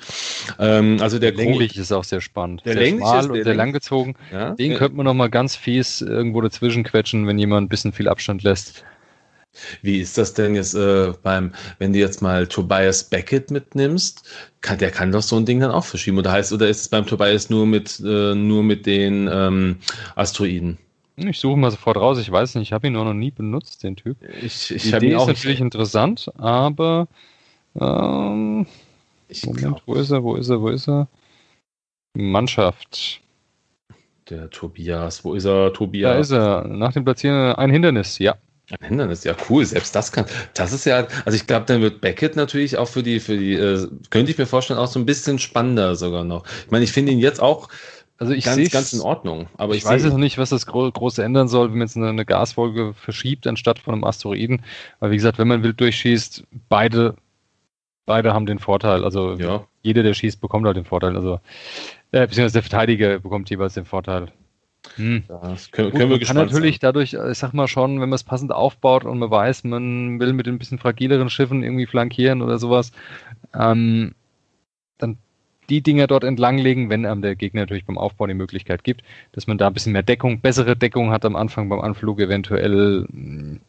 [0.60, 2.62] Ähm, also der, der länglich ist auch sehr spannend.
[2.64, 4.16] Der länglich ist und sehr langgezogen.
[4.32, 4.52] Ja?
[4.52, 4.78] Den ja.
[4.78, 8.84] könnte man nochmal ganz fies irgendwo dazwischen quetschen, wenn jemand ein bisschen viel Abstand lässt.
[9.82, 14.24] Wie ist das denn jetzt äh, beim, wenn du jetzt mal Tobias Beckett mitnimmst,
[14.62, 16.18] kann, der kann doch so ein Ding dann auch verschieben.
[16.18, 19.78] Oder heißt, oder ist es beim Tobias nur mit, äh, nur mit den ähm,
[20.16, 20.78] Asteroiden?
[21.18, 22.18] Ich suche mal sofort raus.
[22.20, 24.18] Ich weiß nicht, ich habe ihn noch nie benutzt, den Typ.
[24.42, 25.24] Ich, ich habe ihn auch.
[25.24, 25.66] ist natürlich nicht.
[25.66, 27.08] interessant, aber
[27.80, 28.66] ähm,
[29.46, 30.24] Moment, wo ist er?
[30.24, 30.62] Wo ist er?
[30.62, 31.08] Wo ist er?
[32.14, 33.22] Mannschaft.
[34.30, 35.74] Der Tobias, wo ist er?
[35.74, 36.14] Tobias.
[36.14, 36.68] Da ist er.
[36.68, 38.36] Nach dem Platzieren ein Hindernis, ja.
[38.80, 40.26] Ein Hindernis, ja cool, selbst das kann.
[40.54, 43.54] Das ist ja, also ich glaube, dann wird Beckett natürlich auch für die, für die,
[43.54, 46.46] äh, könnte ich mir vorstellen, auch so ein bisschen spannender sogar noch.
[46.66, 47.70] Ich meine, ich finde ihn jetzt auch
[48.22, 49.48] also ich ganz, ganz in Ordnung.
[49.58, 51.88] Aber ich, ich weiß jetzt noch nicht, was das gro große ändern soll, wenn man
[51.88, 54.62] jetzt eine, eine Gasfolge verschiebt anstatt von einem Asteroiden.
[55.00, 57.16] Weil wie gesagt, wenn man wild durchschießt, beide,
[58.06, 59.04] beide haben den Vorteil.
[59.04, 59.66] Also ja.
[59.82, 61.16] jeder, der schießt, bekommt halt den Vorteil.
[61.16, 61.40] Also
[62.12, 64.28] äh, beziehungsweise der Verteidiger bekommt jeweils den Vorteil.
[64.96, 65.24] Hm.
[65.28, 66.80] Das können, können Gut, wir kann natürlich sein.
[66.82, 70.34] dadurch, ich sag mal schon, wenn man es passend aufbaut und man weiß, man will
[70.34, 72.92] mit ein bisschen fragileren Schiffen irgendwie flankieren oder sowas,
[73.54, 74.14] ähm,
[74.98, 75.18] dann
[75.70, 79.48] die Dinger dort entlanglegen, wenn einem der Gegner natürlich beim Aufbau die Möglichkeit gibt, dass
[79.48, 83.08] man da ein bisschen mehr Deckung, bessere Deckung hat am Anfang beim Anflug eventuell.
[83.10, 83.62] Hm,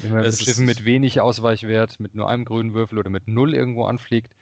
[0.00, 3.54] wenn man mit Schiffen mit wenig Ausweichwert, mit nur einem grünen Würfel oder mit null
[3.54, 4.34] irgendwo anfliegt,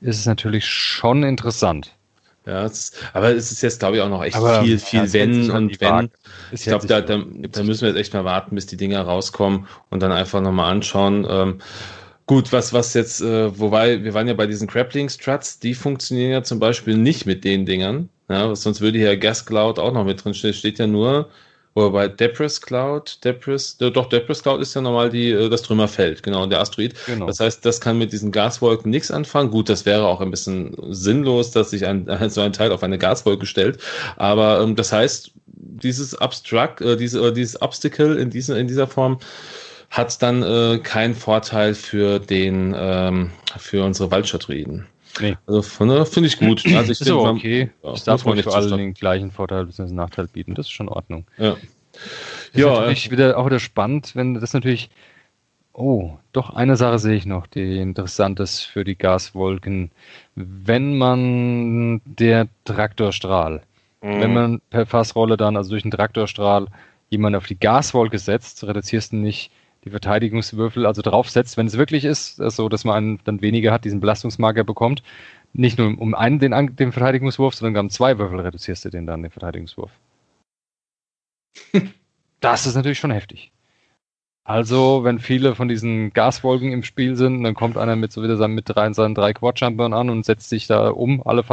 [0.00, 1.95] ist es natürlich schon interessant.
[2.46, 5.12] Ja, es ist, aber es ist jetzt, glaube ich, auch noch echt aber viel, viel
[5.12, 6.10] Wenn und Wenn.
[6.52, 9.66] Ich glaube, da, da, da, müssen wir jetzt echt mal warten, bis die Dinger rauskommen
[9.90, 11.26] und dann einfach nochmal anschauen.
[11.28, 11.58] Ähm,
[12.26, 16.42] gut, was, was jetzt, äh, wobei, wir waren ja bei diesen Grappling-Struts, die funktionieren ja
[16.44, 18.10] zum Beispiel nicht mit den Dingern.
[18.28, 20.54] Ja, sonst würde hier Gas Cloud auch noch mit drin stehen.
[20.54, 21.28] Steht ja nur
[21.76, 25.60] oder bei Debris Cloud, Debris, äh, doch, Debris Cloud ist ja normal die, äh, das
[25.60, 26.94] Trümmerfeld, genau, der Asteroid.
[27.04, 27.26] Genau.
[27.26, 29.50] Das heißt, das kann mit diesen Gaswolken nichts anfangen.
[29.50, 32.96] Gut, das wäre auch ein bisschen sinnlos, dass sich ein, so ein Teil auf eine
[32.96, 33.78] Gaswolke stellt.
[34.16, 38.86] Aber ähm, das heißt, dieses Abstract, äh, diese, äh, dieses Obstacle in, diesen, in dieser
[38.86, 39.18] Form
[39.90, 44.86] hat dann äh, keinen Vorteil für den, ähm, für unsere Waldschatroiden.
[45.20, 45.36] Nee.
[45.46, 46.64] Also finde ich gut.
[46.66, 47.70] Also ich ist aber okay.
[47.82, 49.92] Ja, ich darf nicht für alle den gleichen Vorteil bzw.
[49.92, 50.54] Nachteil bieten.
[50.54, 51.26] Das ist schon in Ordnung.
[51.38, 51.52] Ja.
[51.52, 51.60] Ist
[52.54, 54.90] ja, natürlich äh, wieder, auch wieder spannend, wenn das natürlich.
[55.72, 59.90] Oh, doch eine Sache sehe ich noch, die interessant ist für die Gaswolken.
[60.34, 63.62] Wenn man der Traktorstrahl,
[64.00, 64.20] mhm.
[64.20, 66.68] wenn man per Fassrolle dann, also durch den Traktorstrahl,
[67.10, 69.50] jemand auf die Gaswolke setzt, reduzierst du nicht
[69.86, 73.84] die Verteidigungswürfel also draufsetzt, wenn es wirklich ist, so dass man einen dann weniger hat,
[73.84, 75.02] diesen Belastungsmarker bekommt.
[75.52, 79.22] Nicht nur um einen den, den Verteidigungswurf, sondern um zwei Würfel reduzierst du den dann,
[79.22, 79.92] den Verteidigungswurf.
[82.40, 83.52] das ist natürlich schon heftig.
[84.42, 88.46] Also, wenn viele von diesen Gaswolken im Spiel sind, dann kommt einer mit so wieder
[88.48, 91.44] mit drei, seinen drei Quad-Jumpern an und setzt sich da um, alle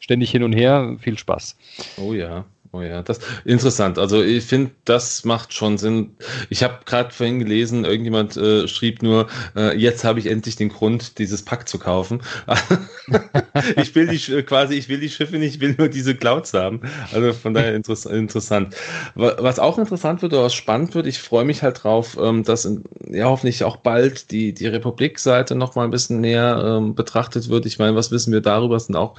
[0.00, 0.96] ständig hin und her.
[0.98, 1.56] Viel Spaß.
[1.98, 2.44] Oh ja.
[2.74, 3.98] Oh ja, das interessant.
[3.98, 6.16] Also ich finde, das macht schon Sinn.
[6.48, 10.70] Ich habe gerade vorhin gelesen, irgendjemand äh, schrieb nur, äh, jetzt habe ich endlich den
[10.70, 12.22] Grund, dieses Pack zu kaufen.
[13.76, 16.80] ich will die quasi, ich will die Schiffe nicht, ich will nur diese Clouds haben.
[17.12, 18.74] Also von daher interess interessant.
[19.16, 22.64] Was auch interessant wird oder was spannend wird, ich freue mich halt drauf, ähm, dass
[22.64, 27.50] in, ja hoffentlich auch bald die die Republik-Seite noch mal ein bisschen näher ähm, betrachtet
[27.50, 27.66] wird.
[27.66, 28.76] Ich meine, was wissen wir darüber?
[28.76, 29.18] Es sind auch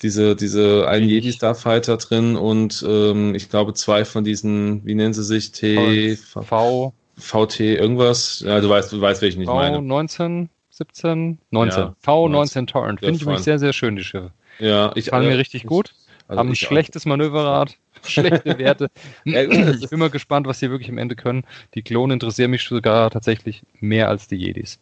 [0.00, 4.94] diese diese ein Jedi Starfighter drin und äh, ähm, ich glaube, zwei von diesen, wie
[4.94, 5.52] nennen sie sich?
[5.52, 6.16] T.
[6.16, 6.94] V.
[7.16, 8.40] VT, irgendwas.
[8.40, 9.78] Ja, du weißt, du weißt, welchen ich meine.
[9.78, 11.80] V19, 17, 19.
[11.80, 13.00] Ja, V19 Torrent.
[13.00, 14.32] Finde ich übrigens sehr, sehr schön, die Schiffe.
[14.58, 15.06] Ja, ich.
[15.06, 15.94] Fallen äh, mir richtig gut.
[16.26, 17.10] Also haben ein schlechtes auch.
[17.10, 18.88] Manöverrad, schlechte Werte.
[19.24, 21.44] ich bin mal gespannt, was sie wirklich am Ende können.
[21.74, 24.78] Die Klone interessieren mich sogar tatsächlich mehr als die Jedis.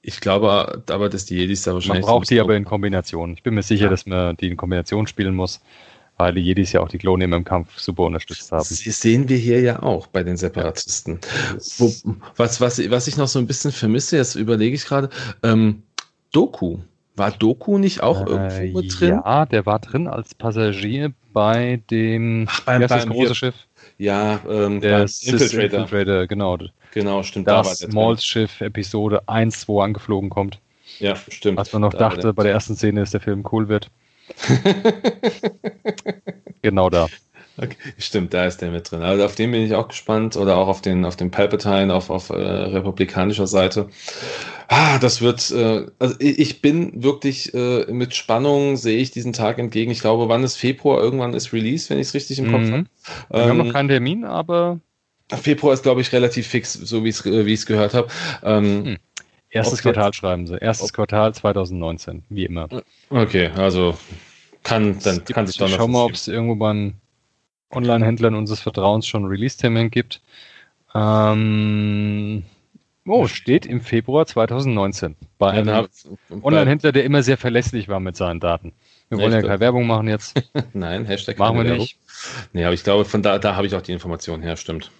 [0.00, 2.04] Ich glaube aber, dass die Jedis da wahrscheinlich.
[2.04, 3.34] Man braucht die aber in Kombination.
[3.34, 3.90] Ich bin mir sicher, ja.
[3.90, 5.60] dass man die in Kombination spielen muss
[6.16, 8.58] weil die Jedis ja auch die Klone im Kampf super unterstützt haben.
[8.58, 11.18] Das sehen wir hier ja auch bei den Separatisten.
[11.78, 11.92] Wo,
[12.36, 15.08] was, was, was ich noch so ein bisschen vermisse, jetzt überlege ich gerade,
[15.42, 15.82] ähm,
[16.32, 16.78] Doku.
[17.16, 19.20] War Doku nicht auch Äh, irgendwo mit drin?
[19.24, 23.54] Ja, der war drin als Passagier bei dem Ach, beim- beim- große hier- Schiff.
[23.98, 25.80] Ja, ähm, Der Infiltrator.
[25.82, 26.58] Infiltrator, genau.
[26.92, 27.46] Genau, stimmt.
[27.48, 27.92] da war Das drin.
[27.94, 30.58] Malls-Schiff Episode 1, 2 angeflogen kommt.
[30.98, 31.58] Ja, stimmt.
[31.58, 33.90] Was man noch Da dachte bei der ersten Szene, dass der Film cool wird.
[36.62, 37.06] genau da.
[37.56, 39.02] Okay, stimmt, da ist der mit drin.
[39.02, 42.10] Also auf den bin ich auch gespannt oder auch auf den auf den Palpatine auf
[42.10, 43.88] auf äh, republikanischer Seite.
[44.68, 45.50] Ah, das wird.
[45.52, 49.90] Äh, also ich bin wirklich äh, mit Spannung sehe ich diesen Tag entgegen.
[49.92, 51.00] Ich glaube, wann ist Februar?
[51.02, 52.72] Irgendwann ist Release, wenn ich es richtig im Kopf Mhm.
[52.72, 52.84] habe.
[53.36, 54.80] Wir haben Ähm, noch keinen Termin, aber
[55.32, 57.94] Februar ist glaube ich relativ fix, so wie ich es äh, wie ich es gehört
[57.94, 58.08] habe.
[58.42, 58.96] Ähm, Hm.
[59.54, 60.56] Erstes Ob Quartal schreiben sie.
[60.58, 62.68] Erstes Quartal 2019, wie immer.
[63.10, 63.96] Okay, also
[64.62, 66.94] kann dann gibt- kann sich noch schau mal, ob es irgendwo beim
[67.70, 70.20] Online-Händlern unseres Vertrauens schon Release-Termin gibt.
[70.94, 72.44] Ähm,
[73.06, 75.88] oh, steht im Februar 2019 bei Dann einem
[76.42, 78.72] Online-Händler, der immer sehr verlässlich war mit seinen Daten.
[79.08, 79.46] Wir wollen ja Echt?
[79.46, 80.40] keine Werbung machen jetzt.
[80.72, 81.96] Nein, Hashtag Machen wir keine nicht.
[81.98, 82.48] Werbung.
[82.52, 84.90] Nee, aber ich glaube, von da, da habe ich auch die Information her, stimmt.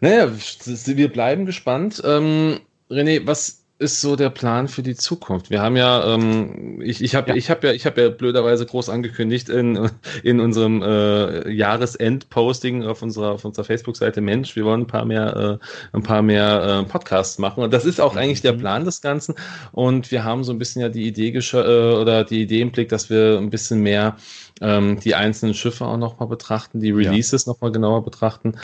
[0.00, 2.00] Naja, wir bleiben gespannt.
[2.04, 2.60] Ähm,
[2.90, 5.50] René, was ist so der Plan für die Zukunft?
[5.50, 7.34] Wir haben ja, ähm, ich, ich habe Ja.
[7.36, 9.90] ich hab ja, ich habe ja blöderweise groß angekündigt in,
[10.22, 15.58] in unserem äh, Jahresend-Posting auf unserer, auf unserer Facebook-Seite, Mensch, wir wollen ein paar mehr,
[15.92, 17.62] äh, ein paar mehr äh, Podcasts machen.
[17.64, 18.58] Und das ist auch eigentlich der Mhm.
[18.58, 19.34] Plan des Ganzen.
[19.72, 22.72] Und wir haben so ein bisschen ja die Idee gesch- äh, oder die Idee im
[22.72, 24.16] Blick, dass wir ein bisschen mehr
[24.60, 28.54] ähm, die einzelnen Schiffe auch nochmal betrachten, die Releases noch nochmal genauer betrachten.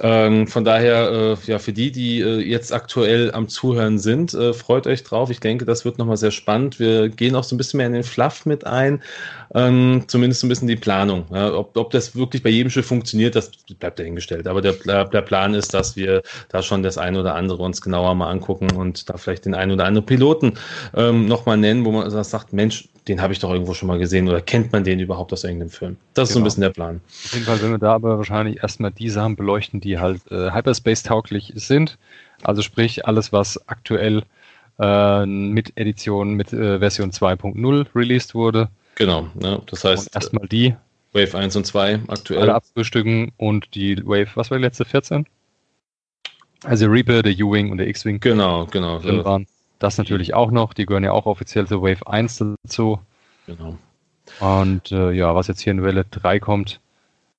[0.00, 4.52] Ähm, von daher, äh, ja, für die, die äh, jetzt aktuell am Zuhören sind, äh,
[4.56, 5.30] freut euch drauf.
[5.30, 6.80] Ich denke, das wird nochmal sehr spannend.
[6.80, 9.02] Wir gehen auch so ein bisschen mehr in den Fluff mit ein,
[9.54, 11.26] ähm, zumindest so ein bisschen die Planung.
[11.32, 14.46] Ja, ob, ob das wirklich bei jedem Schiff funktioniert, das bleibt dahingestellt.
[14.48, 14.72] Aber der,
[15.04, 18.70] der Plan ist, dass wir da schon das eine oder andere uns genauer mal angucken
[18.72, 20.54] und da vielleicht den einen oder anderen Piloten
[20.94, 24.28] ähm, nochmal nennen, wo man sagt, Mensch, den habe ich doch irgendwo schon mal gesehen
[24.28, 25.96] oder kennt man den überhaupt aus irgendeinem Film?
[26.14, 26.46] Das ist so ein Genau.
[26.46, 27.00] bisschen der Plan.
[27.06, 30.50] Auf jeden Fall werden wir da aber wahrscheinlich erstmal die Sachen beleuchten, die halt äh,
[30.50, 31.98] Hyperspace-tauglich sind.
[32.42, 34.22] Also sprich, alles, was aktuell
[34.78, 38.68] äh, mit Edition, mit äh, Version 2.0 released wurde.
[38.96, 39.28] Genau.
[39.34, 39.60] Ne?
[39.66, 40.74] Das heißt, erstmal die
[41.12, 42.40] Wave 1 und 2 aktuell.
[42.42, 45.26] alle abfrühstücken und die Wave, was war die letzte, 14?
[46.64, 49.02] Also Reaper, der U-Wing und der X-Wing Genau, genau.
[49.24, 49.46] waren.
[49.78, 52.98] Das natürlich auch noch, die gehören ja auch offiziell zur Wave 1 dazu.
[53.46, 53.76] genau.
[54.40, 56.80] Und äh, ja, was jetzt hier in Welle 3 kommt,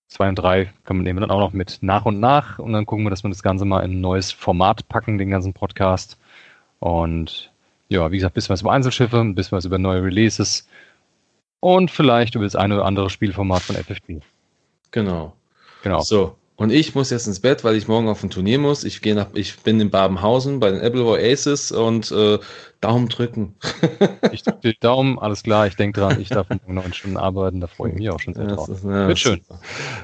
[0.08, 2.86] 2 und 3 kann man nehmen dann auch noch mit nach und nach und dann
[2.86, 6.18] gucken wir, dass wir das Ganze mal in ein neues Format packen, den ganzen Podcast.
[6.80, 7.52] Und
[7.90, 10.68] ja, wie gesagt, ein bisschen was über Einzelschiffe, ein bisschen was über neue Releases
[11.60, 14.20] und vielleicht über das eine oder andere Spielformat von FFG.
[14.92, 15.34] Genau.
[15.84, 16.02] Genau.
[16.02, 16.36] So.
[16.58, 18.84] Und ich muss jetzt ins Bett, weil ich morgen auf ein Turnier muss.
[18.84, 22.40] Ich gehe nach, ich bin in Babenhausen bei den Appleboy Aces und äh,
[22.82, 23.56] Daumen drücken.
[24.34, 27.62] Ich drücke die Daumen, alles klar, ich denke dran, ich darf morgen neun Stunden arbeiten,
[27.62, 28.68] da freue ich mich auch schon sehr Ja, drauf.
[28.68, 29.42] ist- ja, Wird schön.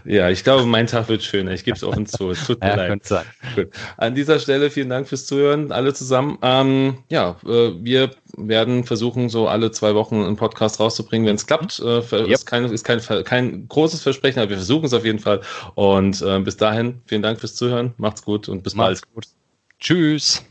[0.05, 1.51] Ja, ich glaube, mein Tag wird schöner.
[1.51, 2.29] Ich gebe es offen zu.
[2.31, 3.05] Es tut mir Ja, leid.
[3.05, 3.25] sein.
[3.55, 3.69] Gut.
[3.97, 6.37] An dieser Stelle vielen Dank fürs Zuhören, alle zusammen.
[6.41, 11.43] Ähm, ja, äh, wir werden versuchen, so alle zwei Wochen einen Podcast rauszubringen, wenn es
[11.43, 11.47] mhm.
[11.47, 11.79] klappt.
[11.79, 12.29] Äh, yep.
[12.29, 15.41] Ist, kein, ist kein, kein großes Versprechen, aber wir versuchen es auf jeden Fall.
[15.75, 17.93] Und äh, bis dahin, vielen Dank fürs Zuhören.
[17.97, 19.13] Macht's gut und bis Macht's bald.
[19.13, 19.25] Gut.
[19.79, 20.43] Tschüss.